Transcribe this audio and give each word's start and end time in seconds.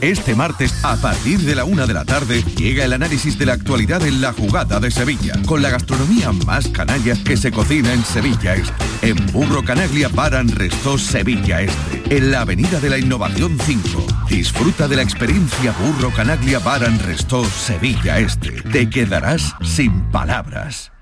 Este 0.00 0.34
martes, 0.34 0.84
a 0.84 0.96
partir 0.96 1.40
de 1.40 1.54
la 1.54 1.64
una 1.64 1.86
de 1.86 1.94
la 1.94 2.04
tarde, 2.04 2.42
llega 2.56 2.84
el 2.84 2.92
análisis 2.92 3.38
de 3.38 3.46
la 3.46 3.54
actualidad 3.54 4.04
en 4.06 4.20
la 4.20 4.32
jugada 4.32 4.80
de 4.80 4.90
Sevilla, 4.90 5.34
con 5.46 5.62
la 5.62 5.70
gastronomía 5.70 6.32
más 6.32 6.68
canalla 6.68 7.16
que 7.24 7.36
se 7.36 7.50
cocina 7.50 7.92
en 7.92 8.04
Sevilla 8.04 8.54
Este. 8.54 8.74
En 9.02 9.16
Burro 9.32 9.62
Canaglia 9.62 10.08
Baran 10.08 10.48
Resto 10.48 10.98
Sevilla 10.98 11.62
Este, 11.62 12.16
en 12.16 12.30
la 12.30 12.42
Avenida 12.42 12.80
de 12.80 12.90
la 12.90 12.98
Innovación 12.98 13.58
5. 13.58 14.06
Disfruta 14.28 14.88
de 14.88 14.96
la 14.96 15.02
experiencia 15.02 15.72
Burro 15.72 16.10
Canaglia 16.10 16.58
Baran 16.58 16.98
Resto 17.00 17.44
Sevilla 17.44 18.18
Este. 18.18 18.50
Te 18.62 18.88
quedarás 18.88 19.54
sin 19.62 20.02
palabras. 20.10 20.92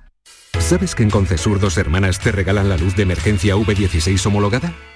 ¿Sabes 0.59 0.95
que 0.95 1.03
en 1.03 1.11
Concesur 1.11 1.59
dos 1.59 1.77
hermanas 1.77 2.21
te 2.21 2.31
regalan 2.31 2.69
la 2.69 2.77
luz 2.77 2.95
de 2.95 3.03
emergencia 3.03 3.57
V16 3.57 4.25
homologada? 4.27 4.73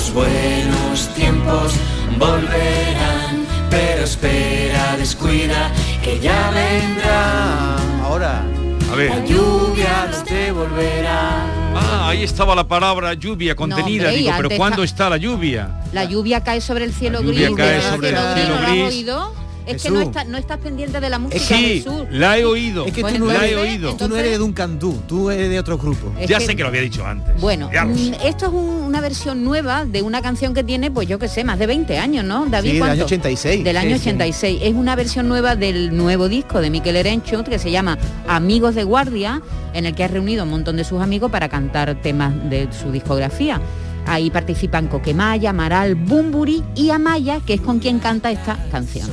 Los 0.00 0.14
buenos 0.14 1.14
tiempos 1.14 1.74
volverán. 2.18 3.44
Pero 3.68 4.04
espera, 4.04 4.96
descuida 4.96 5.70
que 6.02 6.18
ya 6.18 6.50
vendrán. 6.52 8.00
Ahora. 8.02 8.42
A 8.90 8.94
ver. 8.96 9.10
La 9.10 9.22
lluvia 9.26 10.08
no 10.10 10.22
te 10.24 10.52
volverá. 10.52 11.44
Ah, 11.76 12.08
ahí 12.08 12.22
estaba 12.22 12.54
la 12.54 12.66
palabra 12.66 13.12
lluvia 13.12 13.54
contenida. 13.54 14.04
hombre, 14.06 14.14
y 14.20 14.22
Digo, 14.24 14.32
pero 14.38 14.48
¿cuándo 14.56 14.82
está- 14.84 15.04
está 15.04 15.10
la 15.10 15.16
lluvia? 15.18 15.68
La 15.92 16.04
lluvia 16.04 16.42
cae 16.42 16.62
sobre 16.62 16.86
el 16.86 16.94
cielo 16.94 17.20
lluvia 17.20 17.48
gris. 17.48 17.56
cae 17.58 17.72
¿verdad 17.74 17.90
sobre 17.94 18.08
el 18.08 18.14
no? 18.14 18.34
cielo 18.34 18.48
¿No 18.54 18.60
lo 18.62 18.66
has 18.66 18.72
gris. 18.72 18.84
oído? 18.86 19.34
Es 19.76 19.82
que 19.82 19.90
no, 19.90 20.00
está- 20.00 20.24
no 20.24 20.38
estás 20.38 20.58
pendiente 20.58 21.00
de 21.00 21.10
la 21.10 21.18
música, 21.18 21.42
Sí, 21.44 21.82
Jesús. 21.82 22.04
la 22.10 22.38
he 22.38 22.44
oído. 22.44 22.86
Es 22.86 22.92
que 22.92 23.02
Bueno, 23.02 23.18
tú 23.18 23.24
no 23.26 23.32
la 23.32 23.46
he 23.46 23.50
entonces- 23.50 23.72
oído. 23.74 23.96
Tú 23.96 24.08
no 24.08 24.16
eres 24.16 24.38
de 24.38 24.44
un 24.44 24.52
cantú, 24.52 25.00
tú 25.08 25.30
eres 25.30 25.48
de 25.50 25.58
otro 25.58 25.78
grupo. 25.78 26.12
Ya 26.26 26.38
que- 26.38 26.46
sé 26.46 26.56
que 26.56 26.62
lo 26.62 26.68
había 26.68 26.80
dicho 26.82 27.06
antes. 27.06 27.40
Bueno, 27.40 27.68
mm, 27.68 28.14
esto 28.24 28.46
es 28.46 28.52
un- 28.52 28.80
una 28.90 29.00
versión 29.00 29.44
nueva 29.44 29.84
de 29.84 30.02
una 30.02 30.20
canción 30.22 30.54
que 30.54 30.64
tiene, 30.64 30.90
pues 30.90 31.06
yo 31.08 31.18
qué 31.18 31.28
sé, 31.28 31.44
más 31.44 31.58
de 31.58 31.66
20 31.66 31.98
años, 31.98 32.24
¿no? 32.24 32.46
David, 32.46 32.70
Sí, 32.70 32.74
del 32.78 32.82
año 32.90 33.04
86. 33.04 33.64
Del 33.64 33.76
año 33.76 33.96
Sí, 33.96 34.02
sí. 34.02 34.08
86. 34.10 34.58
Es 34.62 34.74
una 34.74 34.96
versión 34.96 35.28
nueva 35.28 35.56
del 35.56 35.96
nuevo 35.96 36.28
disco 36.28 36.60
de 36.60 36.70
Miquel 36.70 36.96
Erenchut 36.96 37.46
que 37.48 37.58
se 37.58 37.70
llama 37.70 37.98
Amigos 38.28 38.74
de 38.74 38.84
Guardia, 38.84 39.40
en 39.74 39.86
el 39.86 39.94
que 39.94 40.04
ha 40.04 40.08
reunido 40.08 40.44
un 40.44 40.50
montón 40.50 40.76
de 40.76 40.84
sus 40.84 41.00
amigos 41.00 41.30
para 41.30 41.48
cantar 41.48 41.94
temas 42.02 42.32
de 42.50 42.68
su 42.72 42.90
discografía. 42.90 43.60
Ahí 44.06 44.30
participan 44.30 44.88
Coquemaya, 44.88 45.50
Amaral, 45.50 45.94
Bumburi 45.94 46.64
y 46.74 46.90
Amaya, 46.90 47.40
que 47.40 47.54
es 47.54 47.60
con 47.60 47.78
quien 47.78 47.98
canta 47.98 48.30
esta 48.30 48.56
canción. 48.70 49.10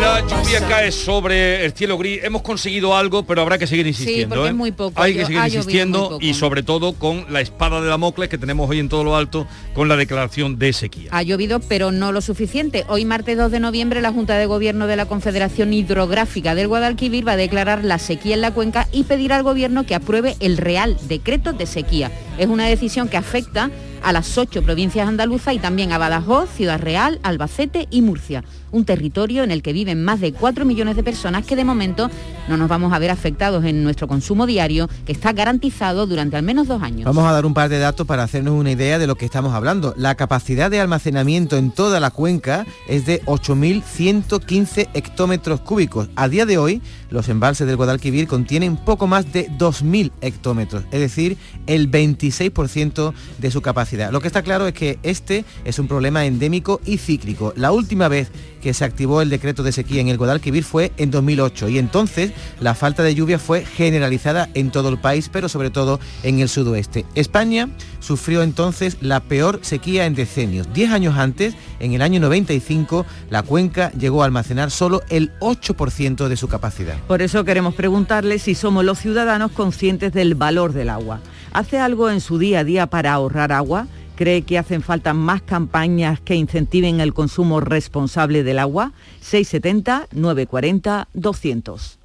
La 0.00 0.20
lluvia 0.20 0.60
cae 0.68 0.92
sobre 0.92 1.64
el 1.64 1.72
cielo 1.72 1.96
gris. 1.98 2.22
Hemos 2.22 2.42
conseguido 2.42 2.96
algo, 2.96 3.24
pero 3.24 3.42
habrá 3.42 3.58
que 3.58 3.66
seguir 3.66 3.86
insistiendo. 3.86 4.34
porque 4.34 4.48
¿eh? 4.48 4.50
es 4.50 4.56
muy 4.56 4.70
poco. 4.70 5.00
Hay 5.00 5.14
que 5.14 5.24
seguir 5.24 5.40
ha 5.40 5.46
insistiendo 5.48 6.18
y 6.20 6.34
sobre 6.34 6.62
todo 6.62 6.92
con 6.92 7.26
la 7.32 7.40
espada 7.40 7.80
de 7.80 7.88
Damocles 7.88 8.28
que 8.28 8.38
tenemos 8.38 8.68
hoy 8.68 8.78
en 8.80 8.88
todo 8.88 9.02
lo 9.02 9.16
alto 9.16 9.46
con 9.72 9.88
la 9.88 9.96
declaración 9.96 10.58
de 10.58 10.72
sequía. 10.72 11.08
Ha 11.12 11.22
llovido, 11.22 11.60
pero 11.60 11.90
no 11.90 12.12
lo 12.12 12.20
suficiente. 12.20 12.84
Hoy, 12.88 13.04
martes 13.04 13.36
2 13.36 13.50
de 13.50 13.60
noviembre, 13.60 14.02
la 14.02 14.12
Junta 14.12 14.36
de 14.36 14.46
Gobierno 14.46 14.86
de 14.86 14.96
la 14.96 15.06
Confederación 15.06 15.72
Hidrográfica 15.72 16.54
del 16.54 16.68
Guadalquivir 16.68 17.26
va 17.26 17.32
a 17.32 17.36
declarar 17.36 17.82
la 17.82 17.98
sequía 17.98 18.34
en 18.34 18.42
la 18.42 18.52
cuenca 18.52 18.88
y 18.92 19.04
pedir 19.04 19.32
al 19.32 19.42
Gobierno 19.42 19.84
que 19.86 19.94
apruebe 19.94 20.36
el 20.40 20.58
Real 20.58 20.96
Decreto 21.08 21.52
de 21.52 21.66
Sequía. 21.66 22.12
Es 22.38 22.46
una 22.46 22.66
decisión 22.66 23.08
que 23.08 23.16
afecta 23.16 23.70
a 24.04 24.12
las 24.12 24.36
ocho 24.38 24.62
provincias 24.62 25.08
andaluzas 25.08 25.54
y 25.54 25.58
también 25.58 25.92
a 25.92 25.98
Badajoz, 25.98 26.50
Ciudad 26.50 26.78
Real, 26.78 27.18
Albacete 27.22 27.88
y 27.90 28.02
Murcia, 28.02 28.44
un 28.74 28.84
territorio 28.84 29.44
en 29.44 29.50
el 29.50 29.62
que 29.62 29.72
viven 29.72 30.02
más 30.02 30.20
de 30.20 30.32
4 30.32 30.64
millones 30.64 30.96
de 30.96 31.02
personas 31.02 31.46
que 31.46 31.56
de 31.56 31.64
momento 31.64 32.10
no 32.48 32.56
nos 32.56 32.68
vamos 32.68 32.92
a 32.92 32.98
ver 32.98 33.10
afectados 33.10 33.64
en 33.64 33.82
nuestro 33.84 34.08
consumo 34.08 34.46
diario, 34.46 34.88
que 35.06 35.12
está 35.12 35.32
garantizado 35.32 36.06
durante 36.06 36.36
al 36.36 36.42
menos 36.42 36.66
dos 36.68 36.82
años. 36.82 37.04
Vamos 37.04 37.24
a 37.24 37.32
dar 37.32 37.46
un 37.46 37.54
par 37.54 37.68
de 37.68 37.78
datos 37.78 38.06
para 38.06 38.24
hacernos 38.24 38.54
una 38.54 38.72
idea 38.72 38.98
de 38.98 39.06
lo 39.06 39.14
que 39.14 39.24
estamos 39.24 39.54
hablando. 39.54 39.94
La 39.96 40.14
capacidad 40.16 40.70
de 40.70 40.80
almacenamiento 40.80 41.56
en 41.56 41.70
toda 41.70 42.00
la 42.00 42.10
cuenca 42.10 42.66
es 42.88 43.06
de 43.06 43.22
8.115 43.22 44.88
hectómetros 44.92 45.60
cúbicos. 45.60 46.08
A 46.16 46.28
día 46.28 46.44
de 46.44 46.58
hoy, 46.58 46.82
los 47.10 47.28
embalses 47.28 47.66
del 47.66 47.76
Guadalquivir 47.76 48.26
contienen 48.26 48.76
poco 48.76 49.06
más 49.06 49.32
de 49.32 49.48
2.000 49.50 50.10
hectómetros, 50.20 50.84
es 50.90 51.00
decir, 51.00 51.38
el 51.66 51.90
26% 51.90 53.14
de 53.38 53.50
su 53.50 53.62
capacidad. 53.62 54.10
Lo 54.10 54.20
que 54.20 54.26
está 54.26 54.42
claro 54.42 54.66
es 54.66 54.74
que 54.74 54.98
este 55.02 55.44
es 55.64 55.78
un 55.78 55.86
problema 55.86 56.26
endémico 56.26 56.80
y 56.84 56.98
cíclico. 56.98 57.52
La 57.56 57.70
última 57.72 58.08
vez 58.08 58.30
que 58.64 58.72
se 58.72 58.86
activó 58.86 59.20
el 59.20 59.28
decreto 59.28 59.62
de 59.62 59.72
sequía 59.72 60.00
en 60.00 60.08
el 60.08 60.16
Guadalquivir 60.16 60.64
fue 60.64 60.90
en 60.96 61.10
2008 61.10 61.68
y 61.68 61.78
entonces 61.78 62.32
la 62.60 62.74
falta 62.74 63.02
de 63.02 63.14
lluvia 63.14 63.38
fue 63.38 63.62
generalizada 63.62 64.48
en 64.54 64.70
todo 64.70 64.88
el 64.88 64.96
país, 64.96 65.28
pero 65.30 65.50
sobre 65.50 65.68
todo 65.68 66.00
en 66.22 66.40
el 66.40 66.48
sudoeste. 66.48 67.04
España 67.14 67.68
sufrió 68.00 68.42
entonces 68.42 68.96
la 69.02 69.20
peor 69.20 69.58
sequía 69.60 70.06
en 70.06 70.14
decenios. 70.14 70.66
Diez 70.72 70.90
años 70.92 71.18
antes, 71.18 71.54
en 71.78 71.92
el 71.92 72.00
año 72.00 72.20
95, 72.20 73.04
la 73.28 73.42
cuenca 73.42 73.92
llegó 73.92 74.22
a 74.22 74.24
almacenar 74.24 74.70
solo 74.70 75.02
el 75.10 75.38
8% 75.40 76.26
de 76.26 76.36
su 76.38 76.48
capacidad. 76.48 76.98
Por 77.06 77.20
eso 77.20 77.44
queremos 77.44 77.74
preguntarle 77.74 78.38
si 78.38 78.54
somos 78.54 78.82
los 78.82 78.98
ciudadanos 78.98 79.52
conscientes 79.52 80.14
del 80.14 80.36
valor 80.36 80.72
del 80.72 80.88
agua. 80.88 81.20
¿Hace 81.52 81.78
algo 81.78 82.08
en 82.08 82.22
su 82.22 82.38
día 82.38 82.60
a 82.60 82.64
día 82.64 82.86
para 82.86 83.12
ahorrar 83.12 83.52
agua? 83.52 83.88
¿Cree 84.16 84.42
que 84.42 84.58
hacen 84.58 84.82
falta 84.82 85.12
más 85.12 85.42
campañas 85.42 86.20
que 86.20 86.36
incentiven 86.36 87.00
el 87.00 87.12
consumo 87.12 87.60
responsable 87.60 88.44
del 88.44 88.60
agua? 88.60 88.92
670 89.20 90.06
940 90.12 91.08
200. 91.14 91.98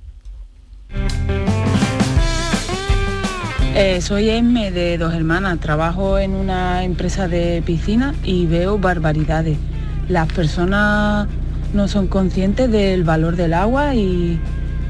Eh, 3.75 4.01
soy 4.01 4.29
Esme 4.29 4.71
de 4.71 4.97
Dos 4.97 5.13
Hermanas, 5.13 5.59
trabajo 5.59 6.17
en 6.17 6.31
una 6.31 6.83
empresa 6.83 7.27
de 7.27 7.61
piscina 7.63 8.15
y 8.23 8.47
veo 8.47 8.79
barbaridades. 8.79 9.59
Las 10.07 10.33
personas 10.33 11.27
no 11.73 11.88
son 11.88 12.07
conscientes 12.07 12.71
del 12.71 13.03
valor 13.03 13.35
del 13.35 13.53
agua 13.53 13.94
y 13.94 14.39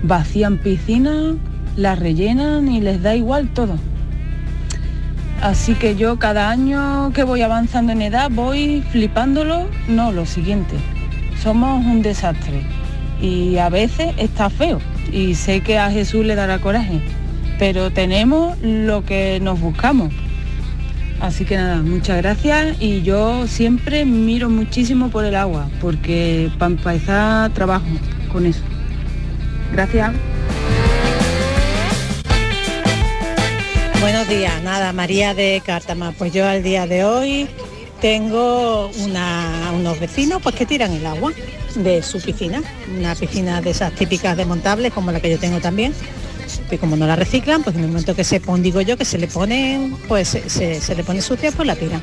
vacían 0.04 0.58
piscinas, 0.58 1.36
las 1.76 2.00
rellenan 2.00 2.72
y 2.72 2.80
les 2.80 3.04
da 3.04 3.16
igual 3.16 3.50
todo. 3.54 3.76
Así 5.42 5.74
que 5.74 5.96
yo 5.96 6.20
cada 6.20 6.50
año 6.50 7.12
que 7.14 7.24
voy 7.24 7.42
avanzando 7.42 7.94
en 7.94 8.02
edad 8.02 8.30
voy 8.30 8.84
flipándolo. 8.92 9.68
No, 9.88 10.12
lo 10.12 10.26
siguiente, 10.26 10.76
somos 11.42 11.86
un 11.86 12.02
desastre 12.02 12.62
y 13.22 13.58
a 13.58 13.70
veces 13.70 14.14
está 14.18 14.50
feo 14.50 14.80
y 15.12 15.36
sé 15.36 15.62
que 15.62 15.78
a 15.78 15.92
Jesús 15.92 16.26
le 16.26 16.36
dará 16.36 16.60
coraje, 16.60 17.00
pero 17.58 17.90
tenemos 17.92 18.58
lo 18.62 19.06
que 19.06 19.40
nos 19.42 19.60
buscamos. 19.62 20.14
Así 21.22 21.46
que 21.46 21.56
nada, 21.56 21.78
muchas 21.78 22.18
gracias 22.18 22.78
y 22.82 23.02
yo 23.02 23.48
siempre 23.48 24.06
miro 24.06 24.50
muchísimo 24.50 25.10
por 25.10 25.26
el 25.26 25.36
agua 25.36 25.70
porque 25.82 26.50
para 26.58 26.72
empezar 26.72 27.52
trabajo 27.52 27.88
con 28.32 28.46
eso. 28.46 28.62
Gracias. 29.72 30.12
Buenos 34.02 34.30
días, 34.30 34.64
nada, 34.64 34.94
María 34.94 35.34
de 35.34 35.62
Cártama. 35.66 36.14
Pues 36.14 36.32
yo 36.32 36.48
al 36.48 36.64
día 36.64 36.88
de 36.88 37.04
hoy 37.04 37.50
tengo 38.00 38.90
unos 38.96 40.00
vecinos 40.00 40.42
pues 40.42 40.56
que 40.56 40.66
tiran 40.66 40.94
el 40.94 41.06
agua 41.06 41.34
de 41.76 42.02
su 42.02 42.22
piscina, 42.22 42.64
una 42.98 43.14
piscina 43.14 43.62
de 43.62 43.72
esas 43.72 43.94
típicas 43.94 44.38
desmontables 44.38 44.94
como 44.94 45.12
la 45.12 45.20
que 45.20 45.30
yo 45.30 45.38
tengo 45.38 45.60
también. 45.60 45.94
Y 46.72 46.78
como 46.78 46.96
no 46.96 47.08
la 47.08 47.18
reciclan, 47.18 47.62
pues 47.62 47.76
en 47.76 47.84
el 47.84 47.90
momento 47.90 48.16
que 48.16 48.24
se 48.24 48.40
pone, 48.40 48.64
digo 48.64 48.80
yo, 48.80 48.96
que 48.96 49.04
se 49.04 49.18
le 49.18 49.28
ponen, 49.28 49.98
pues 50.08 50.30
se, 50.30 50.96
le 50.96 51.04
pone 51.04 51.22
sucia, 51.22 51.52
pues 51.52 51.68
la 51.68 51.76
tiran. 51.76 52.02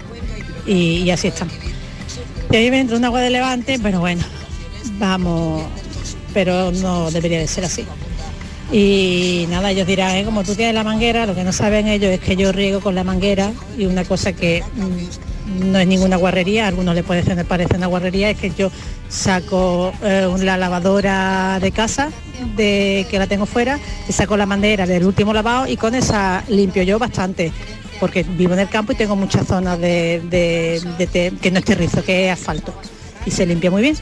Y, 0.66 1.08
así 1.10 1.28
están. 1.28 1.48
Y 2.50 2.56
ahí 2.56 2.70
me 2.70 2.82
un 2.82 3.04
agua 3.06 3.22
de 3.22 3.30
levante, 3.30 3.78
pero 3.82 4.00
bueno, 4.00 4.22
vamos, 4.98 5.64
pero 6.34 6.72
no 6.72 7.10
debería 7.10 7.38
de 7.38 7.48
ser 7.48 7.64
así. 7.64 7.86
Y 8.72 9.46
nada, 9.48 9.70
ellos 9.70 9.86
dirán, 9.86 10.16
"Eh, 10.16 10.24
como 10.24 10.42
tú 10.42 10.54
tienes 10.54 10.74
la 10.74 10.82
manguera, 10.82 11.24
lo 11.26 11.34
que 11.34 11.44
no 11.44 11.52
saben 11.52 11.86
ellos 11.86 12.10
es 12.10 12.20
que 12.20 12.34
yo 12.36 12.50
riego 12.52 12.80
con 12.80 12.94
la 12.94 13.04
manguera 13.04 13.52
y 13.78 13.86
una 13.86 14.04
cosa 14.04 14.32
que 14.32 14.62
mm, 14.74 15.70
no 15.70 15.78
es 15.78 15.86
ninguna 15.86 16.16
guarrería, 16.16 16.66
algunos 16.66 16.94
les 16.94 17.04
puede 17.04 17.22
ser- 17.22 17.44
parece 17.44 17.76
una 17.76 17.86
guarrería, 17.86 18.30
es 18.30 18.36
que 18.38 18.50
yo 18.50 18.70
saco 19.08 19.92
eh, 20.02 20.28
la 20.40 20.56
lavadora 20.56 21.58
de 21.60 21.70
casa, 21.70 22.10
de 22.56 23.06
que 23.08 23.18
la 23.20 23.28
tengo 23.28 23.46
fuera, 23.46 23.78
y 24.08 24.12
saco 24.12 24.36
la 24.36 24.46
manguera 24.46 24.84
del 24.86 25.04
último 25.04 25.32
lavado 25.32 25.68
y 25.68 25.76
con 25.76 25.94
esa 25.94 26.42
limpio 26.48 26.82
yo 26.82 26.98
bastante, 26.98 27.52
porque 28.00 28.24
vivo 28.24 28.54
en 28.54 28.60
el 28.60 28.68
campo 28.68 28.90
y 28.92 28.96
tengo 28.96 29.14
muchas 29.14 29.46
zonas 29.46 29.78
de, 29.80 30.20
de- 30.28 31.32
que 31.40 31.50
no 31.52 31.60
es 31.60 31.64
terrizo, 31.64 32.02
que 32.02 32.26
es 32.26 32.32
asfalto, 32.32 32.74
y 33.24 33.30
se 33.30 33.46
limpia 33.46 33.70
muy 33.70 33.82
bien. 33.82 33.96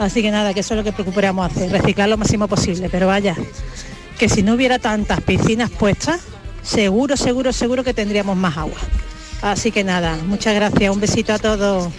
Así 0.00 0.20
que 0.22 0.32
nada, 0.32 0.52
que 0.52 0.60
eso 0.60 0.74
es 0.74 0.78
lo 0.78 0.84
que 0.84 0.90
procuramos 0.92 1.46
hacer, 1.52 1.70
reciclar 1.70 2.08
lo 2.08 2.16
máximo 2.16 2.48
posible, 2.48 2.88
pero 2.90 3.06
vaya, 3.06 3.36
que 4.22 4.28
si 4.28 4.44
no 4.44 4.54
hubiera 4.54 4.78
tantas 4.78 5.20
piscinas 5.20 5.68
puestas, 5.68 6.20
seguro, 6.62 7.16
seguro, 7.16 7.52
seguro 7.52 7.82
que 7.82 7.92
tendríamos 7.92 8.36
más 8.36 8.56
agua. 8.56 8.78
Así 9.40 9.72
que 9.72 9.82
nada, 9.82 10.16
muchas 10.28 10.54
gracias, 10.54 10.94
un 10.94 11.00
besito 11.00 11.32
a 11.32 11.40
todos. 11.40 11.92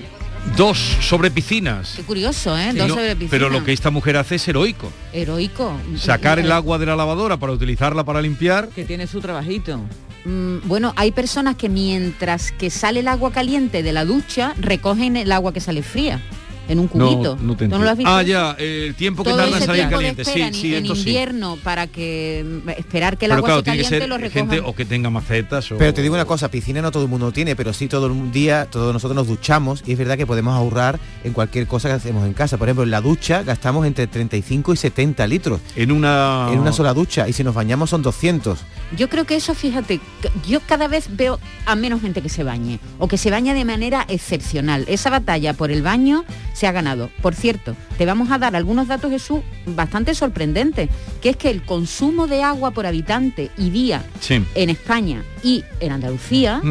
Dos 0.56 0.78
sobre 1.02 1.30
piscinas. 1.32 1.96
Qué 1.98 2.04
curioso, 2.04 2.58
¿eh? 2.58 2.70
Sí, 2.72 2.78
Dos 2.78 2.88
no, 2.88 2.94
sobre 2.96 3.18
piscina. 3.18 3.30
pero 3.30 3.50
lo 3.50 3.66
que 3.66 3.74
esta 3.74 3.90
mujer 3.92 4.16
hace 4.16 4.36
es 4.36 4.48
heroico. 4.48 4.90
Heroico. 5.12 5.76
Sacar 5.98 6.40
el 6.40 6.50
agua 6.54 6.78
de 6.78 6.86
la 6.86 6.96
lavadora 6.96 7.36
para 7.36 7.52
utilizarla 7.52 8.06
para 8.06 8.22
limpiar. 8.22 8.70
Que 8.70 8.86
tiene 8.86 9.06
su 9.06 9.20
trabajito. 9.20 9.82
Mm, 10.24 10.60
Bueno, 10.64 10.94
hay 10.96 11.12
personas 11.12 11.58
que 11.58 11.68
mientras 11.68 12.54
que 12.54 12.70
sale 12.70 13.02
el 13.02 13.10
agua 13.10 13.34
caliente 13.34 13.84
de 13.84 13.92
la 13.92 14.06
ducha, 14.06 14.54
recogen 14.62 15.18
el 15.18 15.30
agua 15.34 15.52
que 15.52 15.60
sale 15.60 15.84
fría 15.84 16.22
en 16.68 16.80
un 16.80 16.88
cubito. 16.88 17.36
No, 17.36 17.48
no 17.48 17.58
te 17.58 17.68
¿Tú 17.68 17.78
no 17.78 17.84
lo 17.84 17.90
has 17.90 17.98
visto? 17.98 18.12
Ah, 18.12 18.22
ya, 18.24 18.56
el 18.60 18.96
tiempo 18.96 19.24
que 19.24 19.30
Todo 19.30 19.40
tarda 19.40 19.58
en 19.58 19.66
salir 19.66 19.90
caliente. 19.90 20.26
Sí, 20.26 20.44
sí, 20.54 20.76
en 20.76 20.84
esto 20.84 20.96
sí. 20.96 21.02
invierno 21.02 21.58
para 21.64 21.88
que 21.88 22.46
mm, 22.66 22.70
esperar 22.70 23.18
que 23.18 23.26
el 23.26 23.32
Pero 23.32 23.38
agua 23.38 23.48
claro, 23.48 23.60
se 23.60 23.64
tiene 23.64 23.78
que 23.78 23.84
caliente 23.84 24.04
ser 24.04 24.10
lo 24.10 24.30
gente 24.30 24.56
recojan. 24.56 24.70
o 24.70 24.76
que 24.76 24.86
tenga 24.86 25.10
macetas 25.10 25.72
o... 25.72 25.78
Pero 25.78 25.94
te 25.94 26.02
digo 26.02 26.16
una 26.16 26.26
cosa, 26.26 26.50
piscina 26.50 26.82
no 26.82 26.92
todo 26.92 27.04
el 27.04 27.10
mundo 27.10 27.32
tiene, 27.32 27.56
pero 27.56 27.74
sí 27.74 27.88
todo 27.88 28.08
el 28.08 28.32
día, 28.32 28.68
todos 28.70 28.94
nosotros 28.94 29.16
nos 29.16 29.28
duchamos 29.28 29.84
y 29.86 29.94
es 29.94 29.98
verdad 29.98 30.18
que 30.18 30.26
podemos 30.26 30.56
ahorrar 30.56 31.00
en 31.24 31.34
cualquier 31.34 31.68
cosa 31.68 31.90
que 31.90 31.96
hacemos 31.96 32.26
en 32.26 32.34
casa. 32.34 32.58
Por 32.58 32.68
ejemplo, 32.68 32.84
en 32.84 32.92
la 32.92 33.02
ducha 33.02 33.44
gastamos 33.44 33.86
entre 33.86 34.08
35 34.08 34.74
y 34.74 34.78
70 34.78 35.28
litros. 35.28 35.60
En 35.76 35.92
una... 35.92 36.50
En 36.52 36.60
una 36.60 36.72
sola 36.72 36.94
ducha 36.94 37.28
y 37.28 37.34
si 37.34 37.44
nos 37.44 37.56
bañamos 37.56 37.90
son 37.90 38.02
200. 38.02 38.60
Yo 38.98 39.10
creo 39.10 39.26
que 39.26 39.36
eso, 39.36 39.54
fíjate, 39.54 40.00
yo 40.48 40.60
cada 40.62 40.88
vez 40.88 41.08
veo 41.16 41.40
a 41.66 41.76
menos 41.76 42.02
gente 42.02 42.22
que 42.22 42.30
se 42.30 42.44
bañe 42.44 42.80
o 43.00 43.08
que 43.08 43.18
se 43.18 43.32
baña 43.32 43.54
de 43.54 43.66
manera 43.66 44.06
excepcional. 44.08 44.86
Esa 44.88 45.10
batalla 45.10 45.54
por 45.54 45.72
el 45.72 45.82
baño 45.82 46.26
se 46.54 46.68
ha 46.68 46.72
ganado. 46.72 47.10
Por 47.22 47.36
cierto, 47.36 47.76
te 47.98 48.06
vamos 48.06 48.32
a 48.32 48.38
dar 48.38 48.56
algunos 48.56 48.88
datos, 48.88 49.12
Jesús, 49.12 49.42
bastante 49.66 50.16
sorprendentes, 50.16 50.90
que 51.22 51.30
es 51.30 51.38
que 51.38 51.50
el 51.50 51.64
consumo 51.64 52.28
de 52.28 52.44
agua 52.44 52.72
por 52.72 52.86
habitante 52.86 53.52
y 53.58 53.70
día 53.72 54.06
Sí. 54.20 54.44
en 54.56 54.70
España 54.70 55.24
y 55.44 55.64
en 55.80 55.92
Andalucía 55.92 56.62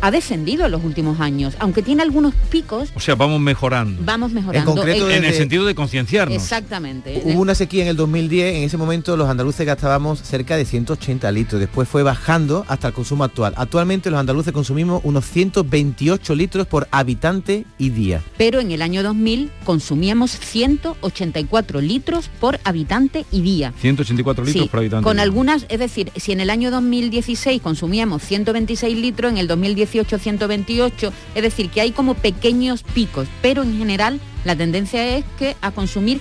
ha 0.00 0.10
descendido 0.10 0.66
en 0.66 0.72
los 0.72 0.84
últimos 0.84 1.20
años. 1.20 1.54
Aunque 1.58 1.82
tiene 1.82 2.02
algunos 2.02 2.34
picos, 2.50 2.90
O 2.94 3.00
sea, 3.00 3.14
vamos 3.14 3.40
mejorando. 3.40 4.02
vamos 4.04 4.32
mejorando. 4.32 4.74
concreto, 4.74 5.08
en 5.10 5.24
el 5.24 5.32
sentido 5.34 5.64
de 5.64 5.74
concienciarnos. 5.74 6.36
Exactamente. 6.36 7.22
Hubo 7.24 7.40
una 7.40 7.54
sequía 7.54 7.82
en 7.82 7.88
el 7.88 7.96
2010, 7.96 8.56
en 8.56 8.62
ese 8.64 8.76
momento 8.76 9.16
los 9.16 9.28
andaluces 9.28 9.64
gastábamos 9.66 10.20
cerca 10.22 10.56
de 10.56 10.64
180 10.64 11.30
litros, 11.32 11.60
después 11.60 11.88
fue 11.88 12.02
bajando 12.02 12.64
hasta 12.68 12.88
el 12.88 12.94
consumo 12.94 13.24
actual. 13.24 13.54
Actualmente 13.56 14.10
los 14.10 14.18
andaluces 14.20 14.52
consumimos 14.52 15.00
unos 15.04 15.24
128 15.26 16.34
litros 16.34 16.66
por 16.66 16.88
habitante 16.90 17.64
y 17.78 17.90
día. 17.90 18.22
pero 18.36 18.60
en 18.60 18.70
el 18.72 18.82
año 18.82 19.02
2000 19.02 19.50
consumíamos 19.64 20.32
184 20.32 21.80
litros 21.80 22.28
por 22.40 22.58
habitante 22.64 23.24
y 23.30 23.40
día. 23.42 23.72
184 23.80 24.44
litros 24.44 24.62
Sí, 24.64 24.68
por 24.68 24.80
habitante. 24.80 25.04
Con 25.04 25.18
algunas, 25.18 25.66
es 25.68 25.78
decir, 25.78 26.10
si 26.16 26.32
en 26.32 26.40
el 26.40 26.50
año 26.50 26.70
2016 26.70 27.60
consumíamos 27.62 28.15
126 28.18 28.96
litros, 28.96 29.30
en 29.32 29.38
el 29.38 29.46
2018 29.48 30.18
128, 30.18 31.12
es 31.34 31.42
decir, 31.42 31.70
que 31.70 31.80
hay 31.80 31.92
como 31.92 32.14
pequeños 32.14 32.82
picos, 32.82 33.28
pero 33.42 33.62
en 33.62 33.76
general 33.76 34.20
la 34.44 34.56
tendencia 34.56 35.16
es 35.16 35.24
que 35.38 35.56
a 35.60 35.70
consumir 35.70 36.20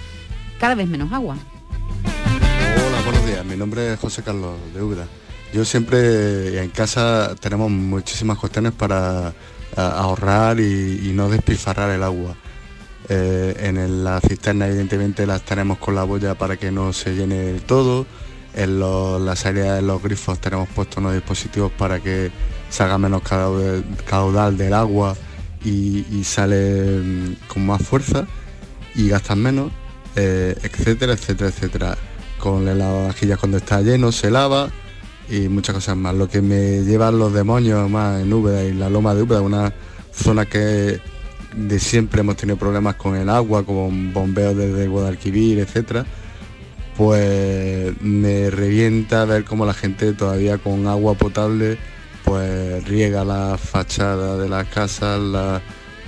cada 0.60 0.75
vez 0.75 0.88
menos 0.88 1.12
agua. 1.14 1.38
Hola, 2.88 3.02
buenos 3.06 3.25
días. 3.25 3.46
Mi 3.46 3.56
nombre 3.56 3.94
es 3.94 4.00
José 4.00 4.24
Carlos 4.24 4.56
de 4.74 4.82
Úbeda. 4.82 5.08
Yo 5.54 5.64
siempre 5.66 6.62
en 6.62 6.70
casa 6.70 7.36
tenemos 7.40 7.70
muchísimas 7.72 8.38
cuestiones 8.38 8.74
para 8.74 9.28
a- 9.28 9.34
ahorrar 10.00 10.60
y, 10.60 11.12
no 11.14 11.30
despilfarrar 11.30 11.92
el 11.92 12.04
agua. 12.04 12.36
Eh, 13.08 13.56
en 13.60 14.04
la 14.04 14.20
cisterna 14.20 14.68
evidentemente 14.68 15.28
las 15.28 15.44
tenemos 15.44 15.78
con 15.78 15.94
la 15.96 16.04
boya 16.04 16.34
para 16.36 16.58
que 16.58 16.72
no 16.72 16.92
se 16.92 17.14
llene 17.16 17.36
del 17.36 17.62
todo. 17.62 18.06
En 18.55 18.79
los- 18.79 19.21
la 19.21 19.35
salida 19.35 19.75
de 19.75 19.81
los 19.81 20.01
grifos 20.01 20.39
tenemos 20.39 20.67
puestos 20.69 20.97
unos 20.97 21.13
dispositivos 21.13 21.71
para 21.74 22.00
que 22.00 22.31
salga 22.69 22.97
menos 22.97 23.21
caudal, 24.07 24.57
del 24.57 24.74
agua 24.74 25.15
y, 25.63 26.05
y 26.12 26.24
sale 26.24 27.00
mm, 27.03 27.35
con 27.47 27.65
más 27.65 27.81
fuerza 27.81 28.25
y 28.95 29.09
gastan 29.09 29.39
menos, 29.41 29.71
eh, 30.15 30.55
etcétera, 30.63 31.13
etcétera, 31.13 31.50
etcétera. 31.50 31.97
con 32.39 32.67
el 32.67 32.77
lavavajillas 32.79 33.39
cuando 33.39 33.57
está 33.57 33.81
lleno, 33.81 34.12
se 34.12 34.29
lava 34.29 34.69
y 35.29 35.47
muchas 35.50 35.74
cosas 35.75 35.97
más. 35.97 36.13
Lo 36.15 36.29
que 36.29 36.41
me 36.41 36.81
llevan 36.83 37.17
los 37.17 37.33
demonios 37.33 37.89
más 37.89 38.21
en 38.21 38.31
Úbeda 38.31 38.63
y 38.63 38.74
la 38.74 38.89
Loma 38.89 39.15
de 39.15 39.24
Úbeda, 39.24 39.41
una 39.41 39.74
zona 40.13 40.45
que 40.45 41.00
de 41.55 41.79
siempre 41.79 42.19
hemos 42.21 42.35
tenido 42.38 42.57
problemas 42.57 42.95
con 42.95 43.15
el 43.15 43.29
agua, 43.29 43.65
con 43.65 44.13
bombeos 44.13 44.55
desde 44.55 44.88
Guadalquivir, 44.88 45.59
etcétera, 45.59 46.05
pues 46.98 48.02
me 48.02 48.50
revienta 48.50 49.25
ver 49.25 49.44
cómo 49.44 49.66
la 49.66 49.74
gente 49.74 50.14
todavía 50.14 50.58
con 50.58 50.88
agua 50.88 51.16
potable 51.16 51.78
pues 52.24 52.84
riega 52.86 53.24
la 53.24 53.58
fachada 53.58 54.38
de 54.38 54.50
las 54.50 54.68
casas, 54.68 55.20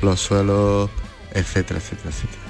los 0.02 0.20
suelos, 0.20 0.90
etcétera, 1.32 1.80
etcétera, 1.80 2.10
etcétera. 2.10 2.42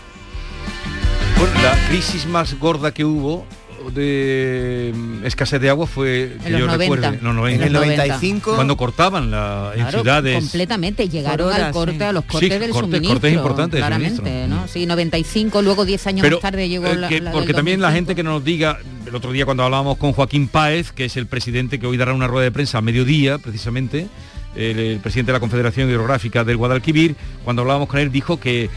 Bueno, 1.37 1.61
la 1.61 1.87
crisis 1.87 2.25
más 2.25 2.57
gorda 2.57 2.93
que 2.93 3.05
hubo 3.05 3.45
de 3.93 4.93
mm, 4.95 5.25
escasez 5.25 5.59
de 5.61 5.69
agua 5.69 5.87
fue 5.87 6.37
que 6.43 6.49
los 6.49 6.59
yo 6.61 6.65
90. 6.67 6.77
recuerde, 6.77 7.07
en 7.19 7.23
los 7.23 7.35
90. 7.35 7.61
En 7.61 7.67
el 7.67 7.73
95. 7.73 8.55
cuando 8.55 8.77
cortaban 8.77 9.31
la, 9.31 9.71
en 9.75 9.81
Claro, 9.81 9.99
ciudades 10.01 10.39
completamente 10.39 11.09
llegaron 11.09 11.47
horas, 11.47 11.59
al 11.61 11.71
corte 11.73 11.97
sí. 11.97 12.03
a 12.03 12.11
los 12.11 12.23
Sí, 12.23 12.29
cortes 12.31 12.49
del 12.59 12.71
cortes- 12.71 12.79
suministro 12.81 13.13
cortes 13.15 13.33
importantes 13.33 13.79
claramente 13.79 14.47
no 14.47 14.67
sí 14.67 14.85
95 14.85 15.61
luego 15.61 15.85
10 15.85 16.07
años 16.07 16.21
Pero, 16.21 16.37
más 16.37 16.41
tarde 16.41 16.69
llegó 16.69 16.87
eh, 16.87 16.95
la, 16.95 17.07
que- 17.09 17.21
la 17.21 17.31
porque 17.31 17.53
también 17.53 17.81
la 17.81 17.87
2005. 17.87 17.97
gente 18.07 18.15
que 18.15 18.23
nos 18.23 18.43
diga, 18.43 18.79
el 19.05 19.15
otro 19.15 19.31
día 19.31 19.45
cuando 19.45 19.63
hablábamos 19.63 19.97
con 19.97 20.13
Joaquín 20.13 20.47
Páez, 20.47 20.91
que 20.91 21.05
es 21.05 21.17
el 21.17 21.27
presidente 21.27 21.79
que 21.79 21.87
hoy 21.87 21.97
dará 21.97 22.13
una 22.13 22.27
rueda 22.27 22.43
de 22.45 22.51
prensa 22.51 22.77
a 22.79 22.81
mediodía, 22.81 23.37
precisamente, 23.37 24.07
el, 24.55 24.79
el 24.79 24.99
presidente 24.99 25.31
de 25.31 25.35
la 25.35 25.39
Confederación 25.39 25.89
Hidrográfica 25.89 26.43
del 26.43 26.57
Guadalquivir, 26.57 27.15
cuando 27.43 27.61
hablábamos 27.61 27.87
con 27.87 27.99
él 27.99 28.11
dijo 28.11 28.39
que 28.39 28.69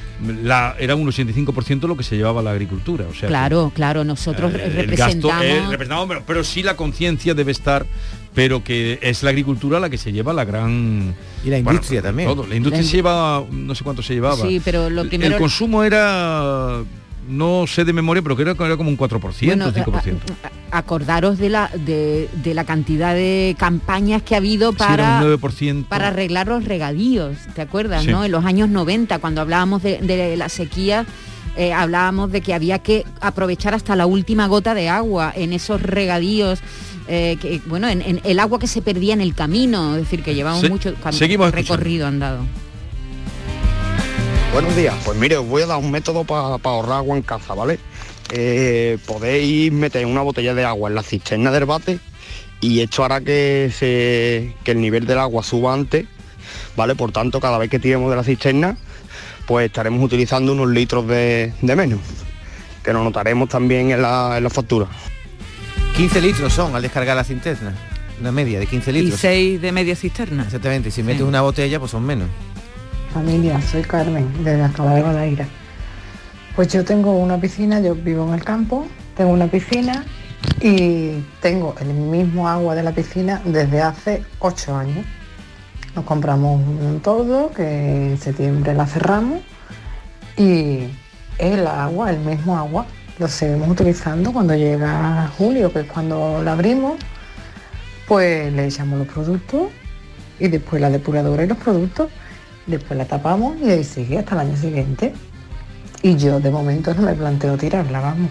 la, 0.42 0.76
era 0.78 0.94
un 0.94 1.06
85% 1.08 1.86
lo 1.86 1.96
que 1.96 2.02
se 2.02 2.16
llevaba 2.16 2.42
la 2.42 2.50
agricultura. 2.52 3.06
O 3.08 3.12
sea, 3.12 3.22
que, 3.22 3.26
claro 3.28 3.72
claro 3.74 4.04
nosotros 4.04 4.52
eh, 4.54 4.64
el 4.64 4.72
representamos 4.72 5.40
gasto, 5.40 5.44
eh, 5.44 5.70
representamos, 5.70 6.08
pero, 6.08 6.22
pero 6.26 6.44
sí 6.44 6.62
la 6.62 6.76
conciencia 6.76 7.34
debe 7.34 7.52
estar 7.52 7.86
pero 8.34 8.62
que 8.62 8.98
es 9.02 9.22
la 9.22 9.30
agricultura 9.30 9.80
la 9.80 9.90
que 9.90 9.98
se 9.98 10.12
lleva 10.12 10.32
la 10.32 10.44
gran 10.44 11.14
Y 11.44 11.50
la 11.50 11.58
industria 11.58 12.00
también. 12.00 12.28
todo. 12.28 12.46
la 12.46 12.54
industria 12.54 12.82
La 12.82 12.88
se 12.88 12.96
lleva 12.96 13.44
no 13.50 13.74
sé 13.74 13.82
cuánto 13.82 14.02
se 14.02 14.14
llevaba 14.14 14.46
sí 14.46 14.60
pero 14.64 14.88
lo 14.88 15.08
primero 15.08 15.34
el 15.34 15.40
consumo 15.40 15.82
era 15.82 16.82
no 17.30 17.64
sé 17.66 17.84
de 17.84 17.92
memoria 17.92 18.22
pero 18.22 18.37
que 18.37 18.42
era, 18.42 18.54
como 18.54 18.90
un 18.90 18.99
4% 18.99 19.46
Bueno, 19.46 19.72
5% 19.72 20.16
a- 20.70 20.78
acordaros 20.78 21.38
de 21.38 21.49
la 21.49 21.70
de, 21.75 22.28
de 22.42 22.54
la 22.54 22.64
cantidad 22.64 23.14
de 23.14 23.56
campañas 23.58 24.22
que 24.22 24.34
ha 24.34 24.38
habido 24.38 24.70
Sí, 24.72 24.78
para 24.78 25.20
9%. 25.22 25.84
para 25.87 26.08
arreglar 26.08 26.49
los 26.49 26.64
regadíos, 26.64 27.37
¿te 27.54 27.62
acuerdas? 27.62 28.04
Sí. 28.04 28.10
¿no? 28.10 28.25
En 28.25 28.32
los 28.32 28.44
años 28.44 28.68
90, 28.68 29.18
cuando 29.18 29.40
hablábamos 29.40 29.82
de, 29.82 29.99
de 29.99 30.37
la 30.37 30.49
sequía, 30.49 31.06
eh, 31.56 31.72
hablábamos 31.72 32.30
de 32.30 32.40
que 32.40 32.54
había 32.54 32.78
que 32.78 33.04
aprovechar 33.20 33.75
hasta 33.75 33.96
la 33.96 34.06
última 34.06 34.46
gota 34.46 34.75
de 34.75 34.88
agua 34.88 35.32
en 35.34 35.52
esos 35.52 35.82
regadíos. 35.82 36.60
eh, 37.08 37.37
que, 37.40 37.60
bueno, 37.66 37.88
en, 37.88 38.02
en 38.02 38.20
el 38.22 38.38
agua 38.38 38.60
que 38.60 38.68
se 38.68 38.82
perdía 38.82 39.14
en 39.14 39.20
el 39.20 39.34
camino, 39.34 39.96
es 39.96 40.02
decir, 40.02 40.22
que 40.22 40.34
llevamos 40.34 40.60
Se- 40.60 40.68
mucho 40.68 40.90
escuchando. 40.90 41.50
recorrido 41.50 42.06
andado. 42.06 42.44
Buenos 44.52 44.75
días, 44.75 44.97
pues 45.04 45.16
mire, 45.16 45.37
os 45.37 45.47
voy 45.47 45.62
a 45.62 45.66
dar 45.66 45.78
un 45.78 45.92
método 45.92 46.25
para 46.25 46.57
ahorrar 46.61 46.99
agua 46.99 47.16
en 47.16 47.23
casa, 47.23 47.54
¿vale? 47.54 47.78
Eh, 48.33 48.99
podéis 49.07 49.71
meter 49.71 50.04
una 50.07 50.23
botella 50.23 50.54
de 50.54 50.64
agua 50.64 50.88
en 50.88 50.97
la 50.97 51.04
cisterna 51.04 51.52
del 51.52 51.66
bate 51.66 52.00
y 52.61 52.80
esto 52.80 53.04
hará 53.04 53.21
que, 53.21 53.71
se, 53.73 54.57
que 54.64 54.73
el 54.73 54.80
nivel 54.80 55.07
del 55.07 55.21
agua 55.21 55.45
suba 55.45 55.73
antes, 55.73 56.07
¿vale? 56.76 56.97
Por 56.97 57.12
tanto, 57.12 57.38
cada 57.40 57.59
vez 57.59 57.71
que 57.71 57.78
tiremos 57.78 58.11
de 58.11 58.16
la 58.16 58.25
cisterna, 58.25 58.76
pues 59.47 59.66
estaremos 59.66 60.02
utilizando 60.02 60.52
unos 60.52 60.69
litros 60.71 61.07
de, 61.07 61.52
de 61.62 61.76
menos, 61.76 62.00
que 62.83 62.92
lo 62.92 63.04
notaremos 63.04 63.49
también 63.49 63.92
en 63.92 64.02
la, 64.02 64.35
en 64.37 64.42
la 64.42 64.50
factura. 64.50 64.88
15 65.97 66.21
litros 66.21 66.52
son 66.52 66.75
al 66.75 66.83
descargar 66.83 67.14
la 67.14 67.25
cinterna. 67.25 67.73
Una 68.21 68.33
media 68.33 68.59
de 68.59 68.66
15 68.66 68.90
Y 68.90 68.95
litros. 68.95 69.21
6 69.21 69.62
de 69.62 69.73
media 69.73 69.95
cisterna. 69.95 70.42
Exactamente, 70.42 70.88
y 70.88 70.92
si 70.92 71.04
metes 71.04 71.23
una 71.23 71.40
botella, 71.40 71.78
pues 71.78 71.92
son 71.92 72.04
menos. 72.04 72.28
Familia, 73.12 73.61
soy 73.61 73.83
Carmen, 73.83 74.45
de 74.45 74.57
la 74.57 74.69
Cala 74.69 74.95
de 74.95 75.02
Guadaira. 75.02 75.49
Pues 76.55 76.69
yo 76.69 76.85
tengo 76.85 77.19
una 77.19 77.40
piscina, 77.40 77.81
yo 77.81 77.97
vivo 77.97 78.29
en 78.29 78.35
el 78.35 78.45
campo, 78.45 78.87
tengo 79.17 79.33
una 79.33 79.49
piscina 79.49 80.05
y 80.61 81.21
tengo 81.40 81.75
el 81.81 81.88
mismo 81.88 82.49
agua 82.49 82.76
de 82.76 82.85
la 82.85 82.93
piscina 82.93 83.43
desde 83.45 83.83
hace 83.83 84.23
ocho 84.38 84.76
años. 84.76 85.05
Nos 85.97 86.05
compramos 86.05 86.61
un 86.61 87.00
todo 87.00 87.50
que 87.50 88.12
en 88.12 88.19
septiembre 88.19 88.75
la 88.75 88.87
cerramos 88.87 89.40
y 90.37 90.88
el 91.38 91.67
agua, 91.67 92.11
el 92.11 92.21
mismo 92.21 92.57
agua, 92.57 92.87
lo 93.19 93.26
seguimos 93.26 93.71
utilizando 93.71 94.33
cuando 94.33 94.55
llega 94.55 95.29
julio, 95.37 95.73
que 95.73 95.81
es 95.81 95.87
cuando 95.87 96.43
la 96.45 96.52
abrimos, 96.52 96.95
pues 98.07 98.52
le 98.52 98.67
echamos 98.67 99.00
los 99.00 99.09
productos 99.09 99.62
y 100.38 100.47
después 100.47 100.81
la 100.81 100.90
depuradora 100.90 101.43
y 101.43 101.49
los 101.49 101.59
productos, 101.59 102.09
después 102.70 102.96
la 102.96 103.04
tapamos 103.04 103.56
y 103.60 103.70
ahí 103.70 103.84
sigue 103.84 104.18
hasta 104.18 104.34
el 104.34 104.48
año 104.48 104.56
siguiente. 104.56 105.12
Y 106.02 106.16
yo 106.16 106.40
de 106.40 106.50
momento 106.50 106.94
no 106.94 107.02
me 107.02 107.14
planteo 107.14 107.58
tirarla, 107.58 108.00
vamos. 108.00 108.30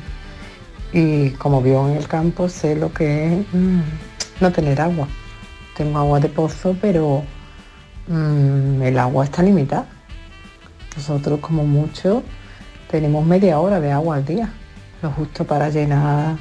Y 0.92 1.32
como 1.32 1.62
vivo 1.62 1.88
en 1.88 1.98
el 1.98 2.08
campo 2.08 2.50
sé 2.50 2.76
lo 2.76 2.92
que 2.92 3.42
es 3.42 3.46
mm, 3.54 3.82
no 4.42 4.52
tener 4.52 4.82
agua. 4.82 5.08
Tengo 5.78 6.00
agua 6.00 6.20
de 6.20 6.30
pozo, 6.30 6.76
pero 6.82 7.24
mm, 8.08 8.82
el 8.82 8.98
agua 8.98 9.26
está 9.26 9.44
limitada. 9.44 9.86
Nosotros 10.96 11.40
como 11.40 11.64
mucho 11.64 12.24
tenemos 12.90 13.26
media 13.26 13.60
hora 13.60 13.80
de 13.80 13.92
agua 13.92 14.16
al 14.16 14.26
día, 14.26 14.50
lo 15.02 15.12
justo 15.12 15.46
para 15.46 15.70
llenar 15.70 16.38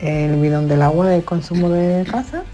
el 0.00 0.36
bidón 0.40 0.68
del 0.68 0.82
agua 0.82 1.08
del 1.08 1.24
consumo 1.24 1.68
de 1.68 2.04
casa 2.04 2.44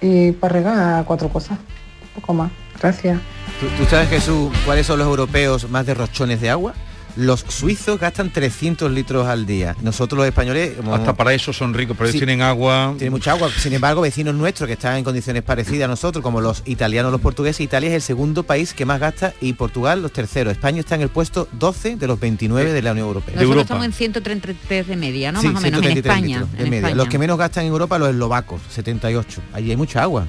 y 0.00 0.32
para 0.32 0.52
regar 0.52 1.04
cuatro 1.06 1.28
cosas, 1.28 1.58
un 1.58 2.20
poco 2.20 2.34
más. 2.34 2.50
Gracias. 2.80 3.18
¿Tú, 3.60 3.66
tú 3.76 3.84
sabes, 3.90 4.08
Jesús, 4.08 4.50
cuáles 4.64 4.86
son 4.86 4.98
los 5.00 5.08
europeos 5.08 5.68
más 5.68 5.84
derrochones 5.84 6.40
de 6.40 6.50
agua? 6.50 6.74
Los 7.16 7.40
suizos 7.40 7.98
gastan 7.98 8.30
300 8.32 8.92
litros 8.92 9.26
al 9.26 9.44
día. 9.44 9.74
Nosotros 9.82 10.16
los 10.18 10.26
españoles... 10.28 10.74
como- 10.76 10.94
hasta 10.94 11.14
para 11.16 11.34
eso 11.34 11.52
son 11.52 11.74
ricos 11.74 11.96
pero 11.96 12.08
ellos 12.08 12.20
tienen 12.20 12.42
agua 12.42 12.94
Tiene 12.96 13.10
mucha 13.10 13.32
agua. 13.32 13.50
Sin 13.58 13.72
embargo, 13.72 14.02
vecinos 14.02 14.36
nuestros 14.36 14.68
que 14.68 14.74
están 14.74 14.98
en 14.98 15.02
condiciones 15.04 15.42
parecidas 15.42 15.86
a 15.86 15.88
nosotros, 15.88 16.22
como 16.22 16.40
los 16.40 16.62
italianos, 16.66 17.10
los 17.10 17.20
portugueses, 17.20 17.60
Italia 17.60 17.88
es 17.88 17.94
el 17.96 18.02
segundo 18.02 18.44
país 18.44 18.72
que 18.72 18.84
más 18.84 19.00
gasta 19.00 19.34
y 19.40 19.54
Portugal 19.54 20.00
los 20.00 20.12
terceros. 20.12 20.52
España 20.52 20.78
está 20.78 20.94
en 20.94 21.00
el 21.00 21.08
puesto 21.08 21.48
12 21.52 21.96
de 21.96 22.06
los 22.06 22.20
29 22.20 22.72
de 22.72 22.82
la 22.82 22.92
Unión 22.92 23.08
Europea. 23.08 23.34
Nosotros 23.34 23.62
estamos 23.62 23.84
en 23.86 23.92
133 23.92 24.86
de 24.86 24.96
media, 24.96 25.32
¿no? 25.32 25.40
Sí, 25.40 25.48
Más 25.48 25.56
o 25.60 25.60
menos 25.66 25.80
en 25.84 25.92
133 25.92 26.14
España. 26.14 26.36
litros 26.38 26.52
de 26.56 26.64
en 26.64 26.70
media. 26.70 26.78
España. 26.78 26.94
Los 26.94 27.08
que 27.08 27.18
menos 27.18 27.36
gastan 27.38 27.64
en 27.64 27.70
Europa, 27.72 27.98
los 27.98 28.10
eslovacos, 28.10 28.60
78. 28.70 29.40
Allí 29.54 29.70
hay 29.72 29.76
mucha 29.76 30.02
agua. 30.02 30.28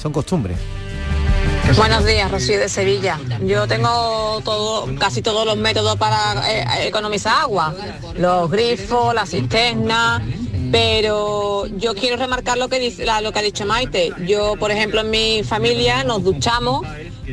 Son 0.00 0.10
costumbres. 0.10 0.56
Buenos 1.76 2.04
días, 2.04 2.30
Rocío 2.30 2.58
de 2.58 2.68
Sevilla. 2.68 3.18
Yo 3.44 3.66
tengo 3.66 4.42
casi 4.98 5.22
todos 5.22 5.46
los 5.46 5.56
métodos 5.56 5.96
para 5.96 6.42
eh, 6.50 6.88
economizar 6.88 7.42
agua, 7.42 7.74
los 8.14 8.50
grifos, 8.50 9.14
la 9.14 9.26
cisterna, 9.26 10.22
pero 10.70 11.66
yo 11.66 11.94
quiero 11.94 12.16
remarcar 12.16 12.58
lo 12.58 12.68
que 12.68 12.78
dice, 12.78 13.06
lo 13.22 13.32
que 13.32 13.38
ha 13.38 13.42
dicho 13.42 13.66
Maite. 13.66 14.12
Yo, 14.26 14.56
por 14.56 14.70
ejemplo, 14.70 15.00
en 15.00 15.10
mi 15.10 15.42
familia 15.44 16.04
nos 16.04 16.22
duchamos, 16.22 16.86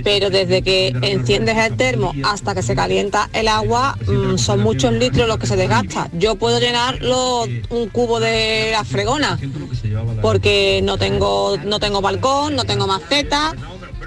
pero 0.04 0.30
desde 0.30 0.62
que 0.62 0.94
enciendes 1.02 1.58
el 1.58 1.78
termo 1.78 2.14
hasta 2.24 2.54
que 2.54 2.62
se 2.62 2.76
calienta 2.76 3.30
el 3.34 3.48
agua, 3.48 3.98
mm, 4.08 4.38
son 4.38 4.62
muchos 4.62 4.94
litros 4.94 5.28
los 5.28 5.38
que 5.38 5.48
se 5.48 5.56
desgasta. 5.56 6.10
Yo 6.14 6.36
puedo 6.36 6.60
llenar 6.60 7.00
un 7.70 7.90
cubo 7.90 8.20
de 8.20 8.70
la 8.72 8.84
fregona 8.84 9.40
porque 10.22 10.82
no 10.84 10.98
tengo 10.98 11.58
no 11.64 11.80
tengo 11.80 12.02
balcón, 12.02 12.56
no 12.56 12.66
tengo 12.66 12.88
maceta, 12.88 13.56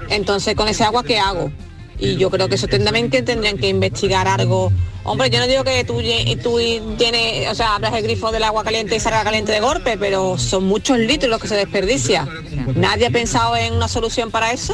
entonces 0.09 0.55
con 0.55 0.67
ese 0.67 0.83
agua 0.83 1.03
qué 1.03 1.19
hago? 1.19 1.51
Y 1.99 2.17
yo 2.17 2.29
creo 2.29 2.49
que 2.49 2.55
eso 2.55 2.67
también 2.67 3.09
que 3.09 3.21
tendrían 3.21 3.57
que 3.57 3.69
investigar 3.69 4.27
algo. 4.27 4.71
Hombre, 5.03 5.29
yo 5.29 5.39
no 5.39 5.47
digo 5.47 5.63
que 5.63 5.83
tú, 5.83 6.01
tú 6.41 6.59
tienes, 6.97 7.49
o 7.49 7.55
sea, 7.55 7.75
abras 7.75 7.93
el 7.93 8.03
grifo 8.03 8.31
del 8.31 8.43
agua 8.43 8.63
caliente 8.63 8.95
y 8.95 8.99
salga 8.99 9.23
caliente 9.23 9.51
de 9.51 9.59
golpe, 9.59 9.97
pero 9.97 10.37
son 10.37 10.65
muchos 10.65 10.97
litros 10.97 11.29
los 11.29 11.41
que 11.41 11.47
se 11.47 11.55
desperdicia. 11.55 12.27
¿Nadie 12.75 13.07
ha 13.07 13.09
pensado 13.09 13.55
en 13.55 13.73
una 13.73 13.87
solución 13.87 14.31
para 14.31 14.51
eso? 14.51 14.73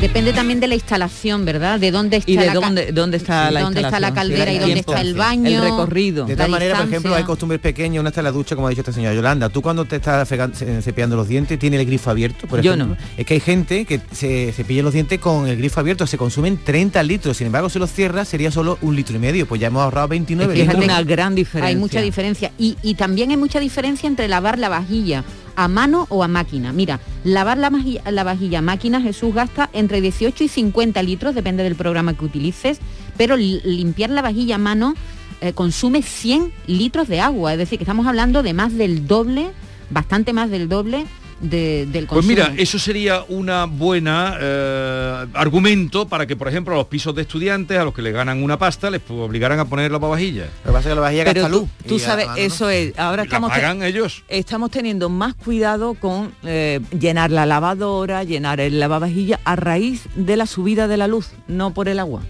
Depende 0.00 0.32
también 0.32 0.60
de 0.60 0.68
la 0.68 0.74
instalación, 0.74 1.44
¿verdad? 1.44 1.80
De 1.80 1.90
dónde 1.90 2.18
está 2.18 2.30
Y 2.30 2.36
de 2.36 2.46
la 2.46 2.54
dónde, 2.54 2.92
dónde 2.92 3.16
está 3.16 3.50
la 3.50 3.62
dónde 3.62 3.80
está 3.80 3.98
la 3.98 4.08
instalación, 4.08 4.14
caldera 4.14 4.50
sí, 4.52 4.56
y 4.56 4.60
dónde 4.60 4.80
está 4.80 5.00
el 5.00 5.14
baño. 5.14 5.48
El 5.48 5.62
recorrido. 5.62 6.24
De 6.24 6.36
tal 6.36 6.50
manera, 6.50 6.76
por 6.76 6.86
ejemplo, 6.86 7.14
hay 7.14 7.24
costumbres 7.24 7.60
pequeñas, 7.60 8.00
una 8.00 8.10
está 8.10 8.20
en 8.20 8.24
la 8.26 8.32
ducha, 8.32 8.54
como 8.54 8.68
ha 8.68 8.70
dicho 8.70 8.82
esta 8.82 8.92
señora 8.92 9.14
Yolanda. 9.14 9.48
Tú 9.48 9.60
cuando 9.60 9.84
te 9.84 9.96
estás 9.96 10.28
cepillando 10.28 11.16
los 11.16 11.26
dientes, 11.26 11.58
¿tiene 11.58 11.80
el 11.80 11.86
grifo 11.86 12.10
abierto? 12.10 12.46
Por 12.46 12.60
Yo 12.60 12.74
ejemplo? 12.74 12.96
Es 13.16 13.26
que 13.26 13.34
hay 13.34 13.40
gente 13.40 13.84
que 13.86 14.00
se 14.12 14.52
cepilla 14.52 14.82
los 14.82 14.92
dientes 14.92 15.18
con 15.18 15.48
el 15.48 15.56
grifo 15.56 15.80
abierto, 15.80 16.06
se 16.06 16.16
consumen 16.16 16.60
30 16.62 17.02
litros, 17.02 17.36
sin 17.36 17.46
embargo, 17.48 17.68
si 17.68 17.80
los 17.80 17.90
cierras 17.90 18.28
sería 18.28 18.52
solo 18.52 18.78
un 18.82 18.94
litro 18.94 19.16
y 19.16 19.18
medio, 19.18 19.46
pues 19.46 19.60
ya 19.60 19.66
hemos 19.66 19.82
ahorrado 19.82 20.08
29 20.08 20.54
Fíjate 20.54 20.78
litros. 20.78 20.98
que 20.98 21.04
gran 21.04 21.34
diferencia. 21.34 21.68
Hay 21.68 21.76
mucha 21.76 22.00
diferencia. 22.00 22.52
Y, 22.56 22.76
y 22.82 22.94
también 22.94 23.30
hay 23.30 23.36
mucha 23.36 23.58
diferencia 23.58 24.06
entre 24.06 24.28
lavar 24.28 24.58
la 24.58 24.68
vajilla 24.68 25.24
a 25.58 25.66
mano 25.66 26.06
o 26.08 26.22
a 26.22 26.28
máquina. 26.28 26.72
Mira, 26.72 27.00
lavar 27.24 27.58
la, 27.58 27.68
vajilla 28.24 28.58
a 28.60 28.62
máquina, 28.62 29.00
Jesús 29.00 29.34
gasta 29.34 29.68
entre 29.72 30.00
18 30.00 30.44
y 30.44 30.48
50 30.48 31.02
litros, 31.02 31.34
depende 31.34 31.64
del 31.64 31.74
programa 31.74 32.14
que 32.14 32.24
utilices, 32.24 32.78
pero 33.16 33.36
li- 33.36 33.60
limpiar 33.64 34.10
la 34.10 34.22
vajilla 34.22 34.54
a 34.54 34.58
mano 34.58 34.94
eh, 35.40 35.52
consume 35.54 36.02
100 36.02 36.52
litros 36.68 37.08
de 37.08 37.20
agua, 37.20 37.52
es 37.52 37.58
decir, 37.58 37.76
que 37.78 37.82
estamos 37.84 38.06
hablando 38.06 38.44
de 38.44 38.54
más 38.54 38.72
del 38.76 39.08
doble, 39.08 39.50
bastante 39.90 40.32
más 40.32 40.48
del 40.48 40.68
doble 40.68 41.06
de- 41.40 41.86
del 41.86 42.06
Pues 42.06 42.24
consumo. 42.26 42.28
mira, 42.28 42.52
eso 42.56 42.78
sería 42.78 43.24
una 43.28 43.64
buena 43.66 44.36
eh, 44.40 45.26
argumento 45.34 46.08
para 46.08 46.26
que, 46.26 46.34
por 46.36 46.48
ejemplo, 46.48 46.74
a 46.74 46.78
los 46.78 46.86
pisos 46.86 47.14
de 47.14 47.22
estudiantes, 47.22 47.78
a 47.78 47.84
los 47.84 47.94
que 47.94 48.02
le 48.02 48.12
ganan 48.12 48.42
una 48.42 48.58
pasta, 48.58 48.90
les 48.90 49.00
obligaran 49.08 49.58
a 49.60 49.64
poner 49.64 49.90
la 49.90 49.98
lavavajilla. 49.98 50.46
Lo 50.64 50.70
que 50.70 50.72
pasa 50.72 50.78
es 50.80 50.86
que 50.86 50.94
la 50.94 51.00
vajilla 51.00 51.24
Pero 51.24 51.42
gasta 51.42 51.54
tú, 51.56 51.60
luz. 51.60 51.70
tú 51.86 51.98
sabes, 51.98 52.26
la 52.26 52.32
no. 52.32 52.38
eso 52.38 52.70
es. 52.70 52.98
Ahora 52.98 53.18
¿La 53.18 53.22
estamos, 53.24 53.50
pagan 53.50 53.82
ellos? 53.82 54.24
estamos 54.28 54.70
teniendo 54.70 55.08
más 55.08 55.34
cuidado 55.34 55.94
con 55.94 56.32
eh, 56.44 56.80
llenar 56.98 57.30
la 57.30 57.46
lavadora, 57.46 58.24
llenar 58.24 58.60
el 58.60 58.80
lavavajilla 58.80 59.40
a 59.44 59.56
raíz 59.56 60.04
de 60.16 60.36
la 60.36 60.46
subida 60.46 60.88
de 60.88 60.96
la 60.96 61.06
luz, 61.06 61.30
no 61.46 61.72
por 61.72 61.88
el 61.88 61.98
agua. 62.00 62.22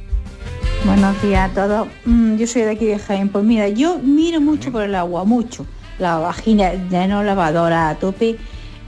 Buenos 0.84 1.20
días 1.22 1.50
a 1.50 1.54
todos. 1.54 1.88
Mm, 2.04 2.36
yo 2.36 2.46
soy 2.46 2.62
de 2.62 2.70
aquí 2.70 2.86
de 2.86 2.98
Jaén. 2.98 3.28
Pues 3.30 3.44
mira, 3.44 3.68
yo 3.68 3.98
miro 3.98 4.40
mucho 4.40 4.70
por 4.70 4.84
el 4.84 4.94
agua, 4.94 5.24
mucho. 5.24 5.66
La 5.98 6.18
vagina, 6.18 6.72
lleno 6.88 7.24
lavadora 7.24 7.88
a 7.90 7.94
tope. 7.96 8.36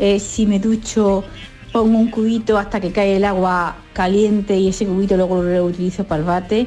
Eh, 0.02 0.19
si 0.19 0.47
me 0.47 0.59
ducho, 0.59 1.25
pongo 1.73 1.99
un 1.99 2.11
cubito 2.11 2.57
hasta 2.57 2.80
que 2.80 2.90
cae 2.90 3.16
el 3.16 3.25
agua 3.26 3.76
caliente 3.92 4.57
y 4.57 4.69
ese 4.69 4.87
cubito 4.87 5.14
luego 5.14 5.42
lo 5.42 5.42
reutilizo 5.42 6.04
para 6.04 6.21
el 6.21 6.26
bate. 6.26 6.66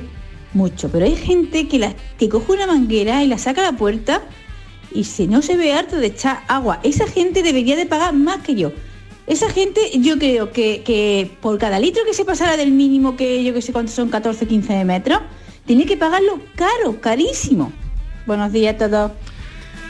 Mucho. 0.53 0.87
Pero 0.89 1.05
hay 1.05 1.15
gente 1.15 1.67
que, 1.67 1.79
la, 1.79 1.95
coge 2.29 2.51
una 2.51 2.67
manguera 2.67 3.23
y 3.23 3.27
la 3.27 3.39
saca 3.39 3.67
a 3.67 3.71
la 3.71 3.77
puerta 3.77 4.21
y 4.93 5.05
si 5.05 5.27
no 5.27 5.41
se 5.41 5.57
ve 5.57 5.73
harto 5.73 5.97
de 5.97 6.07
echar 6.07 6.43
agua. 6.47 6.79
Esa 6.83 7.07
gente 7.07 7.41
debería 7.41 7.75
de 7.75 7.87
pagar 7.87 8.13
más 8.13 8.43
que 8.43 8.53
yo. 8.53 8.71
Esa 9.25 9.49
gente, 9.49 9.81
yo 9.99 10.19
creo 10.19 10.51
que, 10.51 10.83
que 10.83 11.35
por 11.41 11.57
cada 11.57 11.79
litro 11.79 12.03
que 12.05 12.13
se 12.13 12.25
pasara 12.25 12.55
del 12.55 12.69
mínimo 12.69 13.15
que 13.15 13.43
yo 13.43 13.51
que 13.51 13.63
sé 13.63 13.73
cuántos 13.73 13.95
son 13.95 14.09
14, 14.09 14.45
15 14.45 14.85
metros, 14.85 15.21
tiene 15.65 15.87
que 15.87 15.97
pagarlo 15.97 16.39
caro, 16.55 17.01
carísimo. 17.01 17.71
Buenos 18.27 18.51
días 18.51 18.75
a 18.75 18.77
todos. 18.77 19.11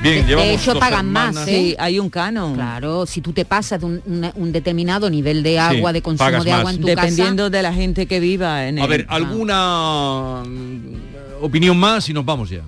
Bien, 0.01 0.25
de 0.27 0.53
hecho 0.53 0.77
pagan 0.79 1.09
más, 1.12 1.35
¿eh? 1.38 1.45
Sí, 1.45 1.75
hay 1.79 1.97
un 2.00 2.09
canon. 2.09 2.55
Claro, 2.55 3.05
si 3.05 3.21
tú 3.21 3.31
te 3.31 3.45
pasas 3.45 3.79
de 3.79 3.85
un, 3.85 4.51
determinado 4.51 5.09
nivel 5.09 5.43
de 5.43 5.59
agua, 5.59 5.93
de 5.93 6.01
consumo 6.01 6.29
de 6.43 6.51
agua 6.51 6.63
más. 6.65 6.73
en 6.75 6.81
tu 6.81 6.88
Dependiendo 6.88 7.43
casa. 7.43 7.50
de 7.51 7.63
la 7.63 7.73
gente 7.73 8.05
que 8.05 8.19
viva 8.19 8.67
en 8.67 8.79
A 8.79 8.83
el- 8.83 8.89
ver, 8.89 9.05
¿alguna 9.09 10.43
mm, 10.45 11.41
opinión 11.41 11.77
más 11.77 12.09
y 12.09 12.13
nos 12.13 12.25
vamos 12.25 12.50
ya? 12.50 12.62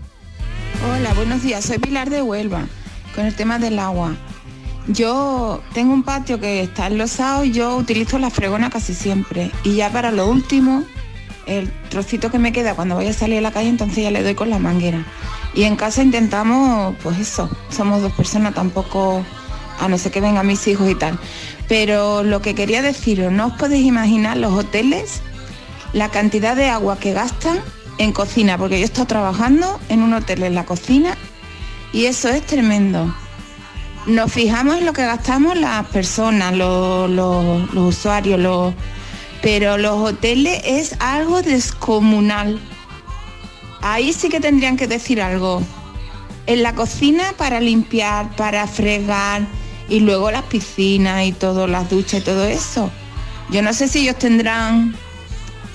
Hola, 0.98 1.13
buenos 1.13 1.44
días. 1.44 1.65
Soy 1.65 1.77
Pilar 1.79 2.10
de 2.10 2.22
Huelva, 2.22 2.65
con 3.15 3.25
el 3.25 3.36
tema 3.36 3.60
del 3.60 3.79
agua. 3.79 4.15
Yo 4.88 5.62
tengo 5.74 5.94
un 5.94 6.03
patio 6.03 6.39
que 6.39 6.62
está 6.62 6.88
enlosado 6.88 7.44
y 7.44 7.51
yo 7.51 7.75
utilizo 7.75 8.17
la 8.20 8.29
fregona 8.29 8.70
casi 8.70 8.94
siempre. 8.94 9.51
Y 9.63 9.75
ya 9.75 9.89
para 9.91 10.12
lo 10.12 10.27
último, 10.27 10.84
el 11.48 11.70
trocito 11.89 12.29
que 12.32 12.38
me 12.39 12.53
queda 12.53 12.75
cuando 12.75 12.96
voy 12.96 13.08
a 13.08 13.13
salir 13.13 13.39
a 13.39 13.41
la 13.41 13.51
calle, 13.51 13.67
entonces 13.70 14.03
ya 14.03 14.12
le 14.12 14.22
doy 14.24 14.36
con 14.36 14.50
la 14.51 14.60
manguera. 14.60 15.03
Y 15.56 15.64
en 15.64 15.76
casa 15.78 16.04
intentamos, 16.04 16.96
pues 17.02 17.18
eso, 17.20 17.50
somos 17.70 18.02
dos 18.02 18.12
personas, 18.14 18.54
tampoco, 18.54 19.24
a 19.80 19.88
no 19.88 19.98
ser 19.98 20.12
que 20.12 20.20
vengan 20.22 20.46
mis 20.46 20.68
hijos 20.68 20.90
y 20.90 20.96
tal. 20.96 21.18
Pero 21.70 22.24
lo 22.24 22.42
que 22.42 22.56
quería 22.56 22.82
deciros, 22.82 23.32
no 23.32 23.48
os 23.48 23.54
podéis 23.54 23.86
imaginar 23.86 24.38
los 24.38 24.54
hoteles 24.54 25.22
la 25.94 26.10
cantidad 26.10 26.58
de 26.58 26.70
agua 26.70 26.98
que 27.00 27.14
gastan 27.14 27.58
en 28.00 28.12
cocina, 28.12 28.58
porque 28.58 28.76
yo 28.78 28.82
he 28.82 28.86
estado 28.86 29.08
trabajando 29.08 29.80
en 29.88 30.02
un 30.02 30.14
hotel 30.14 30.44
en 30.44 30.54
la 30.56 30.66
cocina 30.66 31.16
y 31.94 32.06
eso 32.06 32.28
es 32.28 32.46
tremendo. 32.46 33.16
Nos 34.06 34.32
fijamos 34.34 34.78
en 34.78 34.86
lo 34.86 34.92
que 34.92 35.06
gastamos 35.06 35.58
las 35.58 35.86
personas, 35.88 36.54
los, 36.54 37.10
los- 37.10 37.74
usuarios, 37.74 38.40
los- 38.42 38.74
pero 39.42 39.78
los 39.78 39.94
hoteles 40.02 40.62
es 40.66 40.96
algo 41.00 41.42
descomunal. 41.42 42.60
Ahí 43.88 44.13
sí 44.13 44.30
que 44.30 44.39
tendrían 44.39 44.77
que 44.77 44.88
decir 44.88 45.22
algo. 45.22 45.62
En 46.48 46.63
la 46.63 46.74
cocina 46.74 47.36
para 47.38 47.60
limpiar, 47.60 48.36
para 48.36 48.65
fregar 48.65 49.46
y 49.88 50.00
luego 50.00 50.32
las 50.32 50.42
piscinas 50.42 51.24
y 51.24 51.34
todo, 51.34 51.68
las 51.68 51.88
duchas 51.88 52.22
y 52.22 52.24
todo 52.24 52.46
eso. 52.46 52.89
Yo 53.51 53.62
no 53.62 53.74
sé 53.74 53.88
si 53.88 54.00
ellos 54.00 54.18
tendrán 54.18 54.96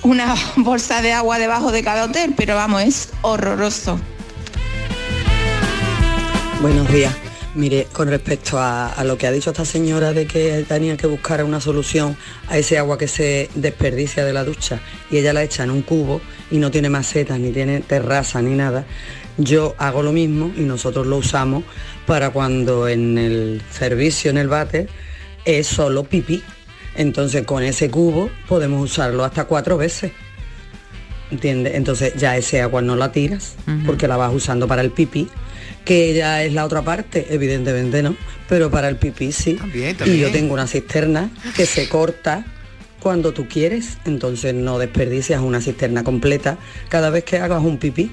una 0.01 0.35
bolsa 0.57 1.01
de 1.01 1.13
agua 1.13 1.39
debajo 1.39 1.71
de 1.71 1.83
cada 1.85 2.03
hotel, 2.03 2.33
pero 2.35 2.55
vamos, 2.55 2.81
es 2.81 3.09
horroroso. 3.21 3.97
Buenos 6.61 6.91
días. 6.91 7.15
Mire, 7.53 7.87
con 7.91 8.07
respecto 8.07 8.59
a, 8.59 8.93
a 8.93 9.03
lo 9.03 9.17
que 9.17 9.27
ha 9.27 9.31
dicho 9.31 9.49
esta 9.49 9.65
señora 9.65 10.13
de 10.13 10.25
que 10.25 10.63
tenía 10.67 10.95
que 10.95 11.05
buscar 11.05 11.43
una 11.43 11.59
solución 11.59 12.15
a 12.47 12.57
ese 12.57 12.77
agua 12.77 12.97
que 12.97 13.09
se 13.09 13.49
desperdicia 13.55 14.23
de 14.23 14.31
la 14.31 14.45
ducha 14.45 14.79
y 15.09 15.17
ella 15.17 15.33
la 15.33 15.43
echa 15.43 15.65
en 15.65 15.71
un 15.71 15.81
cubo 15.81 16.21
y 16.49 16.57
no 16.57 16.71
tiene 16.71 16.89
macetas, 16.89 17.39
ni 17.39 17.51
tiene 17.51 17.81
terraza, 17.81 18.41
ni 18.41 18.55
nada, 18.55 18.85
yo 19.37 19.75
hago 19.77 20.03
lo 20.03 20.11
mismo 20.11 20.51
y 20.55 20.61
nosotros 20.61 21.07
lo 21.07 21.17
usamos 21.17 21.63
para 22.05 22.29
cuando 22.29 22.87
en 22.87 23.17
el 23.17 23.61
servicio, 23.71 24.31
en 24.31 24.37
el 24.37 24.47
váter, 24.47 24.89
es 25.45 25.67
solo 25.67 26.03
pipí. 26.03 26.43
Entonces 26.95 27.45
con 27.45 27.63
ese 27.63 27.89
cubo 27.89 28.29
podemos 28.47 28.81
usarlo 28.81 29.23
hasta 29.23 29.45
cuatro 29.45 29.77
veces. 29.77 30.11
¿Entiendes? 31.31 31.75
Entonces 31.75 32.13
ya 32.15 32.35
ese 32.35 32.61
agua 32.61 32.81
no 32.81 32.97
la 32.97 33.11
tiras 33.13 33.55
porque 33.85 34.07
la 34.07 34.17
vas 34.17 34.33
usando 34.33 34.67
para 34.67 34.81
el 34.81 34.91
pipí, 34.91 35.29
que 35.85 36.13
ya 36.13 36.43
es 36.43 36.53
la 36.53 36.65
otra 36.65 36.81
parte, 36.81 37.27
evidentemente 37.29 38.03
no, 38.03 38.15
pero 38.47 38.69
para 38.69 38.89
el 38.89 38.97
pipí 38.97 39.31
sí. 39.31 39.51
Y 39.51 39.93
también. 39.93 39.97
yo 40.17 40.31
tengo 40.31 40.53
una 40.53 40.67
cisterna 40.67 41.29
que 41.55 41.65
se 41.65 41.89
corta 41.89 42.45
cuando 42.99 43.33
tú 43.33 43.47
quieres, 43.47 43.97
entonces 44.05 44.53
no 44.53 44.77
desperdicias 44.77 45.41
una 45.41 45.59
cisterna 45.59 46.03
completa 46.03 46.57
cada 46.89 47.09
vez 47.09 47.23
que 47.23 47.37
hagas 47.37 47.63
un 47.63 47.77
pipí. 47.77 48.11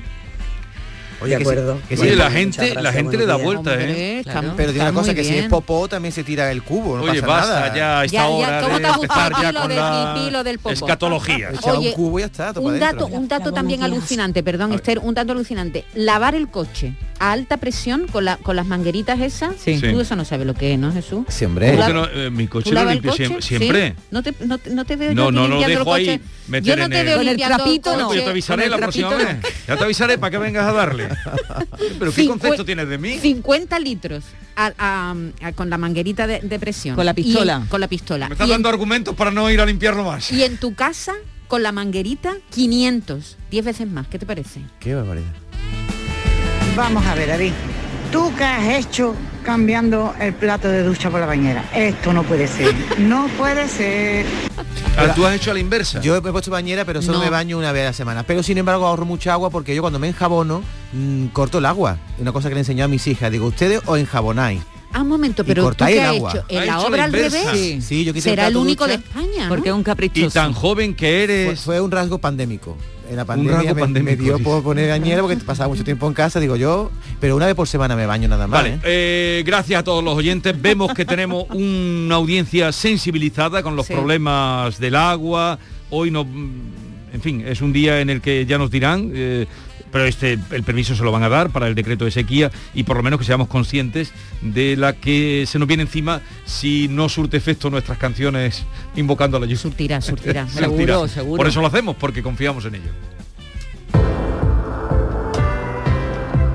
Oye, 1.20 1.30
de 1.32 1.38
que 1.38 1.44
si- 1.44 1.50
acuerdo. 1.50 1.80
que 1.88 1.96
si- 1.96 2.02
Oye, 2.02 2.16
la 2.16 2.24
Muchas 2.28 2.32
gente, 2.38 2.74
la 2.82 2.92
gente 2.92 3.16
le 3.16 3.26
da 3.26 3.36
vueltas, 3.36 3.74
¿eh? 3.80 4.20
Claro. 4.22 4.54
Pero 4.56 4.72
tiene 4.72 4.88
una 4.90 5.00
cosa 5.00 5.14
que 5.14 5.24
si 5.24 5.32
bien. 5.32 5.44
es 5.44 5.50
popó 5.50 5.88
también 5.88 6.12
se 6.12 6.22
tira 6.24 6.50
el 6.52 6.62
cubo, 6.62 6.96
no 6.96 7.02
Oye, 7.04 7.20
pasa 7.22 7.26
basta 7.32 7.54
nada. 7.60 7.76
ya 7.76 8.00
a 8.00 8.04
esta 8.04 8.16
Ya, 8.16 8.22
ya, 8.22 8.28
hora 8.28 8.60
¿cómo 8.60 8.78
de 8.78 8.86
empezar 8.86 9.32
ya 9.32 9.52
con 9.60 9.74
la 9.74 10.42
del 10.44 10.58
escatología. 10.70 11.50
Oye, 11.62 11.88
un 11.88 11.94
cubo 11.94 12.18
y 12.18 12.22
ya 12.22 12.26
está, 12.26 12.52
Un 12.60 12.78
dato, 12.78 13.06
un 13.06 13.28
dato 13.28 13.52
también 13.52 13.82
alucinante, 13.82 14.42
perdón, 14.42 14.72
Esther, 14.72 14.98
un 15.00 15.14
dato 15.14 15.32
alucinante. 15.32 15.84
Lavar 15.94 16.34
el 16.34 16.48
coche 16.48 16.94
a 17.18 17.32
alta 17.32 17.56
presión 17.56 18.06
con, 18.06 18.24
la, 18.24 18.36
con 18.36 18.54
las 18.56 18.66
mangueritas 18.66 19.20
esas, 19.20 19.54
Sí. 19.58 19.80
tú 19.80 20.00
eso 20.00 20.14
no 20.16 20.24
sabes 20.24 20.46
lo 20.46 20.54
que 20.54 20.74
es, 20.74 20.78
¿no, 20.78 20.92
Jesús? 20.92 21.24
Sí, 21.28 21.44
hombre. 21.44 21.72
¿Cómo 21.72 21.80
¿Tú 21.82 21.86
que 21.88 21.92
la- 21.94 22.00
no? 22.00 22.08
Eh, 22.26 22.30
mi 22.30 22.46
coche 22.46 22.70
¿Tú 22.70 22.74
lo 22.76 22.84
limpio 22.84 23.10
coche? 23.10 23.24
siempre. 23.26 23.42
siempre. 23.42 23.88
¿Sí? 23.90 24.02
No 24.10 24.22
te, 24.22 24.34
no, 24.46 24.58
te- 24.58 24.70
no 24.70 24.84
te 24.84 24.96
veo 24.96 25.14
No, 25.14 25.24
yo 25.24 25.30
no, 25.32 25.40
no 25.48 25.56
limpiando 25.56 25.78
dejo 25.80 25.96
el 25.96 26.00
ahí 26.00 26.18
coche. 26.18 26.30
meter 26.48 26.64
Yo 26.64 26.76
no 26.76 26.84
en 26.84 26.90
te 26.90 27.00
el- 27.00 27.06
veo 27.06 27.20
el 27.20 27.36
trapito, 27.36 27.96
no. 27.96 28.14
Yo 28.14 28.22
te 28.24 28.30
avisaré 28.30 28.68
la 28.68 28.76
próxima 28.78 29.08
vez. 29.14 29.36
Ya 29.66 29.76
te 29.76 29.84
avisaré 29.84 30.18
para 30.18 30.30
que 30.30 30.38
vengas 30.38 30.66
a 30.66 30.72
darle. 30.72 31.07
Pero 31.98 32.12
¿qué 32.12 32.26
concepto 32.26 32.64
tienes 32.64 32.88
de 32.88 32.98
mí? 32.98 33.18
50 33.18 33.78
litros 33.80 34.24
a- 34.56 34.72
a- 34.78 35.14
a- 35.46 35.52
con 35.52 35.70
la 35.70 35.78
manguerita 35.78 36.26
de, 36.26 36.40
de 36.40 36.58
presión. 36.58 36.96
Con 36.96 37.04
la 37.06 37.12
Y 37.12 37.14
pistola. 37.22 37.64
con 37.68 37.80
la 37.80 37.88
pistola. 37.88 38.28
Me 38.28 38.34
estás 38.34 38.46
en- 38.46 38.52
dando 38.52 38.68
argumentos 38.68 39.14
para 39.14 39.30
no 39.30 39.50
ir 39.50 39.60
a 39.60 39.66
limpiarlo 39.66 40.04
más. 40.04 40.30
y 40.32 40.42
en 40.42 40.56
tu 40.58 40.74
casa, 40.74 41.14
con 41.46 41.62
la 41.62 41.72
manguerita, 41.72 42.34
500. 42.50 43.36
10 43.50 43.64
veces 43.64 43.88
más. 43.88 44.06
¿Qué 44.08 44.18
te 44.18 44.26
parece? 44.26 44.60
Qué 44.80 44.94
barbaridad. 44.94 45.32
Vamos 46.76 47.04
a 47.06 47.14
ver, 47.14 47.28
David. 47.28 47.52
¿Tú 48.12 48.32
qué 48.36 48.44
has 48.44 48.68
hecho 48.86 49.14
cambiando 49.48 50.14
el 50.20 50.34
plato 50.34 50.68
de 50.68 50.82
ducha 50.82 51.08
por 51.08 51.20
la 51.20 51.26
bañera? 51.26 51.64
Esto 51.74 52.12
no 52.12 52.22
puede 52.22 52.46
ser. 52.46 52.74
No 52.98 53.28
puede 53.38 53.66
ser. 53.66 54.26
Ah, 54.94 55.14
Tú 55.14 55.24
has 55.24 55.36
hecho 55.36 55.52
a 55.52 55.54
la 55.54 55.60
inversa. 55.60 56.02
Yo 56.02 56.14
he 56.16 56.20
puesto 56.20 56.50
bañera, 56.50 56.84
pero 56.84 57.00
solo 57.00 57.16
No. 57.16 57.24
me 57.24 57.30
baño 57.30 57.56
una 57.56 57.72
vez 57.72 57.84
a 57.84 57.86
la 57.86 57.92
semana. 57.94 58.24
Pero 58.24 58.42
sin 58.42 58.58
embargo 58.58 58.86
ahorro 58.86 59.06
mucha 59.06 59.32
agua 59.32 59.48
porque 59.48 59.74
yo 59.74 59.80
cuando 59.80 59.98
me 59.98 60.08
enjabono 60.08 60.62
mm, 60.92 61.28
corto 61.28 61.58
el 61.60 61.64
agua. 61.64 61.96
Una 62.18 62.30
cosa 62.30 62.50
que 62.50 62.56
le 62.56 62.60
enseñó 62.60 62.84
a 62.84 62.88
mis 62.88 63.06
hijas. 63.06 63.32
Digo, 63.32 63.46
ustedes 63.46 63.80
os 63.86 63.98
enjabonáis. 63.98 64.60
Ah, 64.98 65.02
un 65.02 65.08
momento, 65.08 65.42
Y 65.42 65.46
pero 65.46 65.70
¿tú 65.70 65.84
qué 65.84 65.92
el 65.94 66.00
has 66.00 66.06
agua. 66.16 66.30
hecho? 66.32 66.44
Ha 66.48 66.52
¿En 66.52 66.66
la 66.66 66.76
hecho 66.78 66.86
obra 66.86 66.96
la 66.98 67.04
al 67.04 67.12
revés? 67.12 67.46
Sí, 67.54 67.80
sí, 67.82 68.04
yo 68.04 68.12
quise 68.12 68.30
Será 68.30 68.48
el 68.48 68.56
único 68.56 68.86
de 68.86 68.96
ducha. 68.96 69.08
España, 69.08 69.42
¿no? 69.44 69.48
Porque 69.48 69.68
es 69.68 69.74
un 69.74 69.80
Y 69.80 69.84
caprichoso. 69.84 70.30
tan 70.30 70.52
joven 70.52 70.94
que 70.94 71.22
eres. 71.24 71.60
fue 71.60 71.80
un 71.80 71.90
rasgo 71.90 72.18
pandémico. 72.18 72.76
En 73.10 73.16
la 73.16 73.24
pandemia 73.24 73.72
me, 73.72 73.86
me 74.02 74.16
dio 74.16 74.38
por 74.38 74.62
poner 74.62 74.90
bañera 74.90 75.22
porque 75.22 75.36
pasaba 75.38 75.68
mucho 75.68 75.82
tiempo 75.82 76.06
en 76.06 76.12
casa, 76.12 76.40
digo 76.40 76.56
yo, 76.56 76.90
pero 77.20 77.36
una 77.36 77.46
vez 77.46 77.54
por 77.54 77.66
semana 77.66 77.96
me 77.96 78.04
baño 78.04 78.28
nada 78.28 78.46
más. 78.46 78.60
Vale, 78.62 78.74
¿eh? 78.74 78.80
eh, 78.84 79.42
gracias 79.46 79.80
a 79.80 79.82
todos 79.84 80.04
los 80.04 80.14
oyentes. 80.14 80.60
Vemos 80.60 80.92
que 80.92 81.06
tenemos 81.06 81.46
una 81.50 82.16
audiencia 82.16 82.70
sensibilizada 82.70 83.62
con 83.62 83.76
los 83.76 83.86
Sí. 83.86 83.94
problemas 83.94 84.78
del 84.78 84.94
agua. 84.96 85.58
Hoy 85.88 86.10
no, 86.10 86.26
en 87.12 87.20
fin, 87.20 87.44
es 87.46 87.60
un 87.60 87.72
día 87.72 88.00
en 88.00 88.10
el 88.10 88.20
que 88.20 88.44
ya 88.46 88.58
nos 88.58 88.70
dirán. 88.70 89.10
eh, 89.14 89.46
pero 89.90 90.04
este 90.04 90.38
el 90.50 90.64
permiso 90.64 90.94
se 90.94 91.02
lo 91.02 91.10
van 91.12 91.22
a 91.22 91.30
dar 91.30 91.48
para 91.48 91.66
el 91.66 91.74
decreto 91.74 92.04
de 92.04 92.10
sequía 92.10 92.50
y 92.74 92.82
por 92.82 92.98
lo 92.98 93.02
menos 93.02 93.18
que 93.18 93.24
seamos 93.24 93.48
conscientes 93.48 94.12
de 94.42 94.76
la 94.76 94.92
que 94.92 95.44
se 95.46 95.58
nos 95.58 95.66
viene 95.66 95.82
encima 95.84 96.20
si 96.44 96.88
no 96.88 97.08
surte 97.08 97.38
efecto 97.38 97.70
nuestras 97.70 97.96
canciones 97.96 98.64
invocando 98.96 99.38
a 99.38 99.40
la 99.40 99.46
lluvia. 99.46 99.56
Surtirá, 99.58 100.00
surtirá. 100.02 100.46
Seguro, 100.48 101.08
seguro. 101.08 101.38
Por 101.38 101.46
eso 101.46 101.62
lo 101.62 101.68
hacemos, 101.68 101.96
porque 101.96 102.22
confiamos 102.22 102.66
en 102.66 102.74
ello. 102.74 102.90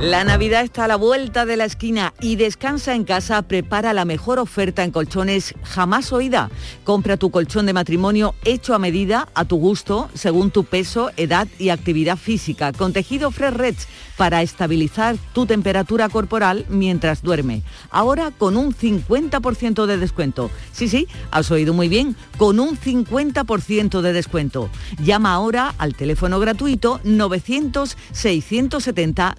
La 0.04 0.26
Navidad 0.26 0.64
está 0.64 0.84
a 0.84 0.88
la 0.90 0.98
vuelta 0.98 1.46
de 1.46 1.56
la 1.56 1.64
esquina 1.64 2.14
y 2.20 2.36
Descansa 2.36 2.94
en 2.94 3.06
casa 3.06 3.42
prepara 3.44 3.94
la 3.94 4.04
mejor 4.04 4.38
oferta 4.38 4.84
en 4.84 4.92
colchones 4.92 5.56
jamás 5.64 6.12
oída. 6.12 6.52
Compra 6.84 7.16
tu 7.16 7.32
colchón 7.32 7.68
de 7.68 7.72
matrimonio 7.72 8.36
hecho 8.44 8.76
a 8.76 8.80
medida, 8.80 9.30
a 9.34 9.46
tu 9.46 9.56
gusto, 9.56 10.10
según 10.14 10.52
tu 10.52 10.66
peso, 10.66 11.10
edad 11.16 11.48
y 11.58 11.70
actividad 11.70 12.18
física, 12.18 12.74
con 12.74 12.92
tejido 12.92 13.32
Fresh 13.32 13.54
Reds 13.54 13.88
para 14.18 14.42
estabilizar 14.42 15.16
tu 15.34 15.46
temperatura 15.46 16.10
corporal 16.10 16.66
mientras 16.68 17.24
duerme. 17.24 17.64
Ahora 17.90 18.32
con 18.32 18.58
un 18.58 18.76
50% 18.76 19.86
de 19.86 19.98
descuento. 19.98 20.52
Sí, 20.74 20.90
sí, 20.90 21.08
has 21.32 21.50
oído 21.50 21.74
muy 21.74 21.88
bien, 21.88 22.16
con 22.38 22.60
un 22.60 22.78
50% 22.78 24.02
de 24.02 24.14
descuento. 24.14 24.70
Llama 25.02 25.34
ahora 25.34 25.74
al 25.78 25.96
teléfono 25.96 26.40
gratuito 26.40 27.00
900 27.06 27.98
670 28.12 29.36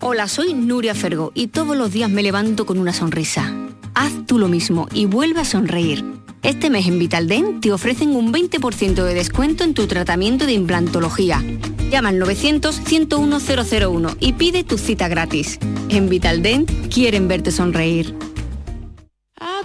Hola, 0.00 0.26
soy 0.26 0.54
Nuria 0.54 0.94
Fergo 0.94 1.32
y 1.34 1.48
todos 1.48 1.76
los 1.76 1.92
días 1.92 2.08
me 2.08 2.22
levanto 2.22 2.64
con 2.64 2.78
una 2.78 2.94
sonrisa. 2.94 3.52
Haz 3.94 4.12
tú 4.26 4.38
lo 4.38 4.48
mismo 4.48 4.88
y 4.94 5.04
vuelve 5.04 5.40
a 5.40 5.44
sonreír. 5.44 6.02
Este 6.42 6.70
mes 6.70 6.86
en 6.86 6.98
Vitaldent 6.98 7.60
te 7.60 7.72
ofrecen 7.72 8.14
un 8.14 8.32
20% 8.32 9.02
de 9.02 9.14
descuento 9.14 9.64
en 9.64 9.74
tu 9.74 9.86
tratamiento 9.86 10.46
de 10.46 10.52
implantología. 10.52 11.42
Llama 11.90 12.10
al 12.10 12.20
900-101-001 12.20 14.16
y 14.20 14.34
pide 14.34 14.62
tu 14.62 14.78
cita 14.78 15.08
gratis. 15.08 15.58
En 15.88 16.08
Vitaldent 16.08 16.70
quieren 16.92 17.26
verte 17.28 17.50
sonreír. 17.50 18.14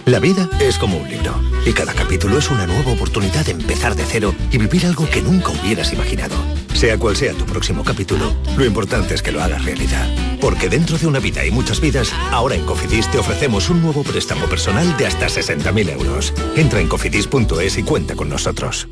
La 0.04 0.18
vida 0.18 0.50
es 0.60 0.76
como 0.76 0.98
un 0.98 1.08
libro 1.08 1.34
y 1.64 1.72
cada 1.72 1.94
capítulo 1.94 2.38
es 2.38 2.50
una 2.50 2.66
nueva 2.66 2.92
oportunidad 2.92 3.46
de 3.46 3.52
empezar 3.52 3.94
de 3.94 4.04
cero 4.04 4.34
y 4.50 4.58
vivir 4.58 4.84
algo 4.84 5.08
que 5.08 5.22
nunca 5.22 5.50
hubieras 5.50 5.92
imaginado. 5.92 6.34
Sea 6.74 6.98
cual 6.98 7.16
sea 7.16 7.32
tu 7.32 7.46
próximo 7.46 7.82
capítulo, 7.84 8.34
lo 8.56 8.64
importante 8.64 9.14
es 9.14 9.22
que 9.22 9.32
lo 9.32 9.42
hagas 9.42 9.64
realidad. 9.64 10.06
Porque 10.40 10.68
dentro 10.68 10.98
de 10.98 11.06
una 11.06 11.20
vida 11.20 11.46
y 11.46 11.50
muchas 11.50 11.80
vidas, 11.80 12.12
ahora 12.30 12.56
en 12.56 12.66
Cofidis 12.66 13.10
te 13.10 13.18
ofrecemos 13.18 13.70
un 13.70 13.80
nuevo 13.80 14.02
préstamo 14.02 14.46
personal 14.46 14.96
de 14.98 15.06
hasta 15.06 15.26
60.000 15.26 15.90
euros. 15.92 16.34
Entra 16.56 16.80
en 16.80 16.88
cofidis.es 16.88 17.78
y 17.78 17.82
cuenta 17.82 18.14
con 18.14 18.28
nosotros. 18.28 18.88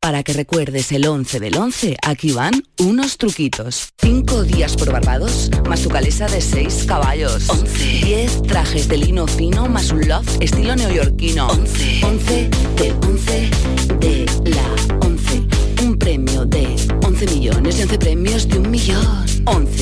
Para 0.00 0.22
que 0.22 0.32
recuerdes 0.32 0.92
el 0.92 1.06
11 1.06 1.40
del 1.40 1.56
11, 1.56 1.96
aquí 2.00 2.32
van 2.32 2.62
unos 2.78 3.18
truquitos. 3.18 3.88
5 3.98 4.44
días 4.44 4.76
por 4.76 4.92
Barbados, 4.92 5.50
más 5.68 5.80
su 5.80 5.88
calesa 5.88 6.28
de 6.28 6.40
6 6.40 6.84
caballos. 6.86 7.48
11. 7.48 7.84
10 8.04 8.42
trajes 8.42 8.88
de 8.88 8.98
lino 8.98 9.26
fino, 9.26 9.66
más 9.68 9.90
un 9.90 10.06
loft 10.06 10.40
estilo 10.40 10.76
neoyorquino. 10.76 11.48
11. 11.48 12.00
11 12.04 12.50
del 12.76 12.92
11 13.02 13.50
de 13.98 14.26
la 14.44 14.96
11. 15.00 15.05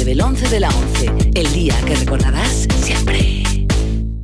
11 0.05 0.11
del 0.11 0.21
11 0.21 0.49
de 0.51 0.61
la 0.61 0.69
11. 0.69 1.13
El 1.35 1.53
día 1.53 1.75
que 1.87 1.95
recordarás 1.95 2.67
siempre. 2.77 3.43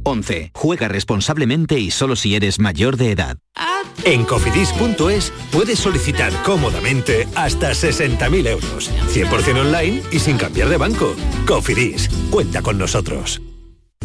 11. 0.05 0.51
Juega 0.55 0.88
responsablemente 0.88 1.79
y 1.79 1.90
solo 1.90 2.16
si 2.16 2.35
eres 2.35 2.59
mayor 2.59 2.97
de 2.99 3.12
edad. 3.12 3.38
En 4.05 4.25
cofidis.es 4.25 5.33
puedes 5.51 5.79
solicitar 5.79 6.33
cómodamente 6.43 7.27
hasta 7.35 7.71
60.000 7.71 8.49
euros, 8.49 8.90
100% 9.12 9.61
online 9.61 10.03
y 10.11 10.19
sin 10.19 10.37
cambiar 10.37 10.69
de 10.69 10.77
banco. 10.77 11.14
Cofidis, 11.47 12.11
cuenta 12.31 12.62
con 12.62 12.77
nosotros. 12.79 13.40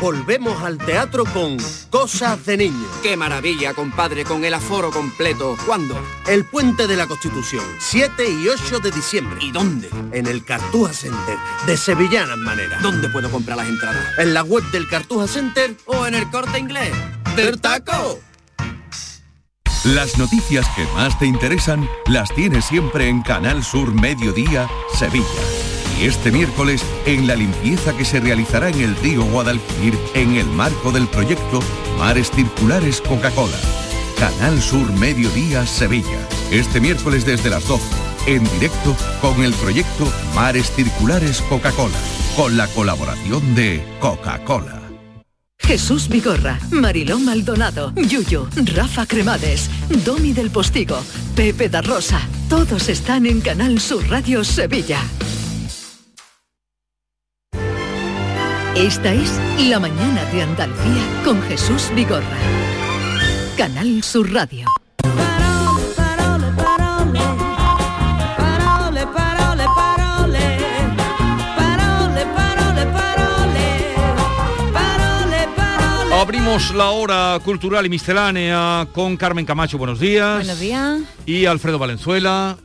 Volvemos 0.00 0.62
al 0.62 0.78
teatro 0.78 1.24
con 1.24 1.56
Cosas 1.90 2.46
de 2.46 2.56
Niños. 2.56 2.88
Qué 3.02 3.16
maravilla, 3.16 3.74
compadre, 3.74 4.24
con 4.24 4.44
el 4.44 4.54
aforo 4.54 4.90
completo. 4.92 5.56
¿Cuándo? 5.66 6.00
El 6.28 6.44
Puente 6.44 6.86
de 6.86 6.96
la 6.96 7.08
Constitución, 7.08 7.64
7 7.80 8.30
y 8.30 8.48
8 8.48 8.78
de 8.78 8.92
diciembre. 8.92 9.40
¿Y 9.42 9.50
dónde? 9.50 9.90
En 10.12 10.28
el 10.28 10.44
Cartuja 10.44 10.92
Center, 10.92 11.36
de 11.66 11.76
Sevillanas 11.76 12.38
Manera. 12.38 12.78
¿Dónde 12.80 13.08
puedo 13.08 13.28
comprar 13.28 13.56
las 13.56 13.68
entradas? 13.68 14.18
En 14.18 14.34
la 14.34 14.44
web 14.44 14.62
del 14.70 14.88
Cartuja 14.88 15.26
Center 15.26 15.74
o 15.86 16.06
en 16.06 16.14
el 16.14 16.30
corte 16.30 16.60
inglés. 16.60 16.92
¡Del 17.34 17.60
taco! 17.60 18.20
Las 19.84 20.16
noticias 20.16 20.66
que 20.76 20.84
más 20.94 21.18
te 21.18 21.26
interesan 21.26 21.88
las 22.06 22.32
tienes 22.34 22.66
siempre 22.66 23.08
en 23.08 23.22
Canal 23.22 23.64
Sur 23.64 23.92
Mediodía, 23.92 24.68
Sevilla. 24.94 25.26
Este 26.00 26.30
miércoles, 26.30 26.84
en 27.06 27.26
la 27.26 27.34
limpieza 27.34 27.96
que 27.96 28.04
se 28.04 28.20
realizará 28.20 28.68
en 28.68 28.80
el 28.80 28.94
río 28.96 29.24
Guadalquivir 29.24 29.98
en 30.14 30.36
el 30.36 30.46
marco 30.46 30.92
del 30.92 31.08
proyecto 31.08 31.58
Mares 31.98 32.30
Circulares 32.30 33.00
Coca-Cola. 33.00 33.58
Canal 34.16 34.62
Sur 34.62 34.92
Mediodía, 34.92 35.66
Sevilla. 35.66 36.28
Este 36.52 36.80
miércoles 36.80 37.26
desde 37.26 37.50
las 37.50 37.66
12, 37.66 37.84
en 38.26 38.44
directo 38.44 38.96
con 39.20 39.42
el 39.42 39.52
proyecto 39.54 40.10
Mares 40.36 40.70
Circulares 40.70 41.42
Coca-Cola, 41.48 41.98
con 42.36 42.56
la 42.56 42.68
colaboración 42.68 43.56
de 43.56 43.82
Coca-Cola. 43.98 44.80
Jesús 45.58 46.08
Vigorra, 46.08 46.60
Mariló 46.70 47.18
Maldonado, 47.18 47.92
Yuyo, 47.96 48.48
Rafa 48.74 49.04
Cremades, 49.06 49.68
Domi 50.04 50.32
del 50.32 50.50
Postigo, 50.50 51.00
Pepe 51.34 51.68
da 51.68 51.82
Rosa. 51.82 52.20
Todos 52.48 52.88
están 52.88 53.26
en 53.26 53.40
Canal 53.40 53.80
Sur 53.80 54.08
Radio 54.08 54.44
Sevilla. 54.44 55.00
Esta 58.78 59.12
es 59.12 59.40
La 59.68 59.80
mañana 59.80 60.24
de 60.26 60.42
Andalucía 60.42 61.02
con 61.24 61.42
Jesús 61.42 61.90
Vigorra. 61.96 62.22
Canal 63.56 64.04
Sur 64.04 64.32
Radio. 64.32 64.66
Parole, 65.02 65.82
parole, 65.96 66.46
parole. 66.54 67.20
Parole, 68.36 69.04
parole, 69.16 69.64
parole. 72.94 73.66
Parole, 74.72 75.48
parole. 75.56 76.14
Abrimos 76.14 76.72
la 76.72 76.90
hora 76.90 77.40
cultural 77.44 77.84
y 77.84 77.88
miscelánea 77.88 78.86
con 78.92 79.16
Carmen 79.16 79.44
Camacho, 79.44 79.76
buenos 79.76 79.98
días. 79.98 80.36
Buenos 80.36 80.60
días. 80.60 81.00
Y 81.26 81.46
Alfredo 81.46 81.80
Valenzuela, 81.80 82.56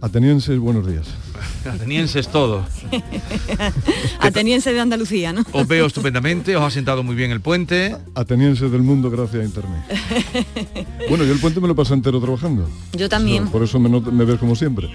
Atenienses, 0.00 0.60
buenos 0.60 0.86
días. 0.86 1.08
atenienses 1.64 2.28
todos. 2.28 2.66
Ateniense 4.20 4.72
de 4.72 4.80
Andalucía, 4.80 5.32
¿no? 5.32 5.42
Os 5.52 5.66
veo 5.66 5.86
estupendamente, 5.86 6.56
os 6.56 6.62
ha 6.62 6.70
sentado 6.70 7.02
muy 7.02 7.14
bien 7.14 7.30
el 7.30 7.40
puente. 7.40 7.96
Atenienses 8.14 8.70
del 8.70 8.82
mundo 8.82 9.10
gracias 9.10 9.42
a 9.42 9.44
Internet. 9.44 9.82
Bueno, 11.08 11.22
yo 11.22 11.32
el 11.32 11.38
puente 11.38 11.60
me 11.60 11.68
lo 11.68 11.76
paso 11.76 11.94
entero 11.94 12.20
trabajando. 12.20 12.68
Yo 12.92 13.08
también. 13.08 13.44
No, 13.44 13.50
por 13.50 13.62
eso 13.62 13.78
me, 13.78 14.24
ves 14.24 14.38
como 14.40 14.56
siempre. 14.56 14.90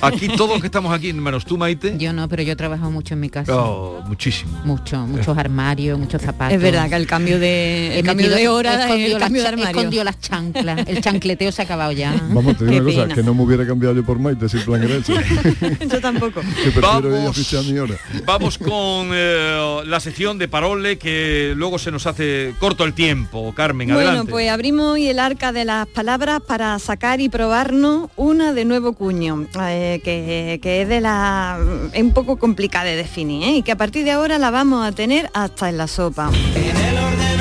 Aquí 0.00 0.28
todos 0.28 0.60
que 0.60 0.66
estamos 0.66 0.92
aquí, 0.92 1.12
menos 1.12 1.44
tú, 1.44 1.58
Maite. 1.58 1.96
Yo 1.98 2.12
no, 2.12 2.28
pero 2.28 2.42
yo 2.42 2.52
he 2.52 2.56
trabajado 2.56 2.90
mucho 2.92 3.14
en 3.14 3.20
mi 3.20 3.28
casa. 3.28 3.52
Oh, 3.56 4.02
muchísimo. 4.06 4.60
Mucho, 4.64 5.04
muchos 5.06 5.36
armarios, 5.36 5.98
muchos 5.98 6.22
zapatos. 6.22 6.54
Es 6.54 6.62
verdad 6.62 6.88
que 6.88 6.94
el 6.94 7.06
cambio 7.06 7.40
de, 7.40 7.98
el 7.98 8.04
cambio 8.06 8.30
de 8.30 8.48
hora, 8.48 8.94
el 8.94 9.18
cambio 9.18 9.42
de 9.42 9.48
armario. 9.48 9.70
escondido 9.70 10.04
las 10.04 10.20
chanclas. 10.20 10.86
El 10.86 11.00
chancleteo 11.00 11.50
se 11.50 11.62
ha 11.62 11.64
acabado 11.64 11.90
ya. 11.92 12.14
Vamos, 12.30 12.56
te 12.56 12.64
digo 12.64 12.76
Qué 12.76 12.80
una 12.80 12.84
cosa, 12.84 13.02
pena. 13.02 13.14
que 13.14 13.22
no 13.22 13.34
me 13.34 13.42
hubiera 13.42 13.66
cambiado 13.66 13.94
yo 13.96 14.04
por 14.04 14.18
Maite 14.20 14.48
sin 14.48 14.60
plan 14.60 14.82
Yo 15.90 16.00
tampoco. 16.00 16.40
que 16.40 16.70
prefiero 16.70 17.08
ir 17.08 17.14
a 17.14 17.18
Vamos. 17.18 17.36
fichar 17.36 17.64
mi 17.64 17.78
hora. 17.78 17.94
Vamos 18.24 18.58
con 18.58 19.10
eh, 19.12 19.80
la 19.86 20.00
sección 20.00 20.38
de 20.38 20.48
Parole 20.48 20.98
que 20.98 21.52
luego 21.56 21.78
se 21.78 21.90
nos 21.90 22.06
hace 22.06 22.54
corto 22.58 22.84
el 22.84 22.92
tiempo. 22.94 23.52
Carmen, 23.54 23.88
Bueno, 23.88 24.00
adelante. 24.08 24.30
pues 24.30 24.50
abrimos 24.50 24.92
hoy 24.92 25.08
el 25.08 25.18
arca 25.18 25.52
de 25.52 25.64
las 25.64 25.86
palabras 25.86 26.40
para 26.46 26.78
sacar 26.78 27.20
y 27.20 27.28
probarnos 27.28 28.10
una 28.16 28.52
de 28.52 28.64
nuevo 28.64 28.92
cuño, 28.94 29.46
eh, 29.60 30.00
que, 30.04 30.58
que 30.62 30.82
es 30.82 30.88
de 30.88 31.00
la 31.00 31.58
es 31.92 32.02
un 32.02 32.12
poco 32.12 32.36
complicada 32.38 32.84
de 32.86 32.96
definir, 32.96 33.42
¿eh? 33.44 33.56
y 33.56 33.62
que 33.62 33.72
a 33.72 33.76
partir 33.76 34.04
de 34.04 34.12
ahora 34.12 34.38
la 34.38 34.50
vamos 34.50 34.86
a 34.86 34.92
tener 34.92 35.30
hasta 35.34 35.68
en 35.68 35.78
la 35.78 35.86
sopa. 35.88 36.30
En 36.54 36.76
el 36.76 36.96
ordenador 36.98 37.35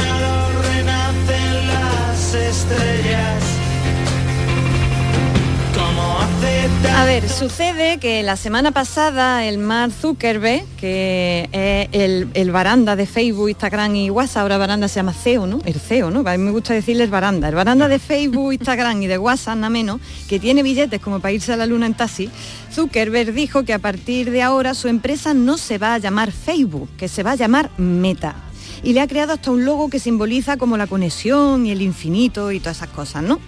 A 6.95 7.05
ver, 7.05 7.29
sucede 7.29 7.97
que 7.99 8.23
la 8.23 8.35
semana 8.35 8.71
pasada 8.71 9.45
el 9.45 9.57
Mark 9.57 9.93
Zuckerberg, 9.93 10.65
que 10.77 11.49
es 11.51 11.89
el, 11.91 12.29
el 12.33 12.51
baranda 12.51 12.95
de 12.95 13.05
Facebook, 13.05 13.49
Instagram 13.49 13.95
y 13.95 14.09
WhatsApp, 14.09 14.43
ahora 14.43 14.57
baranda 14.57 14.87
se 14.87 14.95
llama 14.95 15.13
CEO, 15.13 15.45
¿no? 15.45 15.59
El 15.65 15.75
CEO, 15.75 16.09
¿no? 16.09 16.27
A 16.27 16.37
mí 16.37 16.43
me 16.43 16.51
gusta 16.51 16.73
decirles 16.73 17.09
baranda. 17.09 17.49
El 17.49 17.55
baranda 17.55 17.87
de 17.87 17.99
Facebook, 17.99 18.53
Instagram 18.53 19.01
y 19.01 19.07
de 19.07 19.17
WhatsApp, 19.17 19.55
nada 19.55 19.69
menos, 19.69 19.99
que 20.27 20.39
tiene 20.39 20.63
billetes 20.63 21.01
como 21.01 21.19
para 21.19 21.33
irse 21.33 21.53
a 21.53 21.57
la 21.57 21.65
luna 21.65 21.85
en 21.85 21.93
taxi, 21.93 22.29
Zuckerberg 22.73 23.33
dijo 23.33 23.63
que 23.63 23.73
a 23.73 23.79
partir 23.79 24.31
de 24.31 24.41
ahora 24.41 24.73
su 24.73 24.87
empresa 24.87 25.33
no 25.33 25.57
se 25.57 25.77
va 25.77 25.93
a 25.93 25.97
llamar 25.97 26.31
Facebook, 26.31 26.89
que 26.97 27.07
se 27.07 27.23
va 27.23 27.31
a 27.31 27.35
llamar 27.35 27.69
Meta. 27.77 28.44
Y 28.85 28.93
le 28.93 29.01
ha 29.01 29.07
creado 29.07 29.33
hasta 29.33 29.49
un 29.49 29.65
logo 29.65 29.89
que 29.89 29.99
simboliza 29.99 30.57
como 30.57 30.77
la 30.77 30.85
conexión 30.85 31.65
y 31.65 31.71
el 31.71 31.81
infinito 31.81 32.51
y 32.51 32.59
todas 32.59 32.77
esas 32.77 32.89
cosas, 32.89 33.23
¿no? 33.23 33.39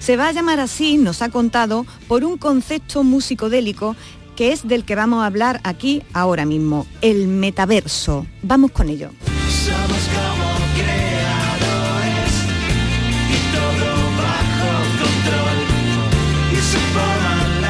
Se 0.00 0.16
va 0.16 0.26
a 0.26 0.32
llamar 0.32 0.58
así, 0.58 0.98
nos 0.98 1.22
ha 1.22 1.28
contado, 1.28 1.86
por 2.08 2.24
un 2.24 2.36
concepto 2.36 3.04
musicodélico 3.04 3.94
que 4.34 4.52
es 4.52 4.66
del 4.66 4.84
que 4.84 4.96
vamos 4.96 5.22
a 5.22 5.26
hablar 5.26 5.60
aquí 5.62 6.02
ahora 6.12 6.44
mismo, 6.44 6.88
el 7.02 7.28
metaverso. 7.28 8.26
Vamos 8.42 8.72
con 8.72 8.88
ello. 8.88 9.10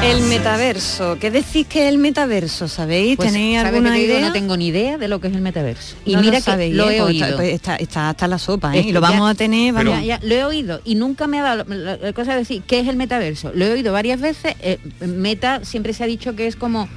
El 0.03 0.21
metaverso. 0.23 1.17
¿Qué 1.19 1.29
decís 1.29 1.67
que 1.67 1.83
es 1.83 1.89
el 1.93 1.99
metaverso? 1.99 2.67
¿Sabéis? 2.67 3.17
Pues, 3.17 3.31
¿Tenéis 3.31 3.57
¿sabe 3.61 3.69
alguna 3.77 3.93
digo? 3.93 4.05
idea? 4.13 4.27
No 4.27 4.33
tengo 4.33 4.57
ni 4.57 4.67
idea 4.67 4.97
de 4.97 5.07
lo 5.07 5.21
que 5.21 5.27
es 5.27 5.35
el 5.35 5.41
metaverso. 5.41 5.95
Y 6.05 6.15
No 6.15 6.21
mira 6.21 6.39
lo 6.39 6.43
sabéis, 6.43 6.71
que 6.71 6.77
lo 6.77 6.89
¿eh? 6.89 6.97
he 6.97 7.01
Pues 7.01 7.13
está- 7.13 7.25
oído. 7.27 7.37
pues 7.37 7.53
está, 7.53 7.75
está 7.75 8.09
hasta 8.09 8.27
la 8.27 8.39
sopa, 8.39 8.75
¿eh? 8.75 8.81
Y 8.87 8.91
lo 8.93 8.99
vamos 8.99 9.19
ya- 9.27 9.29
a 9.29 9.33
tener, 9.35 9.73
vamos. 9.73 9.93
Ya, 9.93 10.01
ya, 10.03 10.19
lo 10.23 10.33
he 10.33 10.43
oído 10.43 10.81
y 10.85 10.95
nunca 10.95 11.27
me 11.27 11.39
ha 11.39 11.43
dado 11.43 11.65
la 11.67 12.13
cosa 12.13 12.31
de 12.33 12.39
decir 12.39 12.63
qué 12.65 12.79
es 12.79 12.87
el 12.87 12.95
metaverso. 12.95 13.51
Lo 13.53 13.63
he 13.65 13.71
oído 13.71 13.93
varias 13.93 14.19
veces. 14.19 14.55
eh, 14.61 14.79
meta 15.01 15.63
siempre 15.63 15.93
se 15.93 16.03
ha 16.03 16.07
dicho 16.07 16.35
que 16.35 16.47
es 16.47 16.55
como 16.55 16.89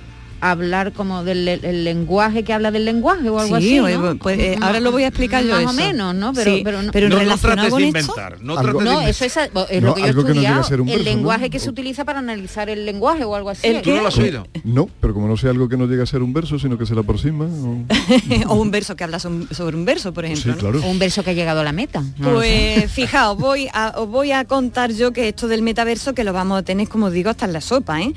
hablar 0.51 0.93
como 0.93 1.25
del 1.25 1.49
el 1.49 1.85
lenguaje 1.85 2.43
que 2.45 2.53
habla 2.53 2.71
del 2.71 2.85
lenguaje 2.85 3.29
o 3.29 3.39
algo 3.39 3.59
Sí, 3.59 3.79
así. 3.79 3.97
¿no? 3.97 4.17
pues, 4.19 4.39
eh, 4.39 4.57
ahora 4.61 4.81
lo 4.81 4.93
voy 4.93 5.05
a 5.05 5.09
explicar 5.09 5.43
yo 5.45 5.51
Más 5.53 5.61
eso. 5.63 5.71
o 5.71 5.73
menos, 5.75 6.15
¿no? 6.15 6.33
Pero, 6.33 6.55
Sí, 6.57 6.63
pero 6.65 6.83
no, 6.83 6.93
pero 6.93 7.09
no, 7.09 7.15
no 7.17 7.21
relacionado 7.21 7.55
trates 7.57 7.71
con 7.71 7.81
de 7.83 7.89
esto- 7.89 7.99
inventar. 8.13 8.41
No, 8.43 8.59
Algo- 8.59 8.81
de 9.01 9.11
eso 9.11 9.25
es, 9.25 9.37
es 9.37 9.83
lo 9.83 9.95
que 9.95 10.01
yo 10.03 10.07
he 10.07 10.11
estudiado, 10.11 10.63
ser 10.65 10.81
un 10.81 10.89
el 10.89 10.95
verso, 10.97 11.11
¿no? 11.11 11.17
lenguaje 11.17 11.51
que 11.51 11.59
se 11.59 11.71
utiliza 11.71 12.05
para 12.05 12.19
analizar 12.19 12.69
el 12.69 12.85
lenguaje 12.85 13.25
o 13.25 13.35
algo 13.35 13.51
así. 13.51 13.67
¿El 13.67 13.83
¿Tú 13.83 13.91
no 13.91 14.03
lo 14.03 14.09
has 14.09 14.19
oído? 14.19 14.47
No, 14.65 14.89
pero 15.01 15.15
como 15.15 15.29
no 15.29 15.37
sea 15.37 15.51
algo 15.51 15.69
que 15.69 15.77
no 15.77 15.87
llega 15.87 16.03
a 16.03 16.07
ser 16.07 16.23
un 16.23 16.33
verso, 16.33 16.59
sino 16.59 16.77
que 16.79 16.87
se 16.87 16.95
le 16.95 17.01
aproxima. 17.01 17.45
o- 17.47 17.85
o 18.49 18.55
un 18.55 18.71
verso 18.71 18.97
que 18.97 19.05
habla 19.05 19.19
sobre 19.19 19.77
un 19.77 19.85
verso, 19.85 20.13
por 20.13 20.25
ejemplo. 20.25 20.43
Sí, 20.45 20.49
¿no? 20.51 20.57
claro. 20.71 20.87
O 20.87 20.91
un 20.91 20.99
verso 20.99 21.23
que 21.25 21.31
ha 21.31 21.35
llegado 21.35 21.61
a 21.61 21.65
la 21.65 21.73
meta. 21.73 22.03
Pues 22.23 22.91
fijaos, 22.93 23.39
voy 23.39 23.69
a, 23.73 23.95
os 23.97 24.09
voy 24.09 24.33
a 24.33 24.45
contar 24.45 24.93
yo 24.93 25.13
que 25.13 25.29
esto 25.29 25.49
del 25.49 25.63
metaverso 25.63 26.15
que 26.15 26.25
lo 26.25 26.33
vamos 26.33 26.59
a 26.59 26.63
tener, 26.63 26.89
como 26.89 27.11
digo, 27.11 27.31
hasta 27.31 27.47
en 27.47 27.53
la 27.53 27.61
sopa. 27.61 28.01
¿eh? 28.03 28.13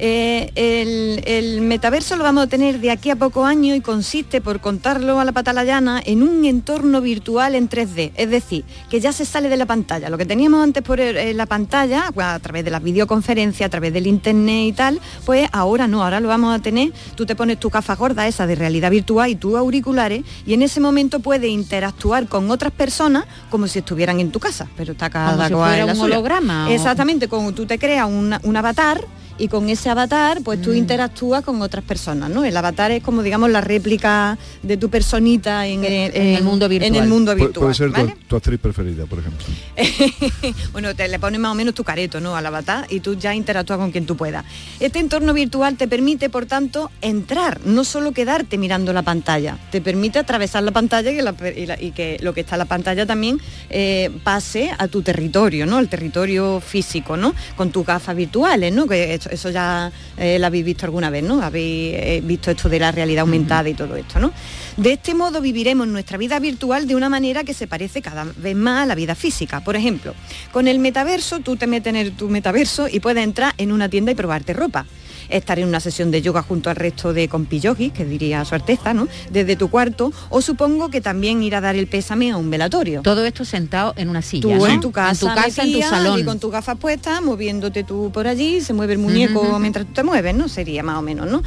Eh, 0.00 0.50
el, 0.54 1.22
el 1.26 1.60
metaverso 1.68 2.16
lo 2.16 2.24
vamos 2.24 2.44
a 2.44 2.46
tener 2.46 2.80
de 2.80 2.90
aquí 2.90 3.10
a 3.10 3.16
poco 3.16 3.44
años 3.44 3.76
y 3.76 3.80
consiste, 3.80 4.40
por 4.40 4.60
contarlo 4.60 5.20
a 5.20 5.24
la 5.24 5.32
pata 5.32 5.52
la 5.52 5.64
llana, 5.64 6.02
en 6.04 6.22
un 6.22 6.44
entorno 6.44 7.00
virtual 7.00 7.54
en 7.54 7.68
3D. 7.68 8.12
Es 8.16 8.30
decir, 8.30 8.64
que 8.90 9.00
ya 9.00 9.12
se 9.12 9.24
sale 9.24 9.48
de 9.48 9.56
la 9.56 9.66
pantalla. 9.66 10.08
Lo 10.08 10.18
que 10.18 10.24
teníamos 10.24 10.64
antes 10.64 10.82
por 10.82 10.98
en 10.98 11.36
la 11.36 11.46
pantalla, 11.46 12.10
pues, 12.12 12.26
a 12.26 12.38
través 12.38 12.64
de 12.64 12.70
las 12.70 12.82
videoconferencias, 12.82 13.66
a 13.66 13.70
través 13.70 13.92
del 13.92 14.06
internet 14.06 14.64
y 14.64 14.72
tal, 14.72 15.00
pues 15.24 15.48
ahora 15.52 15.86
no, 15.86 16.02
ahora 16.02 16.20
lo 16.20 16.28
vamos 16.28 16.58
a 16.58 16.60
tener. 16.60 16.92
Tú 17.14 17.26
te 17.26 17.36
pones 17.36 17.60
tu 17.60 17.68
gafas 17.68 17.98
gorda 17.98 18.26
esa 18.26 18.46
de 18.46 18.54
realidad 18.54 18.90
virtual 18.90 19.30
y 19.30 19.36
tus 19.36 19.54
auriculares 19.54 20.24
y 20.46 20.54
en 20.54 20.62
ese 20.62 20.80
momento 20.80 21.20
puedes 21.20 21.50
interactuar 21.50 22.26
con 22.28 22.50
otras 22.50 22.72
personas 22.72 23.26
como 23.50 23.66
si 23.66 23.80
estuvieran 23.80 24.20
en 24.20 24.30
tu 24.30 24.40
casa, 24.40 24.68
pero 24.76 24.92
está 24.92 25.10
cada 25.10 25.32
Como 25.32 25.48
si 25.48 25.54
fuera 25.54 25.78
en 25.80 25.86
la 25.86 25.92
un 25.92 26.00
holograma, 26.00 26.72
Exactamente, 26.72 27.28
como 27.28 27.52
tú 27.52 27.66
te 27.66 27.78
creas 27.78 28.08
un 28.08 28.56
avatar 28.56 29.04
y 29.38 29.48
con 29.48 29.68
ese 29.68 29.88
avatar 29.90 30.40
pues 30.42 30.58
Mm. 30.58 30.62
tú 30.62 30.72
interactúas 30.72 31.44
con 31.44 31.62
otras 31.62 31.84
personas, 31.84 32.28
¿no? 32.30 32.44
El 32.44 32.56
avatar 32.56 32.90
es 32.90 33.02
como 33.02 33.22
digamos 33.22 33.50
la 33.50 33.60
réplica 33.60 34.36
de 34.62 34.76
tu 34.76 34.88
personita 34.90 35.66
en, 35.66 35.84
el, 35.84 36.14
En 36.16 36.34
el 36.36 36.42
mundo 36.44 36.66
En 36.66 36.72
el 36.72 36.80
virtual. 36.90 37.08
mundo 37.08 37.32
Pu- 37.32 37.36
virtual. 37.36 37.62
puede 37.62 37.74
ser 37.74 37.86
tu- 37.92 37.92
¿vale? 38.00 38.16
tu, 38.28 38.36
actriz 38.36 38.58
preferida, 38.60 39.06
por 39.06 39.18
ejemplo. 39.20 39.46
bueno, 40.72 40.94
te 40.94 41.08
le 41.08 41.18
pones 41.18 41.40
más 41.40 41.52
o 41.52 41.54
menos 41.54 41.74
tu 41.74 41.84
careto, 41.84 42.20
¿no? 42.20 42.36
Al 42.36 42.46
avatar 42.46 42.86
y 42.90 43.00
tú 43.00 43.14
ya 43.16 43.34
interactúas 43.34 43.78
con 43.78 43.90
quien 43.90 44.06
tú 44.06 44.16
puedas. 44.16 44.44
Este 44.80 44.98
entorno 44.98 45.32
virtual 45.34 45.76
te 45.76 45.88
permite, 45.88 46.28
por 46.30 46.46
tanto, 46.46 46.90
entrar, 47.00 47.60
no 47.64 47.84
solo 47.84 48.12
quedarte 48.12 48.58
mirando 48.58 48.92
la 48.92 49.02
pantalla, 49.02 49.58
te 49.70 49.80
permite 49.80 50.18
atravesar 50.18 50.62
la 50.62 50.72
pantalla 50.72 51.10
y 51.10 51.16
que, 51.16 51.22
la- 51.22 51.34
y 51.56 51.66
la- 51.66 51.80
y 51.80 51.90
que 51.92 52.18
lo 52.22 52.34
que 52.34 52.40
está 52.40 52.56
en 52.56 52.60
la 52.60 52.64
pantalla 52.64 53.06
también 53.06 53.38
eh, 53.70 54.10
pase 54.24 54.70
a 54.76 54.88
tu 54.88 55.02
territorio, 55.02 55.66
¿no? 55.66 55.78
El 55.78 55.88
territorio 55.88 56.60
físico, 56.60 57.16
¿no? 57.16 57.34
Con 57.56 57.70
tus 57.70 57.84
gafas 57.86 58.16
virtuales, 58.16 58.72
¿no? 58.72 58.86
Que 58.86 59.14
eso, 59.28 59.48
eso 59.48 59.50
ya 59.50 59.90
eh, 60.16 60.38
lo 60.38 60.46
habéis 60.46 60.64
visto 60.64 60.84
alguna 60.86 61.10
vez, 61.10 61.22
¿no? 61.22 61.42
Habéis 61.42 61.94
eh, 61.94 62.20
visto 62.24 62.50
esto 62.50 62.68
de 62.68 62.78
la 62.78 62.92
realidad 62.92 63.20
aumentada 63.22 63.68
y 63.68 63.74
todo 63.74 63.96
esto, 63.96 64.18
¿no? 64.18 64.32
De 64.76 64.92
este 64.92 65.14
modo 65.14 65.40
viviremos 65.40 65.86
nuestra 65.88 66.18
vida 66.18 66.38
virtual 66.38 66.86
de 66.86 66.94
una 66.96 67.08
manera 67.08 67.44
que 67.44 67.54
se 67.54 67.66
parece 67.66 68.02
cada 68.02 68.24
vez 68.36 68.56
más 68.56 68.82
a 68.82 68.86
la 68.86 68.94
vida 68.94 69.14
física. 69.14 69.60
Por 69.60 69.76
ejemplo, 69.76 70.14
con 70.52 70.68
el 70.68 70.78
metaverso, 70.78 71.40
tú 71.40 71.56
te 71.56 71.66
metes 71.66 71.90
en 71.90 71.96
el- 71.96 72.12
tu 72.12 72.28
metaverso 72.28 72.88
y 72.88 73.00
puedes 73.00 73.24
entrar 73.24 73.54
en 73.58 73.72
una 73.72 73.88
tienda 73.88 74.12
y 74.12 74.14
probarte 74.14 74.52
ropa. 74.52 74.86
Estar 75.28 75.58
en 75.58 75.68
una 75.68 75.80
sesión 75.80 76.10
de 76.10 76.22
yoga 76.22 76.42
junto 76.42 76.70
al 76.70 76.76
resto 76.76 77.12
de 77.12 77.28
compiyogis, 77.28 77.92
que 77.92 78.04
diría 78.04 78.44
su 78.44 78.54
Alteza, 78.54 78.94
¿no? 78.94 79.08
Desde 79.30 79.56
tu 79.56 79.68
cuarto, 79.68 80.12
o 80.30 80.40
supongo 80.40 80.90
que 80.90 81.00
también 81.00 81.42
ir 81.42 81.54
a 81.54 81.60
dar 81.60 81.76
el 81.76 81.86
pésame 81.86 82.30
a 82.30 82.36
un 82.36 82.50
velatorio. 82.50 83.02
Todo 83.02 83.24
esto 83.24 83.44
sentado 83.44 83.94
en 83.96 84.08
una 84.08 84.22
silla. 84.22 84.42
Tú 84.42 84.54
¿no? 84.54 84.66
en 84.66 84.80
tu 84.80 84.92
casa, 84.92 85.10
en 85.10 85.18
tu, 85.18 85.42
casa, 85.42 85.62
en 85.62 85.72
tu 85.72 85.82
salón. 85.82 86.20
y 86.20 86.24
con 86.24 86.38
tus 86.38 86.50
gafas 86.50 86.76
puestas, 86.78 87.22
moviéndote 87.22 87.84
tú 87.84 88.10
por 88.12 88.26
allí, 88.26 88.60
se 88.60 88.72
mueve 88.72 88.94
el 88.94 88.98
muñeco 88.98 89.58
mientras 89.58 89.86
tú 89.86 89.92
te 89.92 90.02
mueves, 90.02 90.34
¿no? 90.34 90.48
Sería 90.48 90.82
más 90.82 90.98
o 90.98 91.02
menos, 91.02 91.30
¿no? 91.30 91.42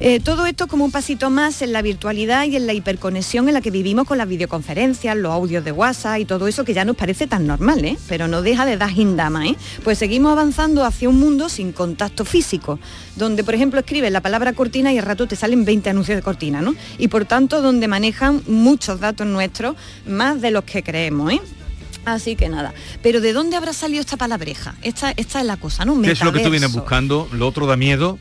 Eh, 0.00 0.20
todo 0.20 0.46
esto 0.46 0.64
es 0.64 0.70
como 0.70 0.84
un 0.84 0.90
pasito 0.90 1.30
más 1.30 1.62
en 1.62 1.72
la 1.72 1.82
virtualidad 1.82 2.44
y 2.46 2.56
en 2.56 2.66
la 2.66 2.72
hiperconexión 2.72 3.48
en 3.48 3.54
la 3.54 3.60
que 3.60 3.70
vivimos 3.70 4.06
con 4.06 4.18
las 4.18 4.28
videoconferencias, 4.28 5.16
los 5.16 5.32
audios 5.32 5.64
de 5.64 5.72
WhatsApp 5.72 6.20
y 6.20 6.24
todo 6.24 6.48
eso 6.48 6.64
que 6.64 6.74
ya 6.74 6.84
nos 6.84 6.96
parece 6.96 7.26
tan 7.26 7.46
normal, 7.46 7.84
¿eh? 7.84 7.98
Pero 8.08 8.28
no 8.28 8.42
deja 8.42 8.64
de 8.64 8.76
dar 8.76 8.90
gindama, 8.90 9.46
¿eh? 9.46 9.56
Pues 9.84 9.98
seguimos 9.98 10.32
avanzando 10.32 10.84
hacia 10.84 11.08
un 11.08 11.18
mundo 11.18 11.48
sin 11.48 11.72
contacto 11.72 12.24
físico, 12.24 12.78
donde 13.16 13.25
por 13.44 13.54
ejemplo 13.54 13.80
escribes 13.80 14.12
la 14.12 14.20
palabra 14.20 14.52
cortina 14.52 14.92
y 14.92 14.98
al 14.98 15.04
rato 15.04 15.26
te 15.26 15.36
salen 15.36 15.64
20 15.64 15.90
anuncios 15.90 16.16
de 16.16 16.22
cortina, 16.22 16.62
¿no? 16.62 16.74
Y 16.98 17.08
por 17.08 17.24
tanto 17.24 17.62
donde 17.62 17.88
manejan 17.88 18.42
muchos 18.46 19.00
datos 19.00 19.26
nuestros, 19.26 19.76
más 20.06 20.40
de 20.40 20.50
los 20.50 20.64
que 20.64 20.82
creemos, 20.82 21.32
¿eh? 21.32 21.40
Así 22.04 22.36
que 22.36 22.48
nada. 22.48 22.72
Pero 23.02 23.20
¿de 23.20 23.32
dónde 23.32 23.56
habrá 23.56 23.72
salido 23.72 24.00
esta 24.00 24.16
palabreja? 24.16 24.76
Esta, 24.82 25.12
esta 25.16 25.40
es 25.40 25.46
la 25.46 25.56
cosa, 25.56 25.84
¿no? 25.84 26.00
¿Qué 26.00 26.12
es 26.12 26.22
lo 26.22 26.32
que 26.32 26.40
tú 26.40 26.50
vienes 26.50 26.72
buscando? 26.72 27.28
Lo 27.32 27.48
otro 27.48 27.66
da 27.66 27.76
miedo. 27.76 28.18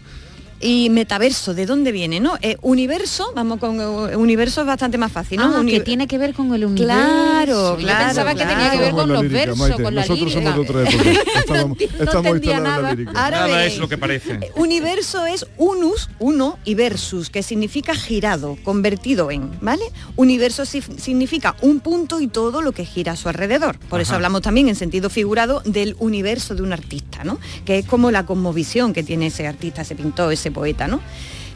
Y 0.61 0.89
metaverso, 0.89 1.53
¿de 1.53 1.65
dónde 1.65 1.91
viene? 1.91 2.19
¿No? 2.21 2.37
Eh, 2.41 2.57
universo, 2.61 3.31
vamos 3.35 3.59
con 3.59 3.79
eh, 3.79 4.15
universo 4.15 4.61
es 4.61 4.67
bastante 4.67 4.97
más 4.97 5.11
fácil, 5.11 5.37
¿no? 5.39 5.53
Ah, 5.55 5.59
Uni- 5.59 5.71
que 5.73 5.79
tiene 5.81 6.07
que 6.07 6.17
ver 6.17 6.33
con 6.33 6.53
el 6.53 6.63
universo. 6.65 6.85
Claro, 6.85 7.77
Yo 7.77 7.83
claro, 7.85 8.05
pensaba 8.07 8.33
que 8.35 8.45
tenía 8.45 8.71
que 8.71 8.77
ver 8.77 8.91
con 8.93 9.09
los 9.09 9.21
lírica, 9.23 9.39
versos, 9.39 9.57
Maite. 9.59 9.83
con 9.83 9.95
la 9.95 10.01
Nosotros 10.01 10.33
lírica. 10.33 10.51
somos 10.53 10.67
de 10.67 10.79
otra 10.79 10.89
época. 10.89 11.09
Estamos, 11.45 11.77
estamos 11.81 12.25
entendía 12.25 12.51
instalados 12.53 12.55
en 12.55 12.63
la 12.63 12.69
nada. 12.81 12.89
lírica. 12.95 13.23
Ahora 13.25 13.39
Nada 13.47 13.65
es 13.65 13.77
lo 13.77 13.89
que 13.89 13.97
parece. 13.97 14.39
Universo 14.55 15.25
es 15.25 15.45
unus, 15.57 16.09
uno, 16.19 16.57
y 16.65 16.73
versus, 16.75 17.29
que 17.29 17.43
significa 17.43 17.93
girado, 17.93 18.57
convertido 18.63 19.29
en, 19.31 19.51
¿vale? 19.61 19.83
Universo 20.15 20.65
significa 20.65 21.55
un 21.61 21.81
punto 21.81 22.21
y 22.21 22.27
todo 22.27 22.61
lo 22.61 22.71
que 22.71 22.85
gira 22.85 23.11
a 23.11 23.15
su 23.17 23.27
alrededor. 23.29 23.77
Por 23.77 23.99
eso 24.01 24.15
hablamos 24.15 24.41
también 24.41 24.69
en 24.69 24.75
sentido 24.75 25.09
figurado 25.09 25.61
del 25.65 25.95
universo 25.99 26.55
de 26.55 26.63
un 26.63 26.71
artista, 26.73 27.23
¿no? 27.23 27.39
Que 27.65 27.79
es 27.79 27.85
como 27.85 28.09
la 28.09 28.25
cosmovisión 28.25 28.93
que 28.93 29.03
tiene 29.03 29.27
ese 29.27 29.45
artista, 29.45 29.81
ese 29.81 29.95
pintor, 29.95 30.31
ese 30.33 30.51
poeta, 30.55 30.87
¿no? 30.87 31.01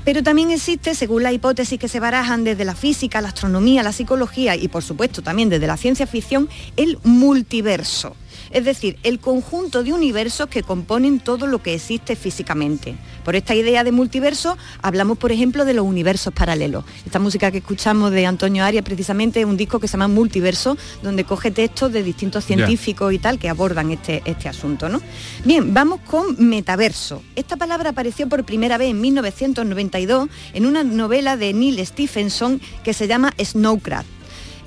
Pero 0.06 0.22
también 0.24 0.52
existe, 0.52 0.94
según 0.94 1.24
las 1.24 1.34
hipótesis 1.34 1.80
que 1.80 1.88
se 1.88 2.00
barajan 2.00 2.44
desde 2.44 2.66
la 2.66 2.76
física, 2.76 3.22
la 3.22 3.30
astronomía, 3.30 3.84
la 3.84 3.92
psicología 3.92 4.56
y 4.56 4.68
por 4.68 4.84
supuesto 4.84 5.22
también 5.22 5.50
desde 5.50 5.68
la 5.68 5.78
ciencia 5.78 6.06
ficción, 6.06 6.50
el 6.78 7.00
multiverso. 7.04 8.16
Es 8.52 8.66
decir, 8.66 8.98
el 9.04 9.20
conjunto 9.20 9.84
de 9.84 9.94
universos 9.94 10.48
que 10.48 10.64
componen 10.64 11.20
todo 11.20 11.48
lo 11.48 11.62
que 11.62 11.74
existe 11.74 12.16
físicamente. 12.16 12.96
Por 13.24 13.36
esta 13.36 13.56
idea 13.56 13.84
de 13.84 13.92
multiverso 13.92 14.58
hablamos, 14.82 15.18
por 15.18 15.32
ejemplo, 15.32 15.66
de 15.66 15.74
los 15.74 15.86
universos 15.86 16.34
paralelos. 16.34 16.84
Esta 17.06 17.20
música 17.20 17.52
que 17.52 17.60
escuchamos 17.60 18.12
de 18.12 18.26
Antonio 18.26 18.64
Arias 18.64 18.84
precisamente 18.84 19.42
es 19.42 19.46
un 19.46 19.58
disco 19.58 19.80
que 19.80 19.88
se 19.88 19.94
llama 19.94 20.08
Multiverso, 20.08 20.78
donde 21.04 21.24
coge 21.24 21.52
textos 21.52 21.92
de 21.92 22.04
distintos 22.04 22.46
científicos 22.46 23.14
y 23.14 23.20
tal 23.20 23.40
que 23.40 23.50
abordan 23.50 23.92
este, 23.92 24.22
este 24.26 24.50
asunto. 24.50 24.90
¿no? 24.90 25.02
Bien, 25.46 25.74
vamos 25.74 26.02
con 26.02 26.36
metaverso. 26.40 27.22
Esta 27.36 27.58
palabra 27.58 27.92
apareció 27.92 28.28
por 28.28 28.44
primera 28.44 28.78
vez 28.78 28.92
en 28.92 29.02
1992 29.02 30.30
en 30.54 30.66
una 30.66 30.84
novela 30.84 31.38
de 31.38 31.54
Neil 31.54 31.86
Stephenson 31.86 32.62
que 32.84 32.94
se 32.94 33.08
llama 33.08 33.34
Snowcraft. 33.40 34.08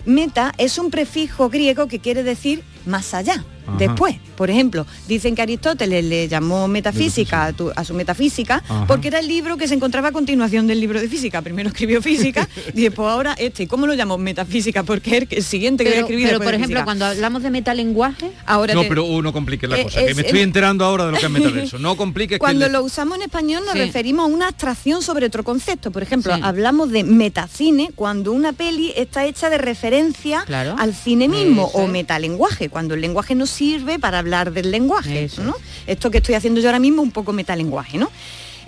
Meta 0.04 0.52
es 0.58 0.78
un 0.78 0.90
prefijo 0.90 1.48
griego 1.48 1.86
que 1.86 2.00
quiere 2.00 2.24
decir 2.24 2.64
más 2.86 3.14
allá, 3.14 3.44
Ajá. 3.66 3.76
después. 3.78 4.16
Por 4.36 4.50
ejemplo, 4.50 4.86
dicen 5.06 5.34
que 5.36 5.42
Aristóteles 5.42 6.04
le 6.04 6.26
llamó 6.26 6.66
metafísica 6.66 7.44
a, 7.44 7.52
tu- 7.52 7.70
a 7.76 7.84
su 7.84 7.94
metafísica 7.94 8.62
Ajá. 8.68 8.86
porque 8.88 9.08
era 9.08 9.20
el 9.20 9.28
libro 9.28 9.56
que 9.56 9.68
se 9.68 9.74
encontraba 9.74 10.08
a 10.08 10.12
continuación 10.12 10.66
del 10.66 10.80
libro 10.80 11.00
de 11.00 11.08
física. 11.08 11.42
Primero 11.42 11.68
escribió 11.68 12.02
física 12.02 12.48
y 12.74 12.82
después 12.82 13.06
ahora 13.08 13.34
este. 13.38 13.64
¿Y 13.64 13.66
cómo 13.68 13.86
lo 13.86 13.94
llamó 13.94 14.18
metafísica? 14.18 14.82
Porque 14.82 15.18
es 15.18 15.26
el 15.30 15.44
siguiente 15.44 15.84
que 15.84 15.90
Pero, 15.90 16.02
escribir 16.02 16.26
pero, 16.26 16.38
por 16.38 16.48
de 16.48 16.56
ejemplo, 16.56 16.68
física. 16.76 16.84
cuando 16.84 17.04
hablamos 17.06 17.42
de 17.42 17.50
metalenguaje, 17.50 18.32
ahora 18.46 18.74
No, 18.74 18.82
te- 18.82 18.88
pero 18.88 19.04
uh, 19.04 19.22
no 19.22 19.32
compliques 19.32 19.68
la 19.70 19.78
Eh, 19.78 19.84
cosa, 19.84 20.00
que 20.00 20.06
es- 20.10 20.16
me 20.16 20.22
estoy 20.22 20.38
es- 20.40 20.44
enterando 20.44 20.84
ahora 20.84 21.06
de 21.06 21.12
lo 21.12 21.18
que 21.18 21.26
es 21.26 21.30
metaverso. 21.30 21.78
No 21.78 21.96
compliques 21.96 22.36
que 22.36 22.40
Cuando 22.40 22.66
le- 22.66 22.72
lo 22.72 22.82
usamos 22.82 23.16
en 23.18 23.22
español 23.24 23.62
nos 23.64 23.74
Sí. 23.74 23.78
referimos 23.80 24.24
a 24.24 24.34
una 24.34 24.48
abstracción 24.48 25.02
sobre 25.02 25.26
otro 25.26 25.44
concepto. 25.44 25.92
Por 25.92 26.02
ejemplo, 26.02 26.34
Sí. 26.34 26.40
hablamos 26.42 26.90
de 26.90 27.04
metacine 27.04 27.90
cuando 27.94 28.32
una 28.32 28.52
peli 28.52 28.92
está 28.96 29.24
hecha 29.24 29.50
de 29.50 29.58
referencia 29.58 30.42
Claro. 30.46 30.74
al 30.78 30.94
cine 30.94 31.28
mismo 31.28 31.68
Eso 31.68 31.78
o 31.78 31.86
metalenguaje, 31.86 32.68
cuando 32.72 32.94
el 32.94 33.00
lenguaje 33.00 33.34
no 33.34 33.46
sirve 33.46 33.98
para 33.98 34.18
hablar 34.18 34.52
del 34.52 34.70
lenguaje. 34.70 35.30
¿no? 35.42 35.54
Esto 35.86 36.10
que 36.10 36.18
estoy 36.18 36.34
haciendo 36.34 36.60
yo 36.60 36.68
ahora 36.68 36.80
mismo 36.80 37.02
un 37.02 37.12
poco 37.12 37.32
metalenguaje, 37.32 37.98
¿no? 37.98 38.10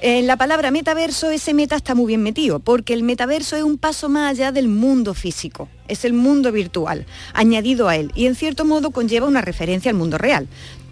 En 0.01 0.27
la 0.27 0.37
palabra 0.37 0.71
metaverso, 0.71 1.31
ese 1.31 1.55
meta 1.55 1.77
está 1.77 1.95
muy 1.95 2.09
bien 2.09 2.23
metido, 2.23 2.59
porque 2.61 2.93
el 2.93 3.03
metaverso 3.03 3.57
es 3.57 3.62
un 3.62 3.79
paso 3.79 4.11
más 4.11 4.31
allá 4.31 4.53
del 4.53 4.69
mundo 4.69 5.14
físico, 5.14 5.71
es 5.88 6.05
el 6.05 6.12
mundo 6.12 6.53
virtual, 6.53 7.07
añadido 7.33 7.88
a 7.88 7.97
él, 7.97 8.12
y 8.14 8.27
en 8.27 8.35
cierto 8.35 8.67
modo 8.67 8.90
conlleva 8.90 9.27
una 9.27 9.40
referencia 9.40 9.90
al 9.90 9.97
mundo 9.97 10.19
real. 10.19 10.47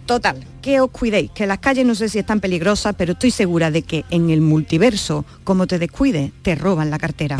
Total, 0.07 0.43
que 0.61 0.81
os 0.81 0.89
cuidéis, 0.89 1.29
que 1.31 1.45
las 1.45 1.59
calles 1.59 1.85
no 1.85 1.93
sé 1.93 2.09
si 2.09 2.17
están 2.17 2.39
peligrosas, 2.39 2.95
pero 2.97 3.13
estoy 3.13 3.29
segura 3.29 3.69
de 3.69 3.83
que 3.83 4.03
en 4.09 4.31
el 4.31 4.41
multiverso, 4.41 5.25
como 5.43 5.67
te 5.67 5.77
descuides, 5.77 6.31
te 6.41 6.55
roban 6.55 6.89
la 6.89 6.97
cartera. 6.97 7.37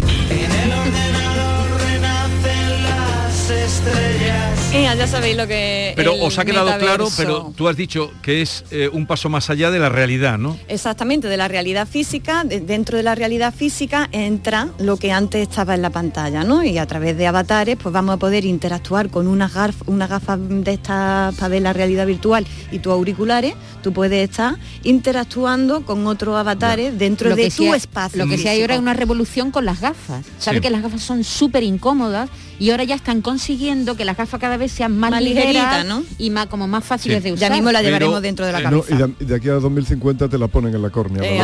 las 2.83 3.49
estrellas. 3.49 4.42
Eh, 4.75 4.85
ya 4.97 5.05
sabéis 5.07 5.37
lo 5.37 5.45
que... 5.47 5.93
Pero 5.95 6.15
os 6.15 6.39
ha 6.39 6.45
quedado 6.45 6.75
claro, 6.79 7.07
pero 7.15 7.53
tú 7.55 7.67
has 7.67 7.77
dicho 7.77 8.11
que 8.23 8.41
es 8.41 8.65
eh, 8.71 8.89
un 8.91 9.05
paso 9.05 9.29
más 9.29 9.51
allá 9.51 9.69
de 9.69 9.77
la 9.77 9.87
realidad, 9.89 10.39
¿no? 10.39 10.57
Exactamente, 10.67 11.27
de 11.27 11.37
la 11.37 11.47
realidad 11.47 11.87
física, 11.87 12.43
de- 12.43 12.59
dentro 12.59 12.97
de 12.97 13.03
la 13.03 13.13
realidad 13.13 13.53
física 13.53 14.09
entra 14.11 14.69
lo 14.79 14.97
que 14.97 15.11
antes 15.11 15.43
estaba 15.47 15.75
en 15.75 15.83
la 15.83 15.91
pantalla, 15.91 16.43
¿no? 16.43 16.63
Y 16.63 16.79
a 16.79 16.87
través 16.87 17.15
de 17.17 17.27
avatares 17.27 17.77
pues 17.81 17.93
vamos 17.93 18.15
a 18.15 18.17
poder 18.17 18.45
interactuar 18.45 19.09
con 19.11 19.27
unas 19.27 19.53
gafas, 19.53 19.87
unas 19.87 20.09
gafas 20.09 20.39
de 20.41 20.73
estas 20.73 21.35
para 21.35 21.49
ver 21.49 21.61
la 21.61 21.73
realidad 21.73 22.07
virtual 22.07 22.43
y 22.71 22.79
tus 22.79 22.93
auriculares, 22.93 23.53
tú 23.83 23.93
puedes 23.93 24.27
estar 24.27 24.55
interactuando 24.83 25.85
con 25.85 26.07
otros 26.07 26.35
avatares 26.35 26.97
dentro 26.97 27.29
lo 27.29 27.35
de 27.35 27.51
tu 27.51 27.75
espacio. 27.75 28.25
Lo 28.25 28.29
que 28.29 28.39
sí 28.39 28.47
hay 28.47 28.61
ahora 28.61 28.73
es 28.73 28.79
una 28.79 28.95
revolución 28.95 29.51
con 29.51 29.65
las 29.65 29.79
gafas. 29.81 30.25
Sabe 30.39 30.57
Sí. 30.57 30.61
que 30.61 30.69
las 30.71 30.81
gafas 30.81 31.01
son 31.03 31.23
súper 31.23 31.61
incómodas 31.61 32.27
y 32.59 32.69
ahora 32.69 32.83
ya 32.83 32.95
están 32.95 33.21
consiguiendo 33.21 33.95
que 33.95 34.05
las 34.05 34.15
gafas 34.17 34.39
cada 34.39 34.57
vez 34.57 34.71
sean 34.71 34.97
más, 34.97 35.11
Más 35.11 35.21
ligeras 35.23 35.85
y 36.17 36.29
más 36.29 36.47
como 36.47 36.67
más 36.67 36.83
fáciles 36.83 37.19
Sí. 37.19 37.23
de 37.29 37.33
usar. 37.33 37.49
Ya 37.49 37.55
mismo 37.55 37.71
la 37.71 37.81
llevaremos 37.81 38.21
dentro 38.21 38.45
de 38.45 38.51
la 38.51 38.59
No, 38.61 38.81
cabeza. 38.81 38.95
y 38.95 38.97
de, 38.97 39.13
y 39.19 39.25
de 39.25 39.35
aquí 39.35 39.49
a 39.49 39.53
2050 39.53 40.29
te 40.29 40.37
la 40.37 40.47
ponen 40.47 40.73
en 40.75 40.81
la 40.81 40.89
córnea. 40.89 41.21
Eh, 41.23 41.41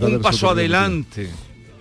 un 0.00 0.20
paso 0.20 0.50
adelante, 0.50 1.28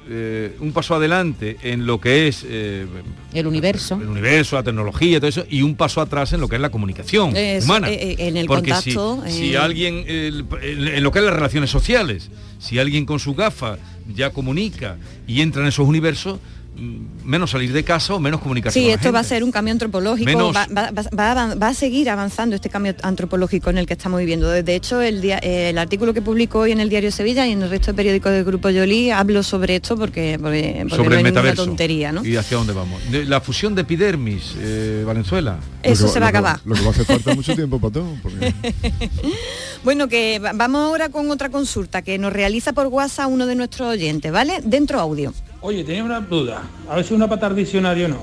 eh, 0.10 0.56
un 0.60 0.72
paso 0.74 0.96
adelante 0.96 1.58
en 1.64 1.86
lo 1.86 2.00
que 2.02 2.28
es 2.28 2.46
eh, 2.48 2.86
el 3.34 3.48
universo, 3.48 3.96
el 4.02 4.08
universo, 4.10 4.56
la 4.58 4.64
tecnología, 4.64 5.20
todo 5.20 5.30
eso, 5.30 5.46
y 5.50 5.62
un 5.62 5.76
paso 5.76 6.02
atrás 6.02 6.34
en 6.34 6.42
lo 6.42 6.48
que 6.48 6.56
es 6.56 6.62
la 6.62 6.70
comunicación 6.70 7.34
humana. 7.64 7.90
eh, 7.90 8.12
eh, 8.12 8.16
en 8.28 8.38
el 8.38 8.46
Porque 8.48 8.72
contacto, 8.72 9.24
si, 9.28 9.32
si 9.50 9.56
alguien, 9.56 10.04
el- 10.08 10.46
en, 10.62 11.04
lo 11.04 11.12
que 11.12 11.20
es 11.20 11.26
las 11.26 11.34
relaciones 11.34 11.70
sociales, 11.70 12.30
si 12.60 12.80
alguien 12.80 13.06
con 13.06 13.20
su 13.20 13.34
gafa 13.34 13.78
ya 14.14 14.32
comunica 14.32 14.98
y 15.28 15.42
entra 15.42 15.62
en 15.62 15.70
esos 15.70 15.88
universos, 15.88 16.40
menos 16.76 17.52
salir 17.52 17.72
de 17.72 17.84
casa 17.84 18.16
o 18.16 18.20
menos 18.20 18.42
comunicarse 18.42 18.80
Sí, 18.80 18.86
con 18.86 18.90
la 18.90 18.96
esto 18.96 19.12
va 19.12 19.20
a 19.20 19.24
ser 19.24 19.44
un 19.44 19.52
cambio 19.52 19.72
antropológico, 19.74 20.26
Menos- 20.26 20.56
va, 20.56 20.66
va- 20.76 20.92
va- 20.92 21.56
va 21.56 21.68
a 21.68 21.74
seguir 21.74 22.10
avanzando 22.10 22.56
este 22.56 22.70
cambio 22.70 22.96
antropológico 23.04 23.70
en 23.70 23.78
el 23.78 23.86
que 23.86 23.94
estamos 23.94 24.20
viviendo. 24.20 24.50
De 24.50 24.76
hecho, 24.76 25.00
el, 25.02 25.22
dia- 25.22 25.40
eh, 25.44 25.70
el 25.70 25.78
artículo 25.78 26.14
que 26.14 26.22
publicó 26.24 26.60
hoy 26.60 26.72
en 26.72 26.80
el 26.80 26.90
Diario 26.90 27.12
Sevilla 27.12 27.46
y 27.48 27.52
en 27.52 27.62
el 27.62 27.70
resto 27.70 27.92
de 27.92 27.96
periódicos 27.96 28.32
del 28.32 28.44
Grupo 28.44 28.70
Yoli 28.72 29.12
hablo 29.12 29.44
sobre 29.44 29.76
esto 29.76 29.96
porque, 29.96 30.38
porque, 30.42 30.80
porque 30.90 30.96
sobre 30.96 30.98
no 30.98 31.04
el 31.04 31.18
hay 31.18 31.24
ninguna 31.24 31.42
metaverso 31.42 31.66
tontería, 31.66 32.12
¿no? 32.12 32.26
y 32.26 32.36
hacia 32.38 32.58
dónde 32.58 32.74
vamos 32.74 33.00
De- 33.12 33.26
la 33.26 33.40
fusión 33.40 33.76
de 33.76 33.82
epidermis 33.84 34.56
eh, 34.58 35.04
Valenzuela 35.06 35.60
Eso 35.84 36.08
que 36.08 36.12
se 36.12 36.20
va 36.20 36.28
a 36.28 36.30
lo 36.30 36.32
que 36.34 36.38
acabar. 36.40 36.60
Lo 36.66 36.74
que 36.76 36.82
va 36.82 36.88
a 36.88 36.92
hacer 36.92 37.06
falta 37.06 37.36
mucho 37.36 37.54
tiempo 37.56 37.80
para 37.80 37.94
todo. 37.94 38.08
porque- 38.24 38.54
Bueno, 39.84 40.08
que 40.08 40.40
va- 40.40 40.54
vamos 40.54 40.82
ahora 40.82 41.10
con 41.10 41.30
otra 41.30 41.50
consulta 41.50 42.02
que 42.02 42.18
nos 42.18 42.34
realiza 42.34 42.74
por 42.74 42.88
WhatsApp 42.88 43.30
uno 43.30 43.46
de 43.46 43.56
nuestros 43.56 43.88
oyentes, 43.90 44.32
¿vale? 44.32 44.60
Dentro 44.64 45.00
audio. 45.00 45.34
Oye, 45.66 45.86
tenía 45.86 46.04
una 46.04 46.20
duda, 46.20 46.62
a 46.90 46.96
ver 46.98 47.06
si 47.06 47.14
es 47.14 47.16
una 47.16 47.30
pata 47.30 47.50
diccionario 47.50 48.08
o 48.08 48.10
no. 48.10 48.22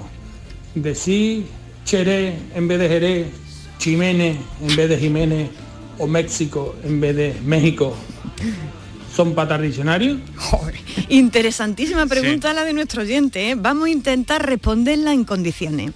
Decir 0.75 1.47
Cheré 1.87 2.37
en 2.55 2.69
vez 2.69 2.79
de 2.79 2.89
Jerez, 2.89 3.27
Chimene 3.79 4.37
en 4.61 4.77
vez 4.77 4.91
de 4.91 4.99
Jiménez 4.99 5.51
o 5.97 6.07
México 6.07 6.77
en 6.85 7.01
vez 7.01 7.17
de 7.17 7.35
México, 7.43 7.97
¿son 9.17 9.35
patas 9.35 9.63
diccionarios? 9.63 10.19
Interesantísima 11.09 12.05
pregunta 12.05 12.53
la 12.53 12.65
de 12.65 12.75
nuestro 12.75 13.01
oyente, 13.01 13.49
¿eh? 13.49 13.55
Vamos 13.55 13.87
a 13.87 13.91
intentar 13.91 14.45
responderla 14.45 15.15
en 15.15 15.25
condiciones. 15.25 15.93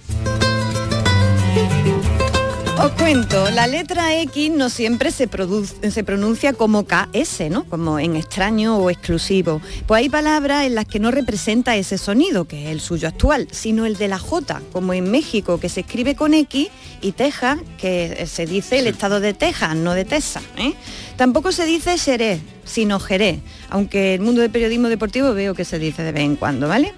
Os 2.85 2.91
cuento, 2.91 3.49
la 3.49 3.65
letra 3.65 4.15
X 4.21 4.51
no 4.51 4.69
siempre 4.69 5.09
se, 5.09 5.27
produce- 5.27 5.89
se 5.89 6.03
pronuncia 6.03 6.53
como 6.53 6.85
KS, 6.85 7.49
¿no? 7.49 7.63
Como 7.65 7.97
en 7.97 8.15
extraño 8.15 8.77
o 8.77 8.91
exclusivo. 8.91 9.59
Pues 9.87 10.01
hay 10.01 10.09
palabras 10.09 10.65
en 10.65 10.75
las 10.75 10.85
que 10.85 10.99
no 10.99 11.09
representa 11.09 11.75
ese 11.75 11.97
sonido, 11.97 12.45
que 12.45 12.65
es 12.65 12.69
el 12.71 12.81
suyo 12.81 13.07
actual, 13.07 13.47
sino 13.49 13.87
el 13.87 13.97
de 13.97 14.07
la 14.07 14.19
J, 14.19 14.61
como 14.71 14.93
en 14.93 15.09
México, 15.09 15.59
que 15.59 15.67
se 15.67 15.79
escribe 15.79 16.15
con 16.15 16.35
X, 16.35 16.67
y 17.01 17.11
Texas, 17.13 17.57
que 17.79 18.27
se 18.27 18.45
dice 18.45 18.77
el 18.77 18.85
estado 18.85 19.19
de 19.19 19.33
Texas, 19.33 19.75
no 19.75 19.93
de 19.95 20.05
Texas. 20.05 20.43
¿eh? 20.57 20.73
Tampoco 21.17 21.51
se 21.51 21.65
dice 21.65 21.97
Xerez, 21.97 22.39
sino 22.65 22.99
Jerez, 22.99 23.39
aunque 23.69 24.15
el 24.15 24.21
mundo 24.21 24.41
del 24.41 24.51
periodismo 24.51 24.89
deportivo 24.89 25.33
veo 25.33 25.53
que 25.53 25.63
se 25.63 25.79
dice 25.79 26.03
de 26.03 26.11
vez 26.11 26.23
en 26.23 26.35
cuando, 26.35 26.67
¿vale? 26.67 26.93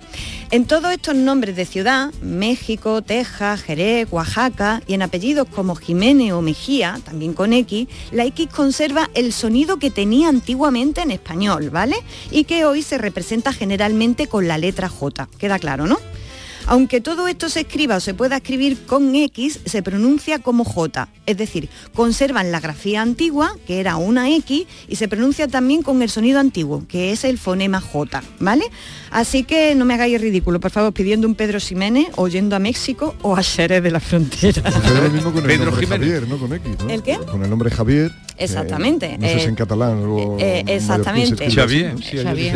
En 0.50 0.66
todos 0.66 0.92
estos 0.92 1.14
nombres 1.14 1.56
de 1.58 1.66
ciudad, 1.66 2.14
México, 2.22 3.02
Texas, 3.02 3.62
Jerez, 3.62 4.08
Oaxaca 4.10 4.82
y 4.88 4.94
en 4.94 5.02
apellidos 5.02 5.48
como 5.50 5.76
Jiménez 5.76 6.32
o 6.32 6.42
Mejía, 6.42 7.00
también 7.04 7.34
con 7.34 7.52
X, 7.52 7.88
la 8.12 8.26
X 8.26 8.48
conserva 8.48 9.10
el 9.14 9.34
sonido 9.34 9.78
que 9.78 9.92
tenía 9.92 10.30
antiguamente 10.30 11.02
en 11.02 11.12
español, 11.12 11.70
¿vale? 11.70 11.98
Y 12.32 12.46
que 12.46 12.64
hoy 12.64 12.82
se 12.82 12.98
representa 12.98 13.52
generalmente 13.52 14.28
con 14.28 14.48
la 14.48 14.58
letra 14.58 14.88
J, 14.88 15.28
queda 15.38 15.60
claro, 15.60 15.86
¿no? 15.86 15.98
Aunque 16.70 17.00
todo 17.00 17.28
esto 17.30 17.48
se 17.50 17.62
escriba 17.62 17.96
o 17.96 18.00
se 18.02 18.14
pueda 18.14 18.38
escribir 18.38 18.86
con 18.86 19.16
X, 19.16 19.62
se 19.66 19.82
pronuncia 19.82 20.40
como 20.40 20.66
J. 20.66 21.08
Es 21.26 21.38
decir, 21.38 21.70
conservan 21.94 22.52
la 22.52 22.60
grafía 22.60 23.02
antigua, 23.02 23.54
que 23.66 23.80
era 23.80 23.96
una 23.96 24.30
X, 24.30 24.66
y 24.90 24.96
se 24.98 25.08
pronuncia 25.08 25.48
también 25.48 25.82
con 25.82 26.02
el 26.02 26.10
sonido 26.10 26.40
antiguo, 26.40 26.84
que 26.88 27.12
es 27.14 27.24
el 27.24 27.38
fonema 27.38 27.80
J, 27.80 28.22
¿vale? 28.40 28.66
Así 29.12 29.44
que 29.44 29.76
no 29.76 29.86
me 29.86 29.94
hagáis 29.94 30.20
ridículo, 30.20 30.60
por 30.60 30.72
favor, 30.72 30.92
pidiendo 30.94 31.26
un 31.28 31.36
Pedro 31.36 31.60
Ximénez 31.60 32.08
o 32.18 32.28
yendo 32.28 32.56
a 32.56 32.60
México 32.60 33.16
o 33.22 33.38
a 33.38 33.44
Xerez 33.44 33.82
de 33.82 33.92
la 33.92 34.02
frontera. 34.02 34.62
Es 34.68 35.04
lo 35.04 35.10
mismo 35.10 35.32
con 35.32 35.50
el 35.50 35.64
nombre 35.64 35.88
Javier, 35.88 36.28
¿no? 36.28 36.38
Con 36.38 36.54
X, 36.54 36.72
¿no? 36.84 36.90
¿El 36.90 37.02
qué? 37.02 37.18
Con 37.18 37.44
el 37.44 37.50
nombre 37.50 37.72
Javier. 37.72 38.12
Exactamente. 38.38 39.14
eh, 39.14 39.18
no 39.20 39.28
sé 39.28 39.40
si 39.40 39.46
eh, 39.46 39.50
en 39.50 39.56
catalán 39.56 40.04
o 40.06 40.38
eh, 40.40 40.60
en 40.60 40.70
exactamente. 40.70 41.50
sí, 41.50 41.58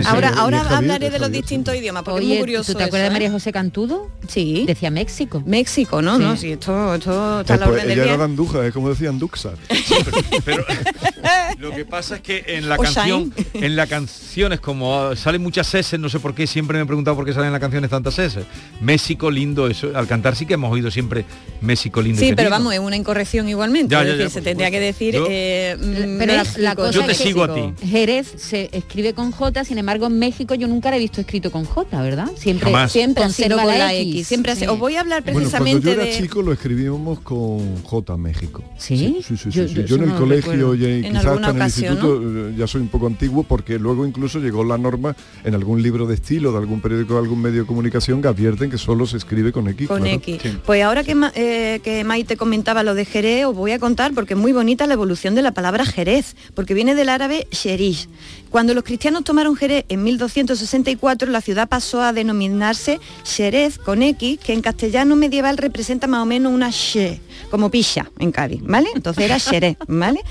Ahora, 0.05 0.30
ahora 0.30 0.59
Javier, 0.59 0.74
hablaré 0.78 1.05
de 1.05 1.20
los 1.20 1.28
Javier. 1.28 1.43
distintos 1.43 1.76
idiomas, 1.76 2.03
porque 2.03 2.20
Oye, 2.20 2.26
es 2.26 2.30
muy 2.30 2.39
curioso. 2.39 2.72
¿tú 2.74 2.78
te 2.78 2.84
acuerdas 2.84 3.05
eso, 3.07 3.09
de 3.09 3.14
María 3.14 3.28
¿eh? 3.30 3.32
José 3.32 3.51
Cantudo? 3.51 4.01
Sí. 4.28 4.64
Decía 4.68 4.89
México. 4.91 5.41
México, 5.45 6.02
¿no? 6.02 6.18
Sí. 6.18 6.24
No, 6.24 6.38
sí, 6.38 6.52
esto, 6.54 6.95
esto 6.95 7.41
está 7.41 7.54
a 7.54 7.58
Eh, 7.58 7.60
la 7.60 7.66
pues 7.66 7.76
orden 7.78 7.88
del 7.89 7.91
ella 7.97 8.04
día. 8.04 8.14
era 8.14 8.18
de 8.20 8.24
Andújar, 8.32 8.66
es 8.66 8.74
como 8.74 8.89
decían 8.89 9.20
Duxar. 9.20 9.54
Lo 11.60 11.72
que 11.72 11.86
pasa 11.86 12.16
es 12.16 12.22
que 12.22 12.43
en 12.47 12.68
la 12.70 12.76
O 12.76 12.82
canción, 12.82 13.34
en 13.54 13.76
las 13.76 13.88
canciones, 13.88 14.60
como 14.60 14.97
ah, 14.99 15.16
salen 15.16 15.41
muchas 15.41 15.74
S, 15.74 15.97
no 15.97 16.10
sé 16.10 16.20
por 16.20 16.34
qué, 16.34 16.47
siempre 16.47 16.78
me 16.78 16.84
he 16.84 16.88
preguntado 16.88 17.16
por 17.16 17.26
qué 17.26 17.34
salen 17.34 17.47
en 17.47 17.52
las 17.54 17.62
canciones 17.62 17.89
tantas 17.89 18.18
S. 18.18 18.43
México 18.80 19.30
lindo, 19.30 19.68
eso, 19.68 19.91
al 19.95 20.08
cantar 20.08 20.36
sí 20.36 20.45
que 20.45 20.56
hemos 20.56 20.72
oído 20.72 20.89
siempre 20.89 21.26
México 21.62 22.02
lindo. 22.02 22.20
Sí, 22.20 22.30
pero 22.30 22.43
lindo. 22.49 22.52
vamos, 22.52 22.74
es 22.74 22.80
una 22.80 22.95
incorrección 22.95 23.47
igualmente. 23.49 23.91
Ya, 23.93 24.02
es 24.02 24.08
ya, 24.08 24.12
decir, 24.14 24.28
ya, 24.28 24.34
se 24.34 24.41
tendría 24.41 24.72
que 24.72 24.80
decir 24.80 25.14
Yo- 25.14 25.28
eh, 25.30 25.78
mm, 25.80 26.18
Pero 26.18 26.34
la, 26.34 26.45
la 26.58 26.76
cosa 26.76 26.91
Yo 26.91 27.06
te 27.06 27.12
es 27.12 27.18
que 27.20 27.24
sigo 27.26 27.43
a 27.43 27.54
ti. 27.54 27.74
Jerez 27.86 28.34
se 28.38 28.70
escribe 28.72 29.14
con 29.14 29.32
J, 29.32 29.64
sin 29.64 29.78
embargo 29.78 30.08
en 30.08 30.18
México 30.18 30.56
yo 30.56 30.68
nunca 30.68 30.89
la 30.89 30.95
he 30.97 30.99
visto 30.99 31.22
escrito 31.22 31.52
con 31.52 31.66
J, 31.66 32.02
¿verdad? 32.02 32.32
Siempre, 32.38 32.72
Jamás. 32.72 32.91
Siempre 32.91 33.24
con 33.24 33.68
la 33.78 33.91
la 33.94 34.00
X. 34.00 34.14
X. 34.16 34.28
Siempre 34.28 34.56
Sí. 34.56 34.66
Os 34.68 34.78
voy 34.80 34.96
a 34.96 35.02
hablar 35.02 35.24
Bueno, 35.24 35.39
cuando 35.39 35.50
precisamente 35.52 35.86
yo 35.88 35.92
era 35.94 36.04
de... 36.04 36.18
chico 36.18 36.42
lo 36.42 36.52
escribíamos 36.54 37.20
con 37.22 37.84
J 37.84 38.18
México. 38.18 38.64
¿Sí? 38.78 39.18
Sí, 39.26 39.38
sí, 39.38 39.38
sí. 39.38 39.50
Yo- 39.52 39.68
sí. 39.68 39.74
yo 39.76 39.82
Yo, 39.82 39.86
eso 39.86 39.96
en 39.96 40.04
el 40.04 40.10
no 40.10 40.18
colegio 40.18 40.76
y 40.76 40.86
En 40.86 41.02
quizás 41.04 41.26
alguna 41.26 41.48
hasta 41.48 41.50
en 41.50 41.56
el 41.56 41.62
ocasión, 41.62 41.94
instituto 41.94 42.50
eh, 42.50 42.54
ya 42.58 42.68
soy 42.68 42.82
un 42.82 42.88
poco 42.89 43.08
antiguo 43.08 43.44
porque 43.44 43.80
luego 43.80 44.06
incluso 44.06 44.39
llegó 44.39 44.64
la 44.64 44.78
norma 44.78 45.16
en 45.44 45.56
algún 45.56 45.82
libro 45.82 46.06
de 46.08 46.16
estilo 46.16 46.52
de 46.52 46.58
algún 46.58 46.82
periódico, 46.82 47.14
de 47.14 47.20
algún 47.20 47.42
medio 47.42 47.62
de 47.62 47.68
comunicación 47.68 48.22
que 48.22 48.28
advierten 48.28 48.70
que 48.70 48.78
solo 48.78 49.06
se 49.06 49.18
escribe 49.18 49.52
con 49.52 49.68
X. 49.68 49.88
Con 49.88 50.02
claro. 50.02 50.16
X. 50.16 50.42
Pues 50.66 50.84
ahora 50.84 51.04
que, 51.04 51.16
Ma- 51.16 51.32
eh, 51.36 51.80
que 51.84 52.04
Maite 52.04 52.38
comentaba 52.38 52.84
lo 52.84 52.94
de 52.96 53.06
Jerez, 53.06 53.46
os 53.46 53.56
voy 53.56 53.72
a 53.72 53.80
contar 53.80 54.14
porque 54.14 54.34
es 54.34 54.39
muy 54.39 54.52
bonita 54.54 54.86
la 54.88 54.94
evolución 54.94 55.36
de 55.36 55.42
la 55.42 55.52
palabra 55.54 55.86
Jerez, 55.86 56.36
porque 56.54 56.74
viene 56.74 56.96
del 56.96 57.10
árabe 57.10 57.48
Sherish. 57.52 58.08
Cuando 58.50 58.74
los 58.74 58.84
cristianos 58.84 59.24
tomaron 59.24 59.56
Jerez 59.56 59.86
en 59.88 60.04
1264, 60.04 61.30
la 61.32 61.42
ciudad 61.42 61.70
pasó 61.70 62.02
a 62.02 62.12
denominarse 62.14 63.00
Jerez 63.24 63.78
con 63.84 64.03
X, 64.03 64.39
que 64.39 64.53
en 64.53 64.61
castellano 64.61 65.15
medieval 65.15 65.57
representa 65.57 66.07
más 66.07 66.21
o 66.21 66.25
menos 66.25 66.53
una 66.53 66.69
she, 66.71 67.19
como 67.50 67.70
picha 67.72 68.10
en 68.20 68.32
Cádiz, 68.32 68.62
¿vale? 68.64 68.89
Entonces 68.96 69.24
era 69.26 69.39
Jerez, 69.39 69.78
¿vale? 69.88 70.22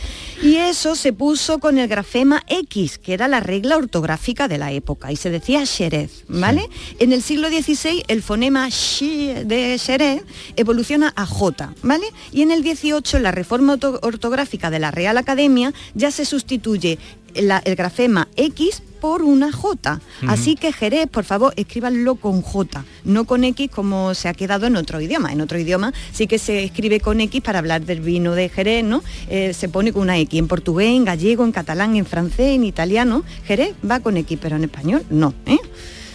Y 0.43 0.57
eso 0.57 0.95
se 0.95 1.13
puso 1.13 1.59
con 1.59 1.79
el 1.79 1.89
grafema 1.89 2.43
X, 2.49 2.99
que 2.99 3.13
era 3.15 3.29
la 3.29 3.41
regla 3.41 3.77
ortográfica 3.77 4.49
de 4.49 4.59
la 4.59 4.73
época, 4.73 5.13
y 5.13 5.17
se 5.17 5.31
decía 5.31 5.67
Jerez, 5.67 6.25
¿vale? 6.29 6.69
En 6.99 7.13
el 7.13 7.23
siglo 7.23 7.49
XVI 7.49 8.05
el 8.09 8.23
fonema 8.23 8.69
X 8.69 9.47
de 9.47 9.79
Jerez 9.79 10.23
evoluciona 10.57 11.13
a 11.17 11.27
J, 11.27 11.75
¿vale? 11.83 12.07
Y 12.33 12.43
en 12.43 12.51
el 12.53 12.63
18 12.63 13.19
la 13.19 13.33
reforma 13.33 13.75
orto- 13.75 13.99
ortográfica 14.03 14.71
de 14.71 14.79
la 14.79 14.91
Real 14.91 15.19
Academia 15.19 15.73
ya 15.95 16.11
se 16.11 16.25
sustituye 16.25 16.99
la- 17.35 17.63
el 17.65 17.77
grafema 17.77 18.29
X 18.37 18.83
por 19.01 19.23
una 19.23 19.51
J. 19.51 19.99
Así 20.29 20.57
que 20.57 20.75
Jerez, 20.75 21.07
por 21.09 21.25
favor, 21.25 21.55
escríbanlo 21.57 22.17
con 22.17 22.43
J, 22.43 22.85
no 23.05 23.25
con 23.25 23.45
X 23.45 23.71
como 23.75 24.13
se 24.15 24.29
ha 24.29 24.35
quedado 24.35 24.67
en 24.67 24.77
otro 24.77 25.01
idioma. 25.01 25.33
En 25.33 25.41
otro 25.41 25.59
idioma 25.59 25.95
sí 26.13 26.27
que 26.27 26.39
se 26.39 26.65
escribe 26.65 27.00
con 27.01 27.21
X 27.21 27.41
para 27.41 27.59
hablar 27.59 27.85
del 27.85 28.01
vino 28.01 28.35
de 28.35 28.49
Jerez, 28.49 28.85
¿no? 28.85 29.03
Eh, 29.29 29.55
se 29.55 29.69
pone 29.69 29.93
con 29.93 30.03
una 30.03 30.19
X. 30.19 30.39
En 30.39 30.49
portugués, 30.49 30.89
en 30.89 31.05
gallego, 31.05 31.45
en 31.45 31.53
catalán, 31.53 31.97
en 31.97 32.07
francés, 32.07 32.55
en 32.55 32.65
italiano, 32.65 33.25
Jerez 33.45 33.75
va 33.89 34.01
con 34.01 34.17
X, 34.17 34.39
pero 34.41 34.57
en 34.57 34.65
español 34.65 35.05
no. 35.11 35.35
¿eh? 35.47 35.59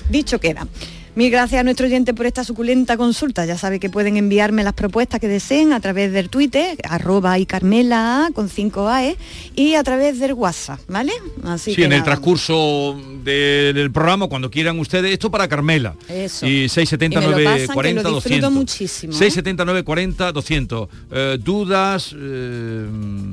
Dicho 0.09 0.39
queda. 0.39 0.67
Mil 1.16 1.32
gracias 1.32 1.61
a 1.61 1.63
nuestro 1.63 1.86
oyente 1.86 2.13
por 2.13 2.26
esta 2.26 2.43
suculenta 2.43 2.97
consulta. 2.97 3.45
Ya 3.45 3.57
sabe 3.57 3.80
que 3.80 3.89
pueden 3.89 4.18
enviarme 4.18 4.66
las 4.66 4.74
propuestas 4.74 5.22
que 5.22 5.30
deseen 5.30 5.72
a 5.72 5.80
través 5.80 6.11
del 6.11 6.30
Twitter, 6.30 6.78
arroba 6.84 7.39
y 7.39 7.45
Carmela 7.45 8.30
con 8.34 8.49
5 8.49 8.89
AE, 8.89 9.16
y 9.55 9.76
a 9.76 9.84
través 9.84 10.20
del 10.20 10.34
WhatsApp, 10.34 10.82
¿vale? 10.89 11.13
Así 11.45 11.72
Sí, 11.72 11.78
que 11.78 11.86
en 11.86 11.93
el 11.93 12.03
transcurso 12.03 12.99
de- 13.24 13.72
del 13.74 13.91
programa, 13.91 14.28
cuando 14.28 14.51
quieran 14.51 14.78
ustedes, 14.78 15.13
esto 15.13 15.32
para 15.32 15.47
Carmela. 15.47 15.95
Eso. 16.09 16.45
Y 16.47 16.68
670 16.68 17.20
Y 17.22 17.26
me 17.26 17.32
lo 17.32 17.38
pasan, 17.38 17.43
que 17.45 17.68
940 17.68 18.03
lo 18.03 18.16
disfruto 18.16 18.36
200. 18.36 18.51
muchísimo, 18.51 19.13
¿eh? 19.13 19.16
670 19.16 19.63
940 19.66 20.32
200. 20.34 20.89
Eh, 21.13 21.38
dudas, 21.41 22.13
eh, 22.13 22.88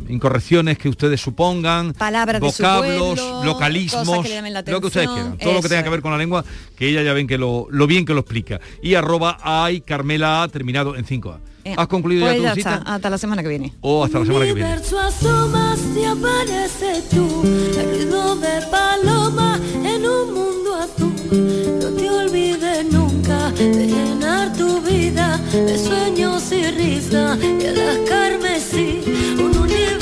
incorrecciones 0.08 0.78
que 0.78 0.88
ustedes 0.88 1.20
supongan, 1.20 1.94
Palabras 1.94 2.40
de 2.40 2.48
su 2.52 2.62
vocablos, 2.62 3.18
pueblo, 3.20 3.44
localismos, 3.44 4.24
que 4.24 4.40
la 4.40 4.62
lo 4.62 4.80
que 4.80 4.86
ustedes 4.86 5.08
quieran. 5.08 5.36
Todo 5.38 5.54
lo 5.54 5.62
que 5.62 5.68
tenga 5.68 5.82
que 5.82 5.90
ver 5.90 6.00
con 6.00 6.12
la 6.12 6.18
lengua, 6.18 6.44
que 6.76 6.88
ella 6.88 7.02
ya 7.02 7.12
ven 7.12 7.26
que 7.26 7.38
lo, 7.38 7.66
lo 7.72 7.86
bien 7.86 8.04
que 8.04 8.14
lo 8.14 8.20
explica. 8.20 8.60
Y 8.82 8.94
arroba 8.94 9.38
ay 9.42 9.80
Carmela 9.80 10.42
A, 10.42 10.48
terminado 10.48 10.94
en 10.94 11.04
5A. 11.04 11.38
Eh, 11.64 11.74
¿Has 11.76 11.86
concluido 11.86 12.26
pues 12.26 12.34
ya 12.34 12.38
tu 12.38 12.44
ya 12.44 12.54
cita? 12.54 12.74
está, 12.76 12.94
hasta 12.94 13.10
la 13.10 13.18
semana 13.18 13.42
que 13.42 13.48
viene. 13.48 13.72
O 13.80 14.04
hasta 14.04 14.18
la 14.18 14.26
semana 14.26 14.44
que 14.46 14.54
viene. 14.54 14.76
De 23.62 23.86
llenar 23.86 24.52
tu 24.56 24.80
vida 24.80 25.38
de 25.52 25.78
sueños 25.78 26.50
y 26.50 26.64
risa 26.70 27.38
y 27.40 27.66
a 27.66 27.72
las 27.72 27.98
carmesí. 28.08 29.02
Un 29.38 29.56
universo 29.56 30.01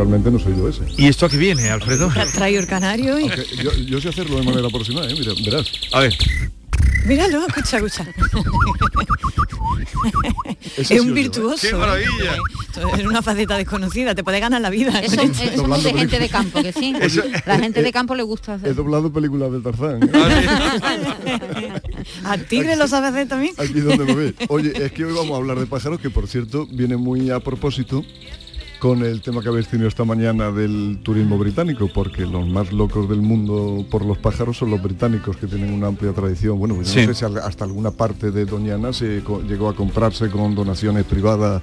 Naturalmente 0.00 0.30
no 0.30 0.38
soy 0.38 0.56
yo 0.56 0.66
ese. 0.66 0.80
¿Y 0.96 1.08
esto 1.08 1.26
a 1.26 1.28
qué 1.28 1.36
viene, 1.36 1.68
Alfredo? 1.68 2.08
Tra- 2.08 2.32
Traigo 2.32 2.58
el 2.58 2.66
canario 2.66 3.18
y... 3.20 3.28
Yo, 3.62 3.70
yo 3.86 4.00
sé 4.00 4.08
hacerlo 4.08 4.36
de 4.38 4.44
manera 4.44 4.66
aproximada, 4.66 5.10
¿eh? 5.10 5.14
Mira, 5.18 5.32
verás. 5.44 5.70
A 5.92 6.00
ver. 6.00 6.16
Míralo, 7.04 7.46
escucha, 7.46 7.76
escucha. 7.76 8.06
Es 10.78 10.90
un 11.00 11.12
virtuoso. 11.12 11.66
¡Qué 11.68 11.74
maravilla! 11.74 12.36
Es 12.98 13.04
una 13.04 13.20
faceta 13.20 13.58
desconocida, 13.58 14.14
te 14.14 14.24
puede 14.24 14.40
ganar 14.40 14.62
la 14.62 14.70
vida. 14.70 15.00
Eso, 15.00 15.20
eso 15.20 15.74
es 15.76 15.84
de 15.84 15.92
gente 15.92 16.18
de 16.18 16.28
campo, 16.30 16.62
que 16.62 16.72
sí. 16.72 16.94
La 17.46 17.58
gente 17.58 17.82
de 17.82 17.92
campo 17.92 18.14
le 18.14 18.22
gusta 18.22 18.54
hacer. 18.54 18.70
He 18.70 18.74
doblado 18.74 19.12
películas 19.12 19.52
de 19.52 19.60
Tarzán. 19.60 20.00
¿eh? 20.02 21.72
¿Al 22.24 22.44
tigre 22.46 22.76
lo 22.76 22.88
sabe 22.88 23.08
hacer 23.08 23.28
también? 23.28 23.54
Aquí 23.58 23.80
donde 23.80 24.04
me 24.04 24.14
ve. 24.14 24.34
Oye, 24.48 24.72
es 24.82 24.92
que 24.92 25.04
hoy 25.04 25.12
vamos 25.12 25.32
a 25.32 25.36
hablar 25.36 25.58
de 25.58 25.66
pájaros, 25.66 26.00
que 26.00 26.08
por 26.10 26.26
cierto 26.26 26.66
viene 26.70 26.96
muy 26.96 27.30
a 27.30 27.40
propósito 27.40 28.02
con 28.80 29.04
el 29.04 29.20
tema 29.20 29.42
que 29.42 29.48
habéis 29.48 29.68
tenido 29.68 29.88
esta 29.88 30.04
mañana 30.04 30.50
del 30.50 31.00
turismo 31.02 31.36
británico, 31.36 31.88
porque 31.92 32.22
los 32.24 32.48
más 32.48 32.72
locos 32.72 33.08
del 33.10 33.20
mundo 33.20 33.84
por 33.90 34.04
los 34.06 34.16
pájaros 34.16 34.56
son 34.56 34.70
los 34.70 34.82
británicos, 34.82 35.36
que 35.36 35.46
tienen 35.46 35.70
una 35.72 35.88
amplia 35.88 36.12
tradición. 36.12 36.58
Bueno, 36.58 36.76
pues 36.76 36.88
Sí. 36.88 37.06
no 37.06 37.12
sé 37.12 37.26
si 37.28 37.38
hasta 37.38 37.64
alguna 37.64 37.90
parte 37.90 38.30
de 38.30 38.46
Doñana 38.46 38.92
se 38.94 39.22
llegó 39.46 39.68
a 39.68 39.76
comprarse 39.76 40.30
con 40.30 40.54
donaciones 40.54 41.04
privadas 41.04 41.62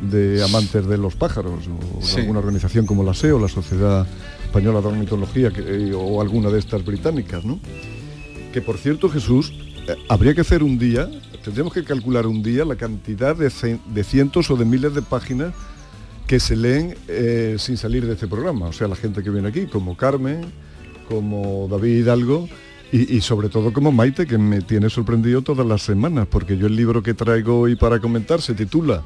de 0.00 0.42
amantes 0.42 0.86
de 0.86 0.96
los 0.96 1.14
pájaros, 1.14 1.68
o 1.68 2.04
de 2.06 2.20
alguna 2.22 2.38
organización 2.38 2.86
como 2.86 3.04
la 3.04 3.12
SEO, 3.12 3.38
la 3.38 3.48
Sociedad 3.48 4.06
Española 4.44 4.80
de 4.80 4.86
Ornitología, 4.88 5.50
que- 5.50 5.60
eh, 5.60 5.92
o 5.94 6.22
alguna 6.22 6.48
de 6.48 6.58
estas 6.58 6.82
británicas, 6.84 7.44
¿no? 7.44 7.60
Que 8.54 8.62
por 8.62 8.78
cierto, 8.78 9.10
Jesús, 9.10 9.52
eh, 9.88 9.94
habría 10.08 10.34
que 10.34 10.40
hacer 10.40 10.62
un 10.62 10.78
día, 10.78 11.06
tendríamos 11.44 11.74
que 11.74 11.84
calcular 11.84 12.26
un 12.26 12.42
día 12.42 12.64
la 12.64 12.76
cantidad 12.76 13.36
de 13.36 14.04
cientos 14.04 14.50
o 14.50 14.56
de 14.56 14.64
miles 14.64 14.94
de 14.94 15.02
páginas 15.02 15.52
que 16.26 16.40
se 16.40 16.56
leen 16.56 16.96
eh, 17.08 17.56
sin 17.58 17.76
salir 17.76 18.06
de 18.06 18.14
este 18.14 18.26
programa. 18.26 18.66
O 18.66 18.72
sea, 18.72 18.88
la 18.88 18.96
gente 18.96 19.22
que 19.22 19.30
viene 19.30 19.48
aquí, 19.48 19.66
como 19.66 19.96
Carmen, 19.96 20.40
como 21.08 21.68
David 21.70 21.98
Hidalgo 21.98 22.48
y, 22.92 23.16
y 23.16 23.20
sobre 23.20 23.48
todo 23.48 23.72
como 23.72 23.92
Maite, 23.92 24.26
que 24.26 24.38
me 24.38 24.60
tiene 24.60 24.90
sorprendido 24.90 25.42
todas 25.42 25.66
las 25.66 25.82
semanas, 25.82 26.26
porque 26.30 26.56
yo 26.56 26.66
el 26.66 26.76
libro 26.76 27.02
que 27.02 27.14
traigo 27.14 27.60
hoy 27.60 27.76
para 27.76 28.00
comentar 28.00 28.42
se 28.42 28.54
titula 28.54 29.04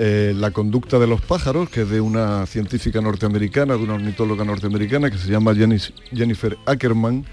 eh, 0.00 0.32
La 0.36 0.52
conducta 0.52 1.00
de 1.00 1.08
los 1.08 1.20
pájaros, 1.20 1.68
que 1.68 1.82
es 1.82 1.90
de 1.90 2.00
una 2.00 2.46
científica 2.46 3.00
norteamericana, 3.00 3.76
de 3.76 3.82
una 3.82 3.94
ornitóloga 3.94 4.44
norteamericana 4.44 5.10
que 5.10 5.18
se 5.18 5.28
llama 5.28 5.52
Jennifer 5.54 6.56
Ackerman 6.66 7.26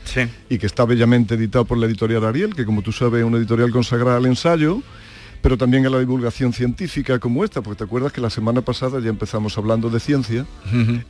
y 0.50 0.58
que 0.58 0.66
está 0.66 0.84
bellamente 0.86 1.36
editado 1.36 1.66
por 1.66 1.78
la 1.78 1.86
editorial 1.86 2.26
Ariel, 2.26 2.56
que 2.56 2.66
como 2.66 2.82
tú 2.82 2.92
sabes 2.92 3.20
es 3.20 3.26
una 3.26 3.38
editorial 3.38 3.70
consagrada 3.70 4.18
al 4.18 4.26
ensayo, 4.26 4.82
pero 5.46 5.60
también 5.60 5.86
a 5.86 5.92
la 5.92 6.00
divulgación 6.00 6.54
científica 6.54 7.20
como 7.20 7.44
esta, 7.44 7.62
porque 7.62 7.78
te 7.78 7.84
acuerdas 7.84 8.12
que 8.12 8.20
la 8.20 8.32
semana 8.32 8.62
pasada 8.62 9.00
ya 9.00 9.10
empezamos 9.10 9.56
hablando 9.60 9.92
de 9.92 10.00
ciencia 10.00 10.44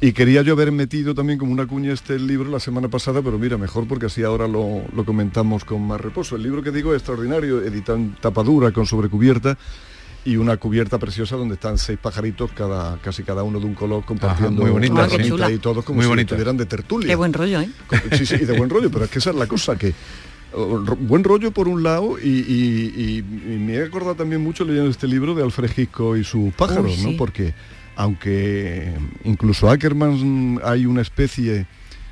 y 0.02 0.12
quería 0.12 0.42
yo 0.42 0.52
haber 0.52 0.74
metido 0.74 1.16
también 1.16 1.40
como 1.40 1.54
una 1.54 1.66
cuña 1.66 1.94
este 1.94 2.20
libro 2.20 2.52
la 2.52 2.60
semana 2.60 2.90
pasada, 2.90 3.22
pero 3.22 3.40
mira, 3.40 3.58
mejor 3.58 3.88
porque 3.88 4.08
así 4.08 4.24
ahora 4.24 4.46
lo, 4.46 4.82
lo 4.94 5.06
comentamos 5.06 5.64
con 5.64 5.88
más 5.88 6.02
reposo. 6.02 6.36
El 6.36 6.44
libro 6.44 6.62
que 6.62 6.72
digo 6.72 6.94
es 6.94 6.98
extraordinario, 6.98 7.62
editado 7.62 7.98
en 7.98 8.16
tapadura, 8.16 8.74
con 8.74 8.86
sobrecubierta 8.86 9.58
y 10.26 10.36
una 10.36 10.58
cubierta 10.58 10.98
preciosa 10.98 11.38
donde 11.38 11.54
están 11.54 11.78
seis 11.78 11.98
pajaritos, 11.98 12.52
cada, 12.52 12.98
casi 12.98 13.24
cada 13.24 13.42
uno 13.44 13.62
de 13.62 13.68
un 13.68 13.74
color, 13.74 14.04
compartiendo 14.04 14.64
muy 14.64 14.70
bonita, 14.70 14.96
una 14.96 15.08
sí. 15.08 15.16
cenita 15.16 15.50
y 15.50 15.60
todos 15.60 15.86
como 15.86 15.96
Muy 15.96 16.04
si 16.04 16.10
bonita. 16.10 16.36
estuvieran 16.36 16.58
de 16.58 16.66
tertulia. 16.66 17.08
Qué 17.08 17.16
buen 17.16 17.32
rollo, 17.32 17.62
¿eh? 17.62 17.70
Sí, 18.12 18.26
sí, 18.26 18.36
y 18.42 18.46
de 18.46 18.58
buen 18.58 18.70
rollo, 18.70 18.92
pero 18.92 19.06
es 19.06 19.12
que 19.12 19.20
esa 19.20 19.30
es 19.30 19.38
la 19.38 19.48
cosa 19.48 19.78
que 19.78 19.94
buen 20.56 21.24
rollo 21.24 21.52
por 21.52 21.68
un 21.68 21.84
lado 21.84 22.18
y, 22.20 22.28
y- 22.30 22.94
y- 22.96 23.54
y 23.54 23.58
me 23.60 23.74
he 23.76 23.84
acordado 23.84 24.16
también 24.16 24.42
mucho 24.42 24.64
leyendo 24.66 24.90
este 24.90 25.08
libro 25.08 25.36
de 25.36 25.44
Alfred 25.44 25.72
Hitchcock 25.76 26.18
y 26.18 26.24
sus 26.24 26.54
pájaros, 26.54 26.86
Uy, 26.92 26.96
sí. 26.98 27.12
¿no? 27.12 27.18
Porque 27.18 27.54
aunque 27.96 28.92
incluso 29.24 29.70
Ackerman 29.70 30.60
hay 30.64 30.86
una 30.86 31.02
especie 31.02 31.66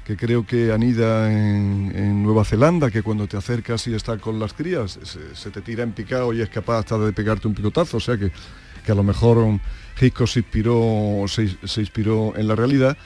que 0.06 0.18
creo 0.18 0.46
que 0.46 0.72
anida 0.74 1.32
en, 1.32 1.94
en 1.96 2.24
Nueva 2.24 2.44
Zelanda, 2.44 2.92
que 2.92 3.02
cuando 3.04 3.26
te 3.28 3.38
acercas 3.38 3.88
y 3.88 3.94
está 3.94 4.18
con 4.18 4.38
las 4.40 4.54
crías, 4.54 5.00
se, 5.04 5.34
se 5.36 5.50
te 5.50 5.62
tira 5.62 5.84
en 5.84 5.94
picado 5.94 6.34
y 6.34 6.42
es 6.42 6.50
capaz 6.50 6.80
hasta 6.80 6.98
de 6.98 7.14
pegarte 7.14 7.48
un 7.48 7.54
picotazo, 7.54 7.98
o 7.98 8.00
sea 8.02 8.18
que, 8.18 8.30
que 8.86 8.92
a 8.92 8.96
lo 8.96 9.04
mejor 9.04 9.60
Hitchcock 10.02 10.28
se 10.28 10.40
inspiró, 10.40 11.24
se, 11.28 11.56
se 11.64 11.80
inspiró 11.82 12.34
en 12.36 12.48
la 12.48 12.56
realidad. 12.56 12.98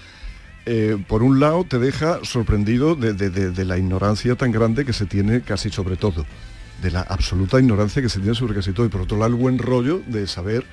Eh, 0.70 0.98
por 1.08 1.24
un 1.24 1.40
lado 1.40 1.64
te 1.64 1.80
deja 1.80 2.20
sorprendido 2.24 2.96
de, 2.96 3.14
de- 3.14 3.30
de- 3.30 3.52
de 3.52 3.64
la 3.66 3.78
ignorancia 3.78 4.36
tan 4.36 4.52
grande 4.52 4.84
que 4.84 4.92
se 4.92 5.06
tiene 5.06 5.40
casi 5.42 5.70
sobre 5.70 5.96
todo, 5.96 6.26
de 6.82 6.92
la 6.92 7.02
absoluta 7.02 7.58
ignorancia 7.60 8.02
que 8.02 8.10
se 8.10 8.20
tiene 8.20 8.36
sobre 8.36 8.54
casi 8.54 8.74
todo, 8.74 8.86
y 8.86 8.90
por 8.90 9.02
otro 9.02 9.18
lado 9.18 9.30
el 9.34 9.36
buen 9.40 9.60
rollo 9.60 10.02
de 10.08 10.28
saber 10.28 10.66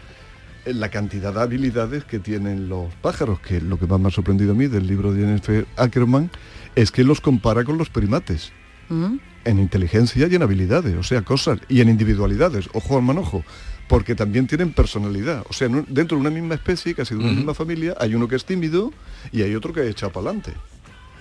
eh, 0.64 0.74
la 0.74 0.88
cantidad 0.88 1.32
de 1.32 1.40
habilidades 1.42 2.04
que 2.04 2.18
tienen 2.18 2.68
los 2.68 2.92
pájaros, 3.02 3.38
que 3.38 3.60
lo 3.60 3.78
que 3.78 3.86
más 3.86 4.00
me 4.00 4.08
ha 4.08 4.10
sorprendido 4.10 4.50
a 4.52 4.54
mí 4.56 4.66
del 4.66 4.86
libro 4.88 5.12
de 5.12 5.20
Jennifer 5.20 5.64
Ackerman 5.76 6.28
es 6.74 6.90
que 6.90 7.04
los 7.04 7.20
compara 7.20 7.62
con 7.64 7.78
los 7.78 7.88
primates 7.88 8.52
Mm. 8.90 9.16
en 9.46 9.58
inteligencia 9.60 10.26
y 10.26 10.34
en 10.34 10.42
habilidades, 10.42 10.94
o 10.96 11.02
sea, 11.02 11.22
cosas, 11.22 11.58
y 11.70 11.80
en 11.80 11.88
individualidades, 11.88 12.68
ojo 12.74 12.96
al 12.98 13.02
manojo, 13.02 13.42
porque 13.88 14.14
también 14.14 14.46
tienen 14.46 14.72
personalidad. 14.72 15.44
O 15.48 15.52
sea, 15.52 15.68
dentro 15.68 16.16
de 16.16 16.20
una 16.22 16.30
misma 16.30 16.54
especie, 16.54 16.94
casi 16.94 17.14
de 17.14 17.20
una 17.20 17.32
misma 17.32 17.54
familia, 17.54 17.94
hay 18.00 18.14
uno 18.14 18.26
que 18.28 18.36
es 18.36 18.44
tímido 18.44 18.92
y 19.32 19.42
hay 19.42 19.54
otro 19.54 19.72
que 19.72 19.88
echa 19.88 20.08
para 20.10 20.26
adelante. 20.28 20.52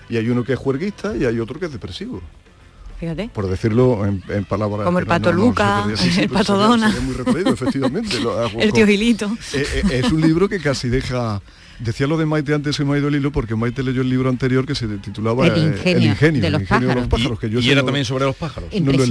Y 0.08 0.16
hay 0.16 0.28
uno 0.28 0.44
que 0.44 0.52
es 0.54 0.58
juerguista 0.58 1.16
y 1.16 1.24
hay 1.24 1.40
otro 1.40 1.58
que 1.60 1.66
es 1.66 1.72
depresivo. 1.72 2.20
Fíjate. 2.98 3.28
Por 3.34 3.48
decirlo 3.48 4.06
en, 4.06 4.22
en 4.28 4.44
palabras... 4.44 4.84
Como 4.86 4.98
el 4.98 5.06
pato 5.06 5.32
no- 5.32 5.44
Luca, 5.44 5.84
sí, 5.96 6.10
sí, 6.10 6.20
el 6.22 6.28
pues 6.28 6.40
pato 6.40 6.52
sería- 6.54 6.66
Dona. 6.68 6.92
sería 6.92 7.06
muy 7.06 7.14
retraído, 7.16 7.50
efectivamente. 7.52 8.20
lo 8.20 8.38
hago 8.38 8.58
El 8.60 8.72
tío 8.72 8.86
Gilito. 8.86 9.26
eh, 9.52 9.66
eh, 9.90 10.00
es 10.04 10.12
un 10.12 10.20
libro 10.20 10.48
que 10.48 10.58
casi 10.60 10.88
deja... 10.88 11.42
Decía 11.80 12.06
lo 12.06 12.16
de 12.16 12.24
Maite 12.24 12.54
antes 12.54 12.76
se 12.76 12.84
me 12.84 12.94
ha 12.94 12.98
ido 12.98 13.08
el 13.08 13.16
hilo 13.16 13.32
porque 13.32 13.56
Maite 13.56 13.82
leyó 13.82 14.02
el 14.02 14.08
libro 14.08 14.28
anterior 14.30 14.64
que 14.64 14.76
se 14.76 14.86
titulaba 14.98 15.48
El 15.48 15.54
eh, 15.56 15.66
ingenio 15.66 16.40
de 16.40 16.46
el 16.46 16.52
los 16.52 16.62
ingenio 16.62 16.88
de 16.88 16.94
pájaros. 16.94 16.96
los 16.96 17.06
pájaros. 17.08 17.38
Que 17.40 17.50
yo 17.50 17.58
Y 17.58 17.62
ese 17.62 17.72
era 17.72 17.80
no- 17.80 17.86
también 17.86 18.04
sobre 18.04 18.24
los 18.26 18.36
pájaros. 18.36 18.70
no 18.72 18.92
lo 18.92 19.04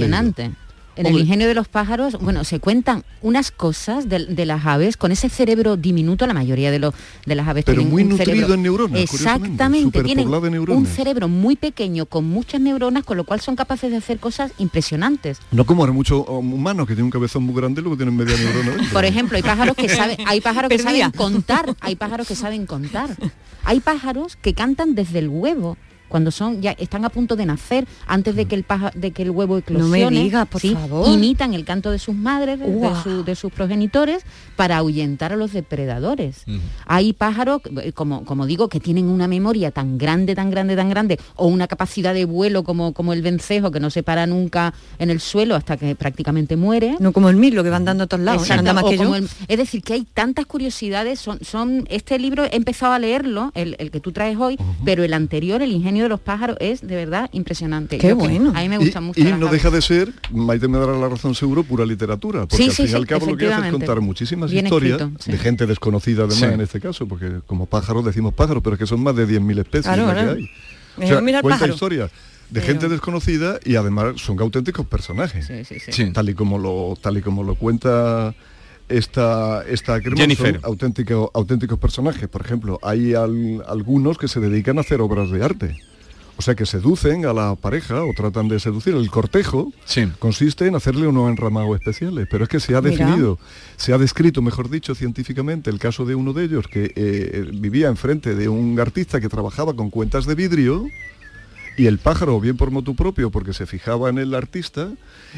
En 0.96 1.06
el 1.06 1.18
ingenio 1.18 1.48
de 1.48 1.54
los 1.54 1.66
pájaros, 1.68 2.18
bueno, 2.20 2.44
se 2.44 2.60
cuentan 2.60 3.04
unas 3.20 3.50
cosas 3.50 4.08
de, 4.08 4.26
de 4.26 4.46
las 4.46 4.64
aves 4.64 4.96
con 4.96 5.10
ese 5.12 5.28
cerebro 5.28 5.76
diminuto, 5.76 6.26
la 6.26 6.34
mayoría 6.34 6.70
de, 6.70 6.78
los 6.78 6.94
de 7.26 7.34
las 7.34 7.48
aves 7.48 7.64
Pero 7.64 7.76
tienen 7.78 7.92
muy 7.92 8.02
un 8.04 8.10
nutrido 8.10 8.32
cerebro- 8.32 8.54
en 8.54 8.62
neuronas, 8.62 9.00
Exactamente, 9.00 10.02
tienen 10.04 10.28
un 10.28 10.86
cerebro 10.86 11.26
muy 11.28 11.56
pequeño 11.56 12.06
con 12.06 12.24
muchas 12.24 12.60
neuronas, 12.60 13.04
con 13.04 13.16
lo 13.16 13.24
cual 13.24 13.40
son 13.40 13.56
capaces 13.56 13.90
de 13.90 13.96
hacer 13.96 14.18
cosas 14.18 14.52
impresionantes. 14.58 15.38
No 15.50 15.66
como 15.66 15.82
ahora 15.82 15.92
muchos 15.92 16.24
humanos 16.28 16.86
que 16.86 16.94
tienen 16.94 17.06
un 17.06 17.10
cabezón 17.10 17.42
muy 17.44 17.54
grande 17.56 17.80
luego 17.82 17.96
tienen 17.96 18.16
media 18.16 18.36
neurona. 18.36 18.70
dentro. 18.72 18.92
Por 18.92 19.04
ejemplo, 19.04 19.36
hay 19.36 19.42
pájaros 19.42 19.76
que 19.76 19.88
saben, 19.88 20.16
hay 20.26 20.40
pájaros 20.40 20.68
que 20.68 20.76
Perdía. 20.76 21.06
saben 21.06 21.10
contar, 21.10 21.74
hay 21.80 21.96
pájaros 21.96 22.28
que 22.28 22.34
saben 22.36 22.66
contar. 22.66 23.16
Hay 23.64 23.80
pájaros 23.80 24.36
que 24.36 24.52
cantan 24.54 24.94
desde 24.94 25.18
el 25.20 25.28
huevo. 25.28 25.76
Cuando 26.08 26.30
son 26.30 26.60
ya 26.62 26.72
están 26.72 27.04
a 27.04 27.08
punto 27.08 27.34
de 27.34 27.44
nacer, 27.46 27.86
antes 28.06 28.36
de 28.36 28.46
que 28.46 28.54
el 28.54 28.62
paja- 28.62 28.92
de 28.94 29.10
que 29.10 29.22
el 29.22 29.30
huevo 29.30 29.54
No 29.68 29.88
me 29.88 29.98
eclosione, 29.98 30.20
digas, 30.22 30.46
por 30.46 30.60
¿sí? 30.60 30.70
favor. 30.74 31.08
imitan 31.08 31.54
el 31.54 31.64
canto 31.64 31.90
de 31.90 31.98
sus 31.98 32.14
madres, 32.14 32.58
de, 32.60 32.66
de 32.66 32.72
Guau. 32.72 33.02
su- 33.02 33.24
de 33.24 33.34
sus 33.34 33.50
progenitores, 33.52 34.22
para 34.56 34.76
ahuyentar 34.76 35.32
a 35.32 35.36
los 35.36 35.52
depredadores. 35.52 36.44
Hay 36.86 37.12
pájaros, 37.12 37.62
eh, 37.82 37.92
como, 37.92 38.24
como 38.24 38.46
digo, 38.46 38.68
que 38.68 38.80
tienen 38.80 39.06
una 39.06 39.26
memoria 39.28 39.70
tan 39.70 39.98
grande, 39.98 40.34
tan 40.34 40.50
grande, 40.50 40.76
tan 40.76 40.88
grande, 40.88 41.18
o 41.36 41.46
una 41.46 41.66
capacidad 41.66 42.14
de 42.14 42.24
vuelo 42.24 42.62
como, 42.64 42.92
como 42.92 43.12
el 43.12 43.22
vencejo, 43.22 43.70
que 43.70 43.80
no 43.80 43.90
se 43.90 44.02
para 44.02 44.26
nunca 44.26 44.72
en 44.98 45.10
el 45.10 45.20
suelo 45.20 45.56
hasta 45.56 45.76
que 45.76 45.94
prácticamente 45.94 46.56
muere. 46.56 46.96
No 47.00 47.12
como 47.12 47.28
el 47.28 47.36
mil, 47.36 47.54
lo 47.54 47.62
que 47.64 47.70
van 47.70 47.84
dando 47.84 48.04
a 48.04 48.06
todos 48.06 48.22
lados. 48.22 48.42
Exacto, 48.42 48.60
anda 48.60 48.72
más 48.72 48.84
o 48.84 48.90
que 48.90 48.96
yo. 48.98 49.04
como 49.04 49.16
el- 49.16 49.28
es 49.48 49.58
decir, 49.58 49.82
que 49.82 49.94
hay 49.94 50.04
tantas 50.14 50.46
curiosidades. 50.46 51.18
Son, 51.18 51.38
son 51.42 51.86
este 51.90 52.18
libro 52.18 52.44
he 52.44 52.56
empezado 52.56 52.92
a 52.92 52.98
leerlo, 52.98 53.50
el, 53.54 53.76
el 53.78 53.90
que 53.90 54.00
tú 54.00 54.12
traes 54.12 54.36
hoy, 54.38 54.58
pero 54.84 55.02
el 55.04 55.12
anterior, 55.14 55.62
El 55.62 55.72
ingenio 55.72 55.93
de 56.02 56.08
los 56.08 56.20
pájaros, 56.20 56.56
es 56.60 56.86
de 56.86 56.96
verdad 56.96 57.30
impresionante. 57.32 57.98
Qué 57.98 58.08
Yo 58.08 58.16
bueno. 58.16 58.52
A 58.54 58.60
mí 58.62 58.68
me 58.68 58.74
Y, 58.76 58.78
gustan 58.78 59.04
mucho. 59.04 59.20
y 59.20 59.24
no 59.24 59.46
aves. 59.48 59.52
deja 59.52 59.70
de 59.70 59.80
ser, 59.80 60.12
Maite 60.32 60.68
me 60.68 60.78
dará 60.78 60.92
la 60.98 61.08
razón 61.08 61.34
seguro, 61.34 61.62
pura 61.62 61.86
literatura. 61.86 62.40
Porque 62.40 62.56
Sí, 62.56 62.64
al 62.64 62.70
sí, 62.70 62.82
fin 62.84 62.92
y 62.92 62.94
al 62.96 63.06
cabo 63.06 63.26
lo 63.26 63.36
que 63.36 63.52
hace 63.52 63.66
es 63.66 63.72
contar 63.72 64.00
muchísimas 64.00 64.50
Bien 64.50 64.66
historias 64.66 65.00
escrito, 65.00 65.22
sí. 65.22 65.32
de 65.32 65.38
gente 65.38 65.66
desconocida 65.66 66.24
además 66.24 66.38
Sí. 66.38 66.44
en 66.46 66.60
este 66.60 66.80
caso, 66.80 67.06
porque 67.06 67.40
como 67.46 67.66
pájaros 67.66 68.04
decimos 68.04 68.34
pájaros, 68.34 68.62
pero 68.62 68.74
es 68.74 68.80
que 68.80 68.86
son 68.86 69.02
más 69.02 69.14
de 69.16 69.26
10.000 69.26 69.58
especies 69.60 69.84
Claro, 69.94 70.06
las 70.06 70.14
que 70.16 70.20
claro. 70.22 70.38
hay. 70.38 71.22
Mirar 71.22 71.42
cuenta 71.42 71.58
pájaro. 71.58 71.72
historias 71.74 72.10
de 72.50 72.60
Pero- 72.60 72.66
gente 72.66 72.88
desconocida 72.88 73.58
y 73.64 73.76
además 73.76 74.14
son 74.20 74.38
auténticos 74.40 74.86
personajes. 74.86 75.46
Sí, 75.46 75.64
sí, 75.64 75.80
sí. 75.80 75.92
Sí. 75.92 76.12
Tal 76.12 76.28
y 76.28 76.34
como 76.34 76.58
lo, 76.58 76.96
tal 77.00 77.16
y 77.16 77.20
como 77.22 77.42
lo 77.42 77.54
cuenta 77.56 78.34
esta, 78.88 79.64
esta 79.66 80.00
Jennifer. 80.00 80.60
son 80.60 80.62
auténtico- 80.72 81.30
auténticos 81.34 81.78
personajes. 81.78 82.28
Por 82.28 82.42
ejemplo, 82.42 82.78
hay 82.82 83.14
al- 83.14 83.62
algunos 83.66 84.18
que 84.18 84.28
se 84.28 84.40
dedican 84.40 84.78
a 84.78 84.82
hacer 84.82 85.00
obras 85.00 85.30
de 85.30 85.44
arte. 85.44 85.76
O 86.36 86.42
sea, 86.42 86.56
que 86.56 86.66
seducen 86.66 87.26
a 87.26 87.32
la 87.32 87.54
pareja 87.54 88.02
o 88.02 88.12
tratan 88.12 88.48
de 88.48 88.58
seducir. 88.58 88.92
El 88.94 89.08
cortejo 89.08 89.72
Sí. 89.84 90.08
consiste 90.18 90.66
en 90.66 90.74
hacerle 90.74 91.06
unos 91.06 91.30
enramados 91.30 91.76
especiales, 91.76 92.26
pero 92.28 92.42
es 92.42 92.50
que 92.50 92.58
se 92.58 92.74
ha 92.74 92.80
Mira. 92.80 92.90
definido, 92.96 93.38
se 93.76 93.92
ha 93.92 93.98
descrito, 93.98 94.42
mejor 94.42 94.68
dicho, 94.68 94.96
científicamente, 94.96 95.70
el 95.70 95.78
caso 95.78 96.04
de 96.04 96.16
uno 96.16 96.32
de 96.32 96.44
ellos 96.46 96.66
que 96.66 96.92
eh, 96.96 97.48
vivía 97.54 97.86
enfrente 97.86 98.34
de 98.34 98.48
un 98.48 98.80
artista 98.80 99.20
que 99.20 99.28
trabajaba 99.28 99.74
con 99.74 99.90
cuentas 99.90 100.26
de 100.26 100.34
vidrio 100.34 100.84
y 101.76 101.86
el 101.86 101.98
pájaro, 101.98 102.40
bien 102.40 102.56
por 102.56 102.70
motu 102.70 102.94
propio, 102.94 103.30
porque 103.30 103.52
se 103.52 103.66
fijaba 103.66 104.08
en 104.10 104.18
el 104.18 104.34
artista, 104.34 104.90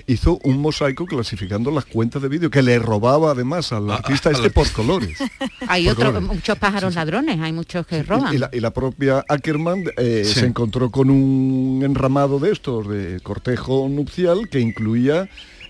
hizo 0.06 0.38
un 0.44 0.58
mosaico 0.60 1.06
clasificando 1.06 1.70
las 1.70 1.84
cuentas 1.86 2.20
de 2.22 2.28
vidrio 2.28 2.50
que 2.50 2.62
le 2.62 2.78
robaba 2.78 3.30
además 3.32 3.72
al 3.72 3.90
artista 3.90 4.30
este 4.30 4.50
por 4.50 4.70
colores. 4.72 5.18
Hay 5.68 5.86
por 5.86 5.96
colores. 5.96 6.22
muchos 6.22 6.58
pájaros 6.58 6.94
ladrones, 6.94 7.38
hay 7.40 7.52
muchos 7.52 7.86
que 7.86 8.02
roban. 8.02 8.34
Y 8.34 8.38
la, 8.38 8.50
y 8.52 8.60
la 8.60 8.70
propia 8.72 9.24
Ackerman 9.28 9.84
eh, 9.96 10.22
Sí. 10.24 10.40
se 10.40 10.46
encontró 10.46 10.90
con 10.90 11.10
un 11.10 11.82
enramado 11.84 12.38
de 12.38 12.52
estos 12.52 12.88
de 12.88 13.20
cortejo 13.20 13.88
nupcial 13.88 14.48
que 14.50 14.60
incluía 14.60 15.28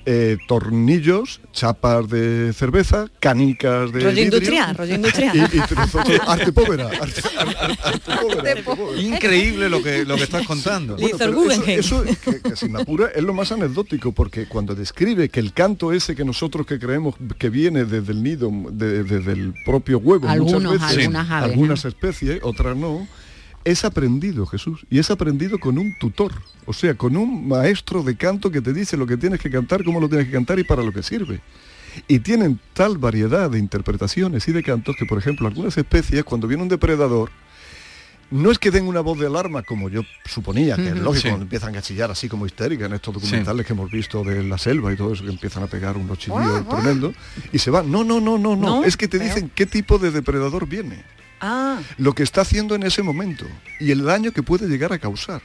eh, 0.09 0.39
tornillos, 0.47 1.41
chapas 1.53 2.09
de 2.09 2.53
cerveza, 2.53 3.07
canicas 3.21 3.93
de 3.93 4.01
Rollo 4.01 4.23
industrial, 4.23 4.77
rollo 4.77 4.95
industrial. 5.01 5.37
Y, 5.53 5.57
y 5.57 5.61
trozos 5.63 6.07
de 6.07 6.21
arte 6.27 6.53
povera, 6.53 6.87
arte, 6.87 7.21
arte- 7.37 7.79
arte 7.83 8.01
povera, 8.23 8.51
arte 8.53 8.63
povera. 8.63 9.03
Increíble 9.03 9.69
lo 9.69 9.83
que, 9.83 10.05
lo 10.05 10.17
que 10.17 10.23
estás 10.23 10.47
contando. 10.47 10.97
Bueno, 10.97 11.17
pero 11.19 11.51
eso, 11.51 12.05
eso, 12.05 12.05
que, 12.25 12.41
que 12.41 12.57
si 12.57 12.69
me 12.69 12.81
apura, 12.83 13.09
es 13.15 13.23
lo 13.23 13.35
más 13.35 13.51
anecdótico, 13.53 14.13
porque 14.13 14.47
cuando 14.47 14.75
describe 14.75 15.29
que 15.29 15.41
el 15.41 15.53
canto 15.53 15.93
ese 15.93 16.15
que 16.15 16.25
nosotros 16.25 16.67
que 16.67 16.79
creemos 16.79 17.15
que 17.39 17.51
viene 17.51 17.85
desde 17.85 18.13
el 18.13 18.23
nido, 18.23 18.51
de- 18.71 19.03
desde 19.03 19.33
el 19.33 19.55
propio 19.65 19.99
huevo, 19.99 20.29
Algunos, 20.29 20.63
muchas 20.63 20.81
veces, 20.81 20.99
algunas 21.07 21.31
aves, 21.31 21.51
algunas 21.53 21.85
especies, 21.85 22.41
otras 22.43 22.77
no, 22.77 23.07
es 23.67 23.85
aprendido, 23.85 24.47
Jesús, 24.47 24.87
y 24.89 25.01
es 25.01 25.11
aprendido 25.11 25.59
con 25.59 25.77
un 25.77 25.99
tutor, 25.99 26.33
o 26.67 26.73
sea, 26.73 26.95
con 26.95 27.17
un 27.17 27.49
maestro 27.49 28.05
de 28.05 28.17
canto 28.17 28.53
que 28.53 28.61
te 28.61 28.73
dice 28.73 28.97
lo 28.97 29.09
que 29.09 29.17
tienes 29.17 29.41
que 29.41 29.51
cantar, 29.51 29.83
cómo 29.83 29.99
lo 29.99 30.09
tienes 30.09 30.27
que 30.27 30.33
cantar 30.33 30.61
y 30.61 30.65
para 30.65 30.85
lo 30.85 30.93
que 30.93 31.03
sirve. 31.03 31.41
Y 32.07 32.21
tienen 32.21 32.61
tal 32.75 32.97
variedad 32.97 33.51
de 33.51 33.59
interpretaciones 33.59 34.47
y 34.47 34.53
de 34.53 34.63
cantos 34.63 34.95
que, 34.97 35.05
por 35.05 35.19
ejemplo, 35.19 35.49
algunas 35.49 35.77
especies, 35.77 36.23
cuando 36.23 36.47
viene 36.47 36.63
un 36.63 36.69
depredador, 36.69 37.31
no 38.31 38.53
es 38.53 38.59
que 38.61 38.71
den 38.71 38.87
una 38.87 39.01
voz 39.01 39.19
de 39.19 39.27
alarma 39.27 39.65
como 39.65 39.89
yo 39.89 40.03
suponía, 40.27 40.77
que 40.77 40.89
es 40.89 40.97
lógico, 40.97 41.23
sí. 41.23 41.29
cuando 41.29 41.45
empiezan 41.45 41.75
a 41.75 41.83
chillar 41.83 42.13
así 42.13 42.29
como 42.29 42.47
histéricas 42.47 42.87
en 42.87 42.95
estos 42.95 43.15
documentales 43.15 43.67
que 43.67 43.73
hemos 43.73 43.91
visto 43.91 44.23
de 44.23 44.45
la 44.45 44.59
selva 44.59 44.93
y 44.93 44.97
todo 44.97 45.13
eso, 45.13 45.25
que 45.25 45.31
empiezan 45.31 45.65
a 45.65 45.67
pegar 45.67 45.97
unos 45.97 46.19
chillidos 46.19 46.69
tremendos 46.69 47.17
y 47.53 47.59
se 47.59 47.71
van. 47.71 47.91
No, 47.91 48.05
no, 48.05 48.21
no, 48.21 48.39
no, 48.39 48.55
no, 48.55 48.57
No, 48.57 48.85
es 48.85 48.97
que 48.97 49.09
te 49.09 49.19
dicen 49.19 49.51
qué 49.53 49.67
tipo 49.67 49.99
de 49.99 50.13
depredador 50.13 50.69
viene, 50.69 51.03
Ah, 51.41 51.81
lo 51.99 52.15
que 52.15 52.23
está 52.23 52.41
haciendo 52.41 52.75
en 52.75 52.83
ese 52.83 53.03
momento 53.03 53.47
y 53.81 53.91
el 53.91 54.05
daño 54.05 54.33
que 54.33 54.43
puede 54.43 54.69
llegar 54.69 54.93
a 54.93 54.99
causar. 54.99 55.43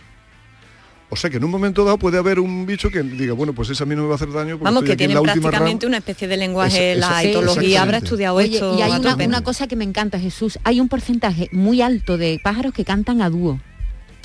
O 1.14 1.18
sea 1.18 1.30
que 1.30 1.36
en 1.38 1.44
un 1.44 1.52
momento 1.52 1.84
dado 1.84 1.98
puede 1.98 2.18
haber 2.18 2.40
un 2.40 2.66
bicho 2.66 2.90
que 2.90 3.04
diga, 3.04 3.34
bueno, 3.34 3.52
pues 3.52 3.70
ese 3.70 3.84
a 3.84 3.86
mí 3.86 3.96
no 3.96 4.04
me 4.04 4.08
va 4.08 4.14
a 4.14 4.16
hacer 4.16 4.32
daño 4.32 4.58
porque 4.58 4.64
vamos, 4.64 4.84
que 4.84 4.92
última 4.92 5.22
prácticamente 5.22 5.86
una 5.86 5.98
especie 5.98 6.26
de 6.30 6.38
lenguaje, 6.38 6.94
Esa- 6.94 7.12
la 7.12 7.24
etología 7.24 7.82
habrá 7.82 7.98
estudiado 7.98 8.38
Oye, 8.38 8.54
esto. 8.54 8.78
y 8.80 8.82
hay 8.82 8.92
una, 8.94 9.42
cosa 9.42 9.68
que 9.68 9.76
me 9.76 9.84
encanta, 9.84 10.18
Jesús. 10.20 10.58
Hay 10.64 10.80
un 10.80 10.88
porcentaje 10.88 11.50
muy 11.52 11.82
alto 11.82 12.18
de 12.18 12.40
pájaros 12.42 12.74
que 12.74 12.86
cantan 12.86 13.22
a 13.22 13.30
dúo. 13.30 13.60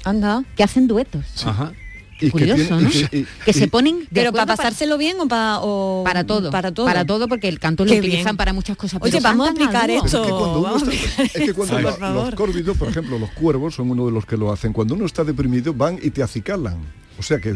Anda. 0.04 0.44
Que 0.56 0.62
hacen 0.62 0.86
duetos. 0.86 1.44
Ajá. 1.44 1.72
Y 2.18 2.26
que 2.26 2.30
Curioso, 2.30 2.62
tiene- 2.78 2.82
¿no? 2.82 2.88
y 2.88 2.92
que- 2.92 3.16
y- 3.18 3.26
que 3.44 3.52
se 3.52 3.68
ponen 3.68 3.98
de 4.00 4.06
Pero 4.10 4.32
para 4.32 4.46
pasárselo 4.46 4.96
bien 4.96 5.16
o 5.20 5.28
para 5.28 5.58
o 5.60 6.02
para 6.04 6.24
todo, 6.24 6.50
para 6.50 6.72
todo. 6.72 6.86
para 6.86 7.04
todo 7.04 7.28
porque 7.28 7.46
el 7.48 7.58
canto 7.58 7.84
lo 7.84 7.90
Qué 7.90 7.98
utilizan 7.98 8.24
bien. 8.24 8.36
para 8.38 8.52
muchas 8.54 8.76
cosas. 8.76 9.00
Oye, 9.02 9.20
vamos 9.20 9.48
a 9.48 9.50
aplicar 9.50 9.90
esto. 9.90 10.22
Es 10.22 10.26
que 10.28 10.32
cuando 10.32 10.58
uno 10.60 10.76
está- 10.76 11.22
es 11.22 11.32
que 11.32 12.00
la- 12.00 12.10
los 12.12 12.34
córvidos, 12.34 12.76
por 12.78 12.88
ejemplo, 12.88 13.18
los 13.18 13.30
cuervos 13.32 13.74
son 13.74 13.90
uno 13.90 14.06
de 14.06 14.12
los 14.12 14.24
que 14.24 14.36
lo 14.36 14.50
hacen. 14.52 14.72
Cuando 14.72 14.94
uno 14.94 15.04
está 15.04 15.24
deprimido 15.24 15.74
van 15.74 15.98
y 16.02 16.10
te 16.10 16.22
acicalan. 16.22 16.76
O 17.18 17.22
sea 17.22 17.40
que 17.40 17.52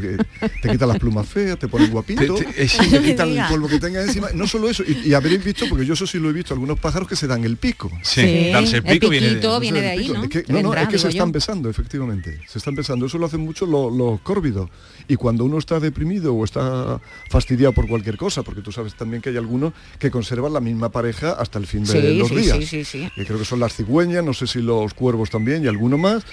te 0.63 0.69
quitan 0.71 0.89
las 0.89 0.99
plumas 0.99 1.27
feas, 1.29 1.59
te 1.59 1.69
ponen 1.69 1.91
guapito, 1.91 2.35
Te- 2.37 2.45
te- 2.45 2.69
sí. 2.69 2.79
quitan 3.05 3.29
el 3.37 3.45
polvo 3.49 3.69
que 3.69 3.79
tengas 3.79 4.07
encima. 4.09 4.29
No 4.35 4.47
solo 4.47 4.71
eso, 4.71 4.83
y, 4.87 5.09
y 5.09 5.15
habréis 5.15 5.45
visto, 5.45 5.67
porque 5.69 5.85
yo 5.85 5.95
eso 5.95 6.07
sí 6.07 6.19
lo 6.19 6.31
he 6.31 6.33
visto, 6.33 6.55
algunos 6.55 6.79
pájaros 6.79 7.07
que 7.09 7.17
se 7.17 7.27
dan 7.27 7.45
el 7.45 7.57
pico. 7.59 7.91
Sí, 8.03 8.23
Sí, 8.23 8.51
darse 8.53 8.79
el 8.79 8.87
el 8.87 8.93
pico 8.95 9.09
viene 9.11 9.27
de... 9.35 9.59
viene 9.61 9.81
de 9.83 9.93
el 9.95 9.99
ahí, 9.99 10.07
pico. 10.07 10.15
¿no? 10.15 10.23
Es 10.25 10.31
que, 10.31 10.45
no, 10.49 10.63
no, 10.63 10.75
es 10.75 10.89
que 10.89 10.99
se 10.99 11.09
están 11.09 11.29
yo. 11.29 11.33
besando, 11.33 11.69
efectivamente. 11.69 12.41
Se 12.49 12.59
están 12.59 12.75
besando. 12.75 13.07
Eso 13.07 13.19
lo 13.19 13.27
hacen 13.27 13.41
mucho 13.41 13.67
lo- 13.67 13.91
los 13.91 14.21
córvidos. 14.21 14.71
Y 15.09 15.17
cuando 15.17 15.45
uno 15.45 15.59
está 15.59 15.79
deprimido 15.81 16.35
o 16.35 16.45
está 16.45 17.01
fastidiado 17.29 17.73
por 17.73 17.87
cualquier 17.89 18.17
cosa, 18.17 18.43
porque 18.43 18.63
tú 18.63 18.73
sabes 18.73 18.95
también 18.95 19.21
que 19.21 19.31
hay 19.31 19.37
algunos 19.37 19.73
que 19.99 20.11
conservan 20.11 20.53
la 20.53 20.61
misma 20.61 20.91
pareja 20.91 21.33
hasta 21.33 21.59
el 21.59 21.67
fin 21.67 21.85
de 21.85 21.93
Sí, 22.01 22.19
los 22.19 22.29
sí, 22.29 22.35
días. 22.37 22.57
sí, 22.59 22.67
sí, 22.67 22.85
sí. 22.85 23.11
Que 23.15 23.27
creo 23.27 23.39
que 23.39 23.45
son 23.45 23.61
las 23.61 23.75
cigüeñas, 23.75 24.25
no 24.25 24.33
sé 24.33 24.47
si 24.47 24.61
los 24.63 24.95
cuervos 24.95 25.29
también 25.31 25.65
y 25.65 25.67
alguno 25.69 25.99
más. 25.99 26.25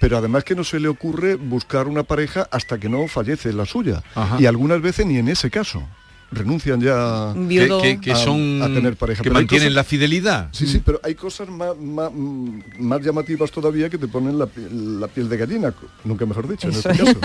Pero 0.00 0.16
además 0.18 0.44
que 0.44 0.54
no 0.54 0.64
se 0.64 0.78
le 0.80 0.88
ocurre 0.88 1.34
buscar 1.36 1.88
una 1.88 2.02
pareja 2.04 2.48
hasta 2.50 2.78
que 2.78 2.88
no 2.88 3.08
fallece 3.08 3.52
la 3.52 3.66
suya. 3.66 4.02
Ajá. 4.14 4.36
Y 4.40 4.46
algunas 4.46 4.80
veces 4.80 5.06
ni 5.06 5.18
en 5.18 5.28
ese 5.28 5.50
caso. 5.50 5.82
Renuncian 6.30 6.78
ya 6.78 7.32
Que, 7.32 7.40
viudo. 7.40 7.80
que- 7.80 7.98
que 8.00 8.12
a- 8.12 8.16
son... 8.16 8.60
a 8.62 8.66
tener 8.66 8.96
pareja. 8.96 9.22
Que 9.22 9.30
Pero 9.30 9.40
mantienen 9.40 9.68
cosas- 9.68 9.74
la 9.76 9.84
fidelidad. 9.84 10.48
Sí, 10.52 10.66
sí, 10.66 10.82
pero 10.84 11.00
hay 11.02 11.14
cosas 11.14 11.48
más, 11.48 11.74
más, 11.78 12.10
más 12.12 13.00
llamativas 13.00 13.50
todavía 13.50 13.88
que 13.88 13.96
te 13.96 14.08
ponen 14.08 14.38
la, 14.38 14.44
piel- 14.46 15.00
la 15.00 15.08
piel 15.08 15.26
de 15.30 15.36
gallina, 15.38 15.72
nunca 16.04 16.26
mejor 16.26 16.46
dicho, 16.46 16.68
en 16.68 16.74
este 16.74 16.90
caso. 16.90 17.18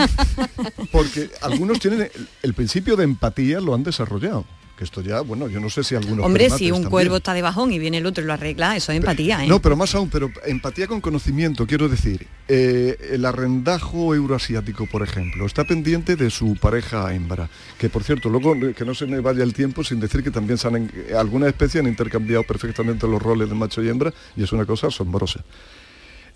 Porque 0.91 1.29
algunos 1.41 1.79
tienen 1.79 2.03
el, 2.03 2.27
el 2.43 2.53
principio 2.53 2.95
de 2.95 3.03
empatía, 3.03 3.59
lo 3.59 3.73
han 3.75 3.83
desarrollado. 3.83 4.45
Que 4.77 4.85
esto 4.85 5.01
ya, 5.01 5.21
bueno, 5.21 5.47
yo 5.49 5.59
no 5.59 5.69
sé 5.69 5.83
si 5.83 5.93
algunos... 5.93 6.25
Hombre, 6.25 6.49
si 6.49 6.65
un 6.71 6.77
también. 6.77 6.89
cuervo 6.89 7.17
está 7.17 7.35
de 7.35 7.43
bajón 7.43 7.71
y 7.71 7.77
viene 7.77 7.99
el 7.99 8.07
otro 8.07 8.23
y 8.23 8.27
lo 8.27 8.33
arregla, 8.33 8.75
eso 8.75 8.91
es 8.91 8.97
empatía, 8.97 9.43
¿eh? 9.45 9.47
No, 9.47 9.61
pero 9.61 9.75
más 9.75 9.93
aún, 9.93 10.09
pero 10.09 10.31
empatía 10.47 10.87
con 10.87 10.99
conocimiento, 10.99 11.67
quiero 11.67 11.87
decir, 11.89 12.25
eh, 12.47 12.97
el 13.11 13.23
arrendajo 13.25 14.15
euroasiático, 14.15 14.87
por 14.87 15.03
ejemplo, 15.03 15.45
está 15.45 15.63
pendiente 15.63 16.15
de 16.15 16.31
su 16.31 16.55
pareja 16.55 17.13
hembra, 17.13 17.49
que 17.77 17.87
por 17.89 18.03
cierto, 18.03 18.29
luego 18.29 18.55
eh, 18.55 18.73
que 18.73 18.83
no 18.83 18.95
se 18.95 19.05
me 19.05 19.19
vaya 19.19 19.43
el 19.43 19.53
tiempo 19.53 19.83
sin 19.83 19.99
decir 19.99 20.23
que 20.23 20.31
también 20.31 20.57
se 20.57 20.67
han, 20.67 20.75
en- 20.77 20.91
algunas 21.15 21.49
especies 21.49 21.83
han 21.83 21.87
intercambiado 21.89 22.41
perfectamente 22.43 23.07
los 23.07 23.21
roles 23.21 23.49
de 23.49 23.55
macho 23.55 23.83
y 23.83 23.89
hembra, 23.89 24.11
y 24.35 24.41
es 24.41 24.51
una 24.53 24.65
cosa 24.65 24.87
asombrosa. 24.87 25.43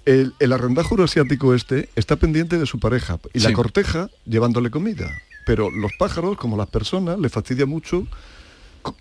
El, 0.05 0.33
el 0.39 0.53
arrendajo 0.53 0.91
euroasiático 0.93 1.53
este 1.53 1.89
está 1.95 2.15
pendiente 2.15 2.57
de 2.57 2.65
su 2.65 2.79
pareja 2.79 3.19
y 3.33 3.39
la 3.39 3.51
corteja 3.51 4.09
llevándole 4.25 4.69
comida, 4.69 5.11
pero 5.47 5.71
los 5.71 5.93
pájaros, 5.97 6.35
como 6.35 6.57
las 6.57 6.67
personas, 6.67 7.17
les 7.17 7.31
fastidia 7.31 7.65
mucho 7.65 8.05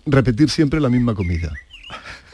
repetir 0.05 0.49
siempre 0.49 0.79
la 0.79 0.87
misma 0.87 1.13
comida. 1.13 1.51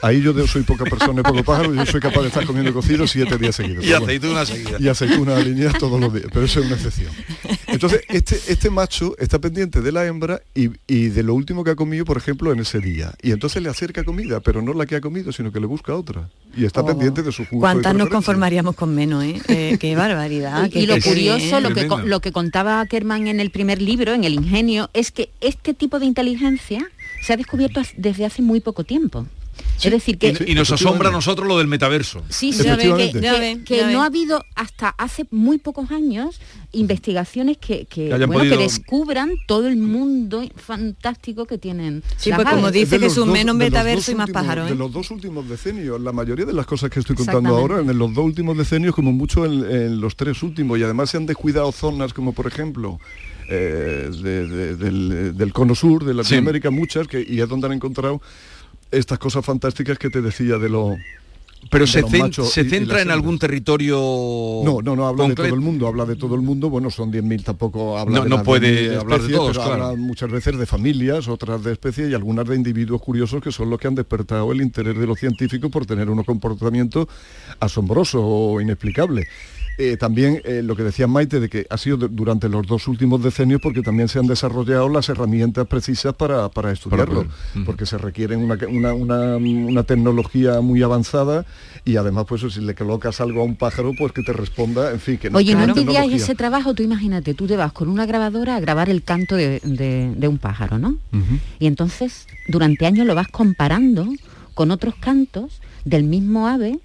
Ahí 0.03 0.22
yo 0.22 0.34
soy 0.45 0.61
poca 0.61 0.84
persona 0.84 1.22
y 1.22 1.24
poco 1.24 1.43
pájaro, 1.43 1.74
yo 1.74 1.84
soy 1.88 1.99
capaz 1.99 2.22
de 2.22 2.28
estar 2.28 2.45
comiendo 2.45 2.72
cocido 2.74 3.07
siete 3.07 3.39
días 3.39 3.55
seguidos. 3.55 3.84
Y 3.84 3.91
aceituna 3.91 4.45
seguida. 4.45 4.78
Y 4.80 4.88
aceituna 4.88 5.38
alineadas 5.38 5.80
todos 5.80 5.99
los 5.99 6.14
días, 6.14 6.28
pero 6.32 6.45
eso 6.45 6.59
es 6.59 6.68
una 6.68 6.76
excepción. 6.76 7.11
Entonces, 7.84 8.01
este, 8.09 8.51
este 8.53 8.69
macho 8.69 9.15
está 9.17 9.39
pendiente 9.39 9.81
de 9.81 9.91
la 9.91 10.05
hembra 10.05 10.41
y, 10.55 10.69
y 10.88 11.09
de 11.09 11.23
lo 11.23 11.34
último 11.34 11.63
que 11.63 11.71
ha 11.71 11.75
comido, 11.75 12.05
por 12.05 12.17
ejemplo, 12.17 12.51
en 12.53 12.59
ese 12.59 12.79
día. 12.79 13.13
Y 13.21 13.31
entonces 13.31 13.61
le 13.61 13.69
acerca 13.69 14.03
comida, 14.03 14.39
pero 14.39 14.61
no 14.61 14.73
la 14.73 14.86
que 14.86 14.95
ha 14.95 15.01
comido, 15.01 15.31
sino 15.31 15.51
que 15.51 15.59
le 15.59 15.65
busca 15.65 15.93
otra. 15.95 16.29
Y 16.55 16.65
está 16.65 16.81
Oh. 16.81 16.86
pendiente 16.86 17.23
de 17.23 17.31
su 17.31 17.43
y 17.43 17.45
¿Cuántas 17.45 17.93
nos 17.95 18.09
conformaríamos 18.09 18.75
con 18.75 18.93
menos, 18.95 19.23
eh? 19.23 19.41
Eh, 19.49 19.77
qué 19.79 19.95
barbaridad. 19.95 20.65
Y, 20.65 20.69
qué- 20.69 20.79
y 20.79 20.86
lo 20.86 20.99
curioso, 21.01 21.59
lo 21.59 21.73
que, 21.73 21.88
lo 22.05 22.19
que 22.21 22.31
contaba 22.31 22.79
Ackerman 22.81 23.27
en 23.27 23.39
el 23.39 23.49
primer 23.51 23.81
libro, 23.81 24.13
en 24.13 24.23
El 24.23 24.34
Ingenio, 24.34 24.89
es 24.93 25.11
que 25.11 25.29
este 25.41 25.73
tipo 25.73 25.99
de 25.99 26.05
inteligencia 26.05 26.86
se 27.25 27.34
ha 27.34 27.38
descubierto 27.38 27.81
desde 27.97 28.25
hace 28.25 28.41
muy 28.41 28.59
poco 28.61 28.84
tiempo. 28.84 29.25
Es 29.82 29.91
decir, 29.91 30.17
que... 30.17 30.36
Y, 30.47 30.51
y 30.51 30.55
nos 30.55 30.71
asombra 30.71 31.09
a 31.09 31.11
nosotros 31.11 31.47
lo 31.47 31.57
del 31.57 31.67
metaverso. 31.67 32.24
Sí, 32.30 32.53
sí, 32.53 32.63
que, 32.63 33.11
que, 33.21 33.63
que 33.65 33.86
no 33.91 34.03
ha 34.03 34.05
habido 34.07 34.43
hasta 34.55 34.89
hace 34.89 35.26
muy 35.32 35.57
pocos 35.57 35.91
años 35.91 36.39
investigaciones 36.71 37.57
que, 37.57 37.86
que, 37.86 38.09
Que 38.09 38.26
bueno, 38.26 38.49
que 38.55 38.57
descubran 38.63 39.32
todo 39.47 39.67
el 39.67 39.78
mundo 39.78 40.43
fantástico 40.55 41.45
que 41.45 41.57
tienen. 41.57 42.03
Sí, 42.17 42.32
pues 42.34 42.47
como 42.47 42.71
dice 42.71 42.99
Jesús, 42.99 43.26
dos- 43.26 43.28
menos 43.34 43.55
metaverso 43.55 44.11
y 44.11 44.15
más 44.15 44.28
últimos- 44.30 44.41
pájaro, 44.43 44.67
¿eh? 44.67 44.69
De 44.71 44.76
los 44.76 44.91
dos 44.91 45.11
últimos 45.11 45.47
decenios, 45.47 45.99
la 46.01 46.11
mayoría 46.11 46.45
de 46.45 46.53
las 46.53 46.65
cosas 46.65 46.89
que 46.89 46.99
estoy 46.99 47.15
contando 47.15 47.55
ahora, 47.55 47.80
en 47.80 47.97
los 47.97 48.13
dos 48.13 48.26
últimos 48.26 48.57
decenios, 48.57 48.95
como 48.95 49.11
mucho 49.11 49.45
en, 49.45 49.63
en 49.69 50.01
los 50.01 50.15
tres 50.15 50.41
últimos, 50.43 50.80
y 50.80 50.84
además 50.84 51.09
se 51.09 51.17
han 51.17 51.26
descuidado 51.26 51.71
zonas 51.71 52.13
como 52.13 52.34
por 52.34 52.47
ejemplo 52.47 52.99
eh, 53.49 54.09
de- 54.21 54.47
de- 54.47 54.76
del, 54.76 55.38
del 55.38 55.53
cono 55.53 55.76
sur 55.76 56.03
de 56.05 56.13
Latinoamérica, 56.13 56.69
muchas, 56.71 57.07
que, 57.07 57.24
y 57.28 57.39
es 57.41 57.47
donde 57.49 57.67
han 57.67 57.74
encontrado 57.74 58.21
estas 58.93 59.19
cosas 59.19 59.45
fantásticas 59.45 59.97
que 59.97 60.09
te 60.09 60.21
decía 60.21 60.57
de 60.57 60.69
lo... 60.69 60.95
Pero 61.71 61.87
se, 61.87 62.01
los 62.01 62.11
cen- 62.11 62.67
centra 62.69 63.01
en 63.01 63.09
algún 63.09 63.39
territorio 63.39 63.95
No, 64.65 64.81
no, 64.81 64.97
no 64.97 65.07
habla 65.07 65.29
de 65.29 65.33
todo 65.35 65.45
el 65.45 65.61
mundo, 65.61 65.87
habla 65.87 66.03
de 66.05 66.17
todo 66.17 66.35
el 66.35 66.41
mundo, 66.41 66.69
bueno, 66.69 66.89
son 66.89 67.09
10.000, 67.09 67.41
tampoco 67.45 67.97
habla 67.97 68.17
No- 68.17 68.23
de 68.25 68.29
no 68.29 68.43
puede 68.43 68.91
10.000 68.91 68.99
hablar 68.99 69.21
de 69.21 69.33
todos, 69.33 69.51
pero 69.57 69.65
claro. 69.69 69.85
habla 69.85 69.97
muchas 69.97 70.29
veces 70.29 70.57
de 70.57 70.65
familias, 70.65 71.29
otras 71.29 71.63
de 71.63 71.71
especies 71.71 72.09
y 72.11 72.13
algunas 72.13 72.45
de 72.49 72.57
individuos 72.57 73.01
curiosos 73.01 73.41
que 73.41 73.53
son 73.53 73.69
los 73.69 73.79
que 73.79 73.87
han 73.87 73.95
despertado 73.95 74.51
el 74.51 74.59
interés 74.61 74.97
de 74.97 75.07
los 75.07 75.17
científicos 75.17 75.71
por 75.71 75.85
tener 75.85 76.09
unos 76.09 76.25
comportamientos 76.25 77.07
asombrosos 77.61 78.21
o 78.21 78.59
inexplicables. 78.59 79.25
Eh, 79.80 79.97
también 79.97 80.39
eh, 80.45 80.61
lo 80.63 80.76
que 80.76 80.84
decía 80.84 81.07
Maite 81.07 81.39
de 81.39 81.49
que 81.49 81.65
ha 81.69 81.78
sido 81.80 81.97
de- 81.97 82.07
durante 82.07 82.47
los 82.47 82.67
dos 82.67 82.88
últimos 82.88 83.24
decenios 83.24 83.59
porque 83.59 83.82
también 83.82 84.07
se 84.07 84.19
han 84.19 84.28
desarrollado 84.28 84.88
las 84.88 85.09
herramientas 85.09 85.65
precisas 85.67 86.13
para, 86.13 86.49
para 86.49 86.71
estudiarlo, 86.71 87.21
ujú. 87.21 87.65
porque 87.65 87.88
se 87.88 87.97
requieren 87.97 88.39
una, 88.43 88.55
una- 88.69 88.93
una- 88.93 89.38
una 89.38 89.84
tecnología 89.84 90.61
muy 90.61 90.84
avanzada 90.84 91.45
y 91.86 91.95
además 91.95 92.26
pues 92.30 92.43
si 92.53 92.61
le 92.61 92.76
colocas 92.76 93.19
algo 93.19 93.41
a 93.41 93.45
un 93.45 93.55
pájaro 93.55 93.93
pues 93.97 94.11
que 94.11 94.21
te 94.21 94.32
responda, 94.32 94.91
en 94.91 94.99
fin, 94.99 95.17
que 95.17 95.32
no 95.32 95.39
Oye, 95.39 95.55
¿no 95.55 95.74
tecnología- 95.74 96.15
ese 96.15 96.36
trabajo? 96.36 96.76
Tú 96.76 96.84
imagínate, 96.84 97.34
tú 97.34 97.47
te 97.47 97.57
vas 97.57 97.71
con 97.74 97.89
una 97.89 98.05
grabadora 98.05 98.55
a 98.55 98.59
grabar 98.59 98.89
el 98.91 99.01
canto 99.03 99.36
de, 99.36 99.59
de- 99.63 100.13
de 100.15 100.28
un 100.28 100.38
pájaro, 100.38 100.78
¿no? 100.78 100.89
Ujú. 101.11 101.39
Y 101.59 101.65
entonces 101.65 102.28
durante 102.47 102.86
años 102.86 103.07
lo 103.07 103.15
vas 103.15 103.28
comparando 103.28 104.07
con 104.53 104.69
otros 104.69 104.93
cantos 104.99 105.61
del 105.84 106.03
mismo 106.03 106.47
ave 106.47 106.80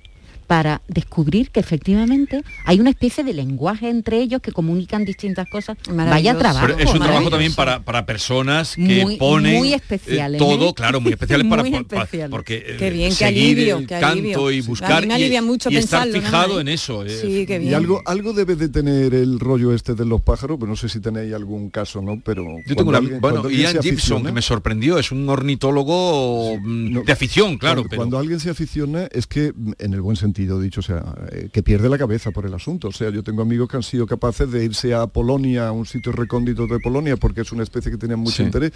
para 0.49 0.81
descubrir 0.89 1.51
que 1.51 1.61
efectivamente 1.61 2.43
hay 2.65 2.81
una 2.81 2.89
especie 2.91 3.23
de 3.23 3.35
lenguaje 3.35 3.89
entre 3.91 4.21
ellos 4.21 4.41
que 4.41 4.51
comunican 4.51 5.05
distintas 5.05 5.47
cosas. 5.49 5.77
Vaya 5.89 6.37
trabajo. 6.37 6.67
Pero 6.67 6.79
es 6.79 6.91
un 6.93 6.99
trabajo 7.01 7.29
también 7.31 7.55
para, 7.55 7.85
para 7.85 8.07
personas 8.07 8.75
que 8.75 9.03
Muy- 9.05 9.17
ponen 9.19 9.57
muy 9.59 9.73
eh, 9.75 9.77
especiales, 9.77 10.39
todo, 10.39 10.71
¿eh? 10.71 10.75
claro, 10.75 11.01
muy 11.03 11.13
especiales 11.13 11.47
para, 11.51 11.63
Muy 11.63 11.85
porque 12.31 12.57
eh, 12.67 12.77
Qué 12.79 12.91
bien, 12.91 13.11
qué 13.11 13.15
seguir 13.27 13.45
alivio, 13.57 13.77
el 13.79 13.87
qué 13.87 14.01
canto 14.01 14.07
alivio. 14.09 14.51
y 14.51 14.61
buscar 14.63 15.07
me 15.07 15.21
y- 15.21 15.41
mucho 15.43 15.71
y, 15.71 15.77
estar 15.77 16.05
pensarlo, 16.05 16.27
fijado 16.27 16.61
en 16.61 16.69
eso. 16.69 17.05
eh. 17.05 17.11
Sí, 17.11 17.45
qué 17.47 17.57
Y 17.57 17.59
bien. 17.59 17.75
algo, 17.75 18.01
algo 18.07 18.33
debe 18.33 18.57
de 18.57 18.71
tener 18.71 19.15
el 19.15 19.39
rollo 19.39 19.75
este 19.75 19.95
de 19.95 20.07
los 20.07 20.23
pájaros, 20.23 20.57
pero 20.59 20.71
no 20.71 20.77
sé 20.77 20.89
si 20.89 20.99
tenéis 21.01 21.35
algún 21.35 21.69
caso, 21.69 22.01
¿no? 22.01 22.21
Pero 22.25 22.45
Yo 22.67 22.75
tengo 22.75 22.89
una, 22.89 22.99
alguien- 22.99 23.21
bueno, 23.21 23.51
Ian 23.51 23.73
Gibson, 23.83 24.19
aficiona- 24.19 24.27
que 24.31 24.33
me 24.33 24.43
sorprendió, 24.43 24.99
es 24.99 25.13
un 25.13 25.29
ornitólogo 25.29 26.57
mm, 26.59 26.93
no, 26.93 27.03
de 27.03 27.13
afición, 27.13 27.59
claro, 27.59 27.83
cuando, 27.83 27.89
pero 27.91 27.99
cuando 28.01 28.19
alguien 28.19 28.41
se 28.41 28.49
aficiona 28.49 29.09
es 29.13 29.27
que, 29.27 29.53
mm, 29.55 29.73
en 29.79 29.93
el 29.93 30.01
buen 30.01 30.17
sentido 30.17 30.38
dicho, 30.47 30.81
o 30.81 30.83
sea, 30.83 31.03
eh, 31.33 31.49
que 31.53 31.63
pierde 31.63 31.89
la 31.89 31.99
cabeza 31.99 32.31
por 32.31 32.47
el 32.47 32.55
asunto. 32.55 32.89
O 32.89 32.93
sea, 32.93 33.11
yo 33.11 33.23
tengo 33.23 33.43
amigos 33.43 33.69
que 33.69 33.77
han 33.77 33.83
sido 33.83 34.07
capaces 34.07 34.51
de 34.51 34.65
irse 34.65 34.95
a 34.95 35.07
Polonia, 35.07 35.69
a 35.69 35.73
un 35.73 35.87
sitio 35.87 36.13
recóndito 36.13 36.67
de 36.67 36.79
Polonia, 36.81 37.17
porque 37.17 37.41
es 37.43 37.53
una 37.53 37.63
especie 37.63 37.91
que 37.91 37.99
tenía 37.99 38.17
mucho 38.17 38.37
Sí. 38.37 38.43
interés, 38.45 38.73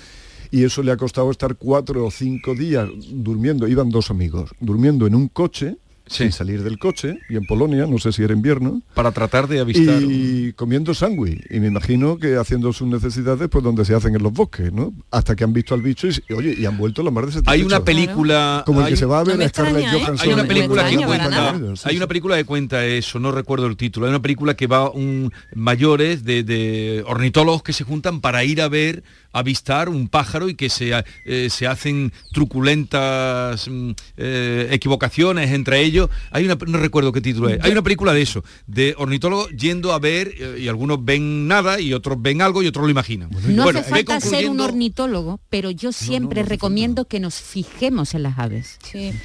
y 0.50 0.64
eso 0.64 0.82
le 0.82 0.92
ha 0.92 0.96
costado 0.96 1.30
estar 1.30 1.56
cuatro 1.56 2.04
o 2.06 2.10
cinco 2.10 2.54
días 2.54 2.88
durmiendo. 3.10 3.68
Iban 3.68 3.90
dos 3.90 4.10
amigos, 4.10 4.50
durmiendo 4.60 5.06
en 5.06 5.14
un 5.14 5.28
coche 5.28 5.76
sin 6.06 6.32
salir 6.32 6.62
del 6.62 6.78
coche, 6.78 7.18
y 7.28 7.36
en 7.36 7.44
Polonia, 7.46 7.86
no 7.86 7.98
sé 7.98 8.12
si 8.12 8.22
era 8.22 8.32
invierno. 8.32 8.82
Para 8.94 9.12
tratar 9.12 9.48
de 9.48 9.60
avistar. 9.60 10.02
Y 10.02 10.52
comiendo 10.54 10.94
sándwich. 10.94 11.40
Y 11.50 11.60
me 11.60 11.68
imagino 11.68 12.18
que 12.18 12.36
haciendo 12.36 12.72
sus 12.72 12.88
necesidades, 12.88 13.48
pues 13.48 13.64
donde 13.64 13.84
se 13.84 13.94
hacen 13.94 14.14
en 14.14 14.22
los 14.22 14.32
bosques, 14.32 14.72
¿no? 14.72 14.92
Hasta 15.10 15.34
que 15.36 15.44
han 15.44 15.52
visto 15.52 15.74
al 15.74 15.82
bicho 15.82 16.08
y, 16.08 16.32
oye, 16.32 16.54
y 16.58 16.66
han 16.66 16.76
vuelto 16.76 17.02
la 17.02 17.10
mar 17.10 17.26
de 17.26 17.42
Hay 17.46 17.62
una 17.62 17.84
película... 17.84 18.62
Como 18.66 18.80
el 18.80 18.86
hay- 18.86 18.92
que 18.92 18.96
se 18.96 19.06
va 19.06 19.20
a 19.20 19.24
ver 19.24 19.40
a 19.42 19.48
Scarlett 19.48 19.86
Johansson. 19.90 20.18
Hay 20.28 20.32
una 20.34 20.44
película 20.44 20.88
que 20.88 20.94
en- 20.94 21.02
cuenta, 21.04 21.60
Sí, 21.76 21.82
hay 21.84 21.96
una 21.96 22.06
película 22.06 22.36
que 22.36 22.44
cuenta 22.44 22.84
eso, 22.84 23.18
no 23.18 23.32
recuerdo 23.32 23.66
el 23.66 23.76
título. 23.76 24.06
Hay 24.06 24.10
una 24.10 24.22
película 24.22 24.54
que 24.54 24.66
va 24.66 24.90
un 24.90 25.32
mayores 25.54 26.24
de, 26.24 26.42
de 26.42 27.04
ornitólogos 27.06 27.62
que 27.62 27.72
se 27.72 27.84
juntan 27.84 28.20
para 28.20 28.44
ir 28.44 28.60
a 28.60 28.68
ver, 28.68 29.02
avistar 29.32 29.88
un 29.88 30.08
pájaro 30.08 30.48
y 30.48 30.54
que 30.54 30.68
se, 30.70 30.92
eh, 31.24 31.48
se 31.50 31.66
hacen 31.66 32.12
truculentas 32.32 33.68
mm, 33.68 33.90
eh, 34.16 34.68
equivocaciones 34.70 35.50
entre 35.52 35.80
ellos. 35.82 36.08
Hay 36.30 36.44
una, 36.44 36.56
no 36.66 36.78
recuerdo 36.78 37.12
qué 37.12 37.20
título 37.20 37.48
es. 37.48 37.62
Hay 37.62 37.72
una 37.72 37.82
película 37.82 38.12
de 38.12 38.22
eso, 38.22 38.44
de 38.66 38.94
ornitólogos 38.98 39.50
yendo 39.56 39.92
a 39.92 39.98
ver 39.98 40.32
eh, 40.38 40.58
y 40.60 40.68
algunos 40.68 41.04
ven 41.04 41.46
nada 41.48 41.80
y 41.80 41.92
otros 41.92 42.20
ven 42.20 42.42
algo 42.42 42.62
y 42.62 42.66
otros 42.66 42.84
lo 42.84 42.90
imaginan. 42.90 43.30
No 43.48 43.64
Bueno, 43.64 43.80
hace 43.80 43.90
falta 43.90 44.20
ser 44.20 44.48
un 44.48 44.60
ornitólogo, 44.60 45.40
pero 45.50 45.70
yo 45.70 45.92
siempre 45.92 46.42
recomiendo 46.42 47.04
que 47.06 47.20
nos 47.20 47.34
fijemos 47.36 48.14
en 48.14 48.22
las 48.24 48.38
aves. 48.38 48.78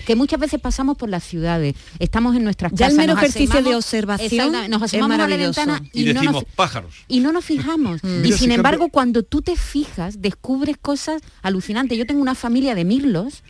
Que 0.05 0.15
muchas 0.15 0.39
veces 0.39 0.59
pasamos 0.59 0.97
por 0.97 1.09
las 1.09 1.23
ciudades, 1.23 1.75
estamos 1.99 2.35
en 2.35 2.43
nuestras 2.43 2.71
Ya 2.73 2.87
el 2.87 2.91
casas. 2.91 2.97
mero 2.97 3.13
nos 3.13 3.23
ejercicio 3.23 3.61
de 3.63 3.75
observación 3.75 4.51
nos 4.69 4.81
es 4.81 4.83
asemamos 4.83 5.19
a 5.19 5.27
la 5.27 5.37
ventana 5.37 5.81
Y, 5.93 6.01
y, 6.01 6.13
no 6.13 6.21
decimos 6.21 6.33
nos, 6.43 6.43
pájaros. 6.55 6.93
y 7.07 7.19
no 7.19 7.31
nos 7.31 7.45
fijamos. 7.45 8.03
Mm. 8.03 8.07
Y 8.07 8.21
Mira, 8.21 8.37
sin 8.37 8.49
si 8.49 8.55
embargo, 8.55 8.79
cambio- 8.85 8.91
cuando 8.91 9.23
tú 9.23 9.41
te 9.41 9.55
fijas, 9.55 9.96
descubres 10.17 10.77
cosas 10.77 11.21
alucinantes. 11.41 11.97
Yo 11.97 12.05
tengo 12.05 12.21
una 12.21 12.35
familia 12.35 12.75
de 12.75 12.85
mirlos 12.85 13.43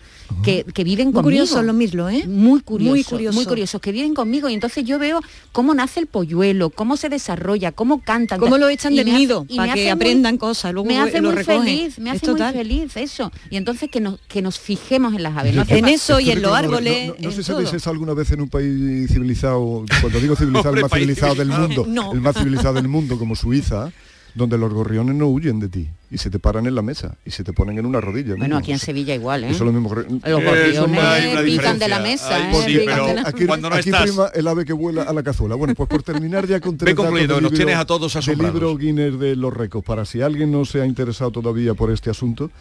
que, 0.44 0.66
que 0.74 0.84
viven 0.84 1.08
Muy 1.08 1.14
conmigo. 1.14 1.24
curiosos 1.24 1.64
los 1.66 1.76
mirlos, 1.76 2.12
¿eh? 2.12 2.26
Muy 2.28 2.60
curiosos, 2.62 3.14
Muy 3.14 3.32
muy 3.34 3.46
curiosos. 3.46 3.80
que 3.82 3.92
viven 3.92 4.14
conmigo 4.14 4.50
y 4.50 4.54
entonces 4.54 4.84
yo 4.86 5.00
veo 5.00 5.22
cómo 5.54 5.74
nace 5.74 6.00
el 6.02 6.08
polluelo, 6.08 6.70
cómo 6.70 6.98
se 6.98 7.08
desarrolla, 7.10 7.72
cómo 7.72 8.02
cantan. 8.02 8.40
Cómo 8.40 8.58
lo 8.58 8.68
echan 8.70 8.94
del 8.96 9.08
hace- 9.08 9.18
nido, 9.18 9.46
y 9.48 9.56
para 9.58 9.74
que 9.74 9.82
muy- 9.84 9.90
aprendan 9.90 10.38
cosas, 10.38 10.74
luego 10.74 10.88
me 10.90 11.00
hace 11.00 11.22
lo 11.22 11.30
muy 11.32 11.38
recogen. 11.38 11.64
feliz, 11.64 12.00
me 12.00 12.10
hace 12.12 12.26
muy 12.26 12.36
total. 12.36 12.54
feliz 12.54 12.98
eso. 12.98 13.32
Y 13.50 13.56
entonces 13.58 13.90
que 13.90 14.02
nos, 14.02 14.20
que 14.28 14.42
nos 14.42 14.60
fijemos 14.60 15.14
en 15.14 15.24
las 15.24 15.38
aves. 15.38 15.56
No 15.56 15.64
En 15.68 15.88
eso 15.88 16.20
y 16.20 16.32
en 16.32 16.42
los 16.42 16.52
árboles, 16.54 17.08
No, 17.08 17.14
no- 17.14 17.20
no 17.22 17.30
en 17.30 17.36
sé 17.36 17.44
si 17.44 17.52
habéis 17.52 17.74
estado 17.74 17.94
alguna 17.94 18.14
vez 18.14 18.30
en 18.32 18.42
un 18.42 18.50
país 18.50 19.10
civilizado, 19.10 19.86
cuando 20.02 20.20
digo 20.20 20.36
civilizado, 20.36 20.76
el 20.76 20.82
más 20.82 20.92
civilizado 20.94 21.36
del 21.36 21.48
mundo, 21.50 21.86
No. 21.88 22.12
el 22.14 22.22
más 22.22 22.36
civilizado 22.38 22.74
del 22.76 22.88
mundo, 22.90 23.18
como 23.18 23.36
Suiza, 23.36 23.92
donde 24.38 24.58
los 24.58 24.72
gorriones 24.74 25.16
no 25.16 25.28
huyen 25.28 25.60
de 25.60 25.68
ti 25.68 25.90
y 26.12 26.18
se 26.20 26.30
te 26.30 26.40
paran 26.40 26.68
en 26.68 26.76
la 26.76 26.82
mesa 26.82 27.18
y 27.26 27.32
se 27.32 27.44
te 27.44 27.52
ponen 27.54 27.78
en 27.80 27.86
una 27.86 28.00
rodilla. 28.00 28.30
Bueno, 28.36 28.44
mismo. 28.46 28.58
aquí 28.60 28.72
en 28.72 28.80
Sevilla 28.80 29.16
igual, 29.16 29.44
¿eh? 29.44 29.50
Eso 29.50 29.66
es 29.66 29.74
lo 29.74 29.74
mismo. 29.74 29.94
Los 29.94 30.06
Eh, 30.06 30.32
gorriones 30.32 30.80
una 30.80 31.42
pican 31.44 31.80
de 31.80 31.88
la 31.88 32.00
mesa, 32.00 32.36
Ay, 32.36 32.44
¿eh? 32.78 33.22
aquí, 33.26 33.46
Cuando 33.48 33.70
no 33.70 33.76
aquí 33.76 33.90
estás. 33.90 34.04
prima 34.04 34.28
el 34.34 34.48
ave 34.48 34.64
que 34.64 34.74
vuela 34.74 35.04
a 35.04 35.12
la 35.14 35.24
cazuela. 35.24 35.56
Bueno, 35.56 35.74
pues 35.76 35.90
por 35.90 36.04
terminar 36.04 36.48
ya 36.48 36.60
con 36.62 36.74
Ve 36.74 36.78
tres 36.78 36.96
datos 36.96 37.06
concluyendo, 37.06 37.34
del 37.36 37.44
nos 37.44 37.52
libro- 37.52 37.66
tienes 37.66 37.82
a 37.82 37.86
todos 37.86 38.16
asombrados. 38.16 38.54
libro 38.54 38.78
Guinness 38.78 39.20
de 39.20 39.36
los 39.36 39.54
récords. 39.54 39.86
Para 39.86 40.06
si 40.06 40.22
alguien 40.22 40.52
no 40.52 40.64
se 40.66 40.82
ha 40.82 40.86
interesado 40.86 41.32
todavía 41.32 41.74
por 41.74 41.92
este 41.92 42.10
asunto, 42.10 42.52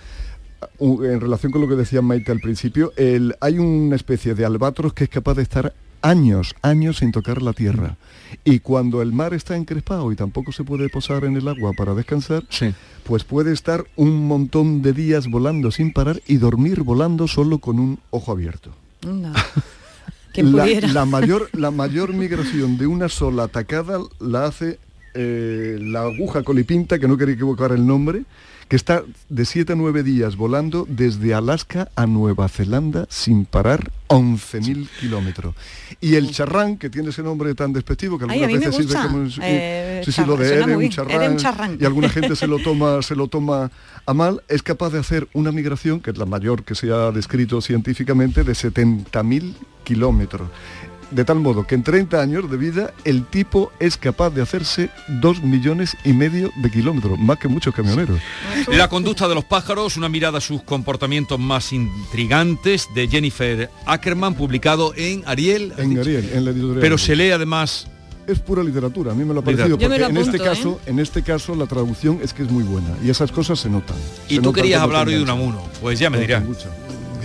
en 0.81 1.21
relación 1.21 1.53
con 1.53 1.61
lo 1.61 1.69
que 1.69 1.75
decía 1.75 2.01
Maite 2.03 2.33
al 2.33 2.41
principio, 2.41 2.93
el- 2.97 3.35
hay 3.41 3.59
una 3.59 3.95
especie 3.97 4.35
de 4.35 4.45
albatros 4.45 4.95
que 4.95 5.05
es 5.05 5.11
capaz 5.11 5.35
de 5.35 5.43
estar 5.43 5.75
años, 6.07 6.55
años 6.63 6.99
sin 6.99 7.13
tocar 7.13 7.43
la 7.43 7.53
tierra. 7.53 7.97
Y 8.45 8.61
cuando 8.61 9.03
el 9.03 9.13
mar 9.13 9.35
está 9.35 9.57
encrespado 9.57 10.13
y 10.13 10.17
tampoco 10.17 10.53
se 10.53 10.65
puede 10.65 10.89
posar 10.89 11.25
en 11.25 11.37
el 11.37 11.49
agua 11.49 11.73
para 11.77 11.95
descansar, 11.95 12.45
pues 13.05 13.25
puede 13.25 13.53
estar 13.53 13.87
un 13.97 14.27
montón 14.27 14.83
de 14.83 14.93
días 14.93 15.29
volando 15.29 15.71
sin 15.71 15.93
parar 15.93 16.21
y 16.27 16.37
dormir 16.37 16.83
volando 16.83 17.27
solo 17.27 17.59
con 17.59 17.81
un 17.81 17.99
ojo 18.11 18.33
abierto. 18.33 18.71
La, 20.37 20.67
la 20.67 21.07
mayor, 21.07 21.49
la 21.59 21.71
mayor 21.71 22.13
migración 22.13 22.77
de 22.77 22.87
una 22.87 23.09
sola 23.09 23.45
atacada 23.45 24.01
la 24.21 24.45
hace 24.45 24.79
eh, 25.15 25.79
la 25.81 26.03
aguja 26.03 26.43
colipinta, 26.43 26.99
que 26.99 27.09
no 27.09 27.17
quería 27.17 27.33
equivocar 27.37 27.73
el 27.73 27.87
nombre, 27.87 28.25
que 28.69 28.77
está 28.77 29.03
de 29.29 29.45
7 29.45 29.75
a 29.75 29.77
9 29.77 30.03
días 30.03 30.37
volando 30.37 30.87
desde 30.89 31.35
Alaska 31.35 31.89
a 31.95 32.07
Nueva 32.07 32.49
Zelanda 32.49 33.07
sin 33.09 33.45
parar 33.45 33.93
11.000 34.09 34.89
kilómetros. 35.01 35.55
Y 36.01 36.15
el 36.15 36.31
charrán, 36.31 36.77
que 36.77 36.91
tiene 36.91 37.11
ese 37.11 37.23
nombre 37.23 37.55
tan 37.55 37.73
despectivo 37.73 38.19
que 38.19 38.25
Ay, 38.29 38.43
algunas 38.43 38.61
me 38.61 38.67
veces 38.67 38.87
sirve 38.87 39.03
como... 39.07 39.29
Eh, 39.43 40.03
sí, 40.05 40.13
sí, 40.13 40.25
lo 40.25 40.37
de 40.37 40.77
un 40.77 40.89
charrán, 40.89 41.11
Eres 41.15 41.31
un 41.31 41.37
charrán. 41.37 41.79
y 41.81 41.85
alguna 41.85 42.09
gente 42.09 42.35
se 42.35 42.47
lo 42.47 42.59
toma 42.59 43.03
se 43.07 43.15
lo 43.15 43.29
toma 43.29 43.71
a 44.05 44.15
mal 44.15 44.43
es 44.49 44.63
capaz 44.63 44.91
de 44.91 44.99
hacer 44.99 45.29
una 45.33 45.53
migración 45.53 46.01
que 46.01 46.11
es 46.11 46.19
la 46.19 46.27
mayor 46.27 46.65
que 46.65 46.75
se 46.75 46.91
ha 46.93 47.11
descrito 47.13 47.61
científicamente 47.61 48.43
de 48.43 48.53
70.000 48.53 49.55
kilómetros 49.85 50.49
de 51.11 51.25
tal 51.25 51.41
modo 51.41 51.67
que 51.67 51.75
en 51.75 51.83
30 51.83 52.21
años 52.21 52.51
de 52.51 52.57
vida 52.57 52.93
el 53.05 53.25
tipo 53.25 53.73
es 53.79 53.97
capaz 53.97 54.31
de 54.31 54.43
hacerse 54.43 54.91
2 55.09 55.43
millones 55.43 55.97
y 56.05 56.13
medio 56.13 56.51
de 56.57 56.71
kilómetros 56.71 57.19
más 57.19 57.39
que 57.39 57.49
muchos 57.49 57.75
camioneros 57.75 58.19
La 58.69 58.89
conducta 58.89 59.29
de 59.29 59.35
los 59.35 59.45
pájaros, 59.45 59.97
una 59.97 60.09
mirada 60.09 60.39
a 60.39 60.41
sus 60.41 60.63
comportamientos 60.63 61.39
más 61.39 61.73
intrigantes 61.73 62.89
de 62.95 63.09
Jennifer 63.09 63.71
Ackerman, 63.87 64.35
publicado 64.35 64.93
en 64.97 65.23
Ariel. 65.27 65.73
¿has 65.73 65.81
en? 65.81 65.99
Ariel 65.99 66.31
en 66.33 66.45
la 66.45 66.51
editorial 66.51 66.81
Pero 66.81 66.99
se 66.99 67.17
lee 67.17 67.31
además 67.31 67.87
es 68.27 68.41
pura 68.41 68.63
literatura 68.63 69.13
a 69.13 69.15
mí 69.15 69.25
me 69.25 69.33
lo 69.33 69.41
ha 69.41 69.45
parecido 69.45 69.79
porque 69.79 69.95
en 69.95 70.17
este 70.17 70.39
caso 70.39 70.81
en 70.87 70.99
este 70.99 71.23
caso 71.23 71.55
la 71.55 71.67
traducción 71.67 72.19
es 72.23 72.33
que 72.33 72.43
es 72.43 72.51
muy 72.51 72.65
buena 72.65 72.89
y 73.05 73.11
esas 73.11 73.31
cosas 73.31 73.61
se 73.61 73.71
notan 73.71 73.97
Y 74.29 74.35
Se 74.35 74.41
tú 74.41 74.47
notan 74.47 74.63
querías 74.63 74.83
hablar 74.83 75.07
hoy 75.07 75.15
de. 75.15 75.23
Unamuno. 75.23 75.63
Pues 75.81 75.99
ya 75.99 76.11
me 76.11 76.19
dirás. 76.19 76.43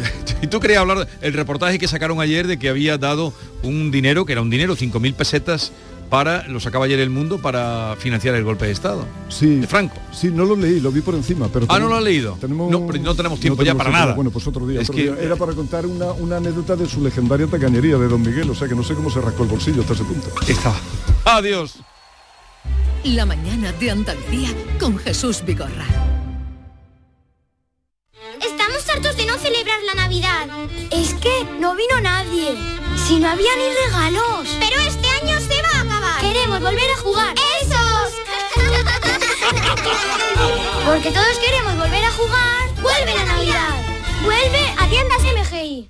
Y 0.42 0.48
tú 0.48 0.60
querías 0.60 0.80
hablar 0.82 1.08
del 1.22 1.34
reportaje 1.34 1.78
que 1.80 1.88
sacaron 1.88 2.20
ayer 2.22 2.48
de 2.48 2.58
que 2.58 2.70
había 2.70 2.98
dado 2.98 3.34
un 3.64 3.92
dinero, 3.92 4.26
que 4.26 4.32
era 4.34 4.42
un 4.42 4.50
dinero, 4.50 4.76
5.000 4.76 5.14
pesetas, 5.14 5.72
para, 6.10 6.46
lo 6.50 6.60
sacaba 6.60 6.86
ayer 6.86 7.00
el 7.00 7.10
mundo, 7.10 7.38
para 7.38 7.96
financiar 7.98 8.36
el 8.36 8.44
golpe 8.44 8.66
de 8.66 8.72
Estado. 8.74 9.06
Sí. 9.30 9.58
De 9.62 9.68
Franco. 9.68 9.96
Sí, 10.12 10.28
no 10.30 10.44
lo 10.44 10.58
leí, 10.58 10.82
lo 10.82 10.92
vi 10.92 11.00
por 11.00 11.16
encima, 11.16 11.48
pero 11.48 11.68
Ah, 11.70 11.80
¿no 11.80 11.88
lo 11.88 11.96
has 11.96 12.04
leído? 12.04 12.38
tenemos- 12.42 12.70
No, 12.70 12.86
pero 12.86 13.02
no 13.02 13.16
tenemos 13.16 13.40
tiempo 13.40 13.62
no 13.62 13.66
ya 13.66 13.76
para 13.76 13.90
tiempo. 13.92 14.00
nada. 14.04 14.16
Bueno, 14.16 14.30
pues 14.32 14.46
otro 14.46 14.68
día. 14.68 14.82
Es 14.82 14.90
otro 14.90 14.98
que- 14.98 15.10
día. 15.14 15.16
Era 15.22 15.38
para 15.38 15.54
contar 15.54 15.86
una, 15.86 16.12
una 16.12 16.38
anécdota 16.38 16.76
de 16.76 16.86
su 16.86 17.02
legendaria 17.02 17.48
tacañería 17.48 17.98
de 17.98 18.08
Don 18.10 18.22
Miguel, 18.22 18.50
o 18.50 18.56
sea 18.56 18.68
que 18.68 18.76
no 18.76 18.84
sé 18.84 18.94
cómo 18.94 19.10
se 19.10 19.22
rascó 19.22 19.44
el 19.44 19.50
bolsillo 19.50 19.82
hasta 19.82 19.94
ese 19.94 20.04
punto. 20.04 20.28
Está. 20.50 20.74
Adiós. 21.24 21.76
La 23.06 23.26
mañana 23.26 23.72
de 23.72 23.92
Andalucía 23.92 24.50
con 24.82 24.98
Jesús 24.98 25.42
Vigorra. 25.46 25.86
Hartos 28.94 29.16
de 29.16 29.26
no 29.26 29.38
celebrar 29.38 29.82
la 29.84 29.94
Navidad. 29.96 30.48
Es 30.92 31.14
que 31.16 31.46
no 31.60 31.76
vino 31.76 32.00
nadie. 32.02 32.56
Si 33.08 33.20
no 33.20 33.30
había 33.30 33.56
ni 33.56 33.74
regalos. 33.86 34.48
Pero 34.60 34.82
este 34.82 35.08
año 35.08 35.40
se 35.40 35.62
va 35.62 35.70
a 35.78 35.82
acabar. 35.82 36.20
Queremos 36.22 36.60
volver 36.60 36.90
a 36.92 36.98
jugar. 36.98 37.34
¡Esos! 37.62 37.76
Porque 40.86 41.12
todos 41.12 41.38
queremos 41.40 41.78
volver 41.78 42.04
a 42.04 42.12
jugar. 42.12 42.70
¡Vuelve 42.82 43.14
la 43.16 43.26
Navidad! 43.26 43.76
¡Vuelve 44.24 44.74
a 44.78 44.88
tiendas 44.90 45.22
MGI! 45.22 45.90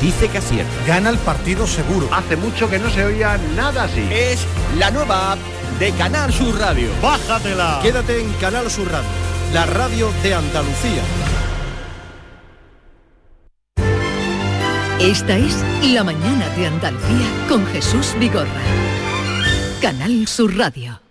dice 0.00 0.28
que 0.28 0.38
acierta. 0.38 0.72
Gana 0.86 1.10
el 1.10 1.18
partido 1.18 1.66
seguro. 1.66 2.08
Hace 2.12 2.36
mucho 2.36 2.68
que 2.68 2.78
no 2.78 2.90
se 2.90 3.04
oía 3.04 3.38
nada 3.54 3.84
así. 3.84 4.06
Es 4.10 4.46
la 4.78 4.90
nueva 4.90 5.32
app 5.32 5.38
de 5.78 5.92
Canal 5.92 6.32
Sur 6.32 6.58
Radio. 6.58 6.88
Bájatela. 7.02 7.80
Quédate 7.82 8.20
en 8.20 8.32
Canal 8.34 8.70
Sur 8.70 8.90
Radio, 8.90 9.08
la 9.52 9.66
radio 9.66 10.10
de 10.22 10.34
Andalucía. 10.34 11.02
Esta 15.00 15.38
es 15.38 15.64
La 15.94 16.04
mañana 16.04 16.46
de 16.56 16.66
Andalucía 16.66 17.26
con 17.48 17.64
Jesús 17.68 18.14
Vigorra. 18.18 18.60
Canal 19.80 20.28
Sur 20.28 20.54
Radio. 20.58 21.09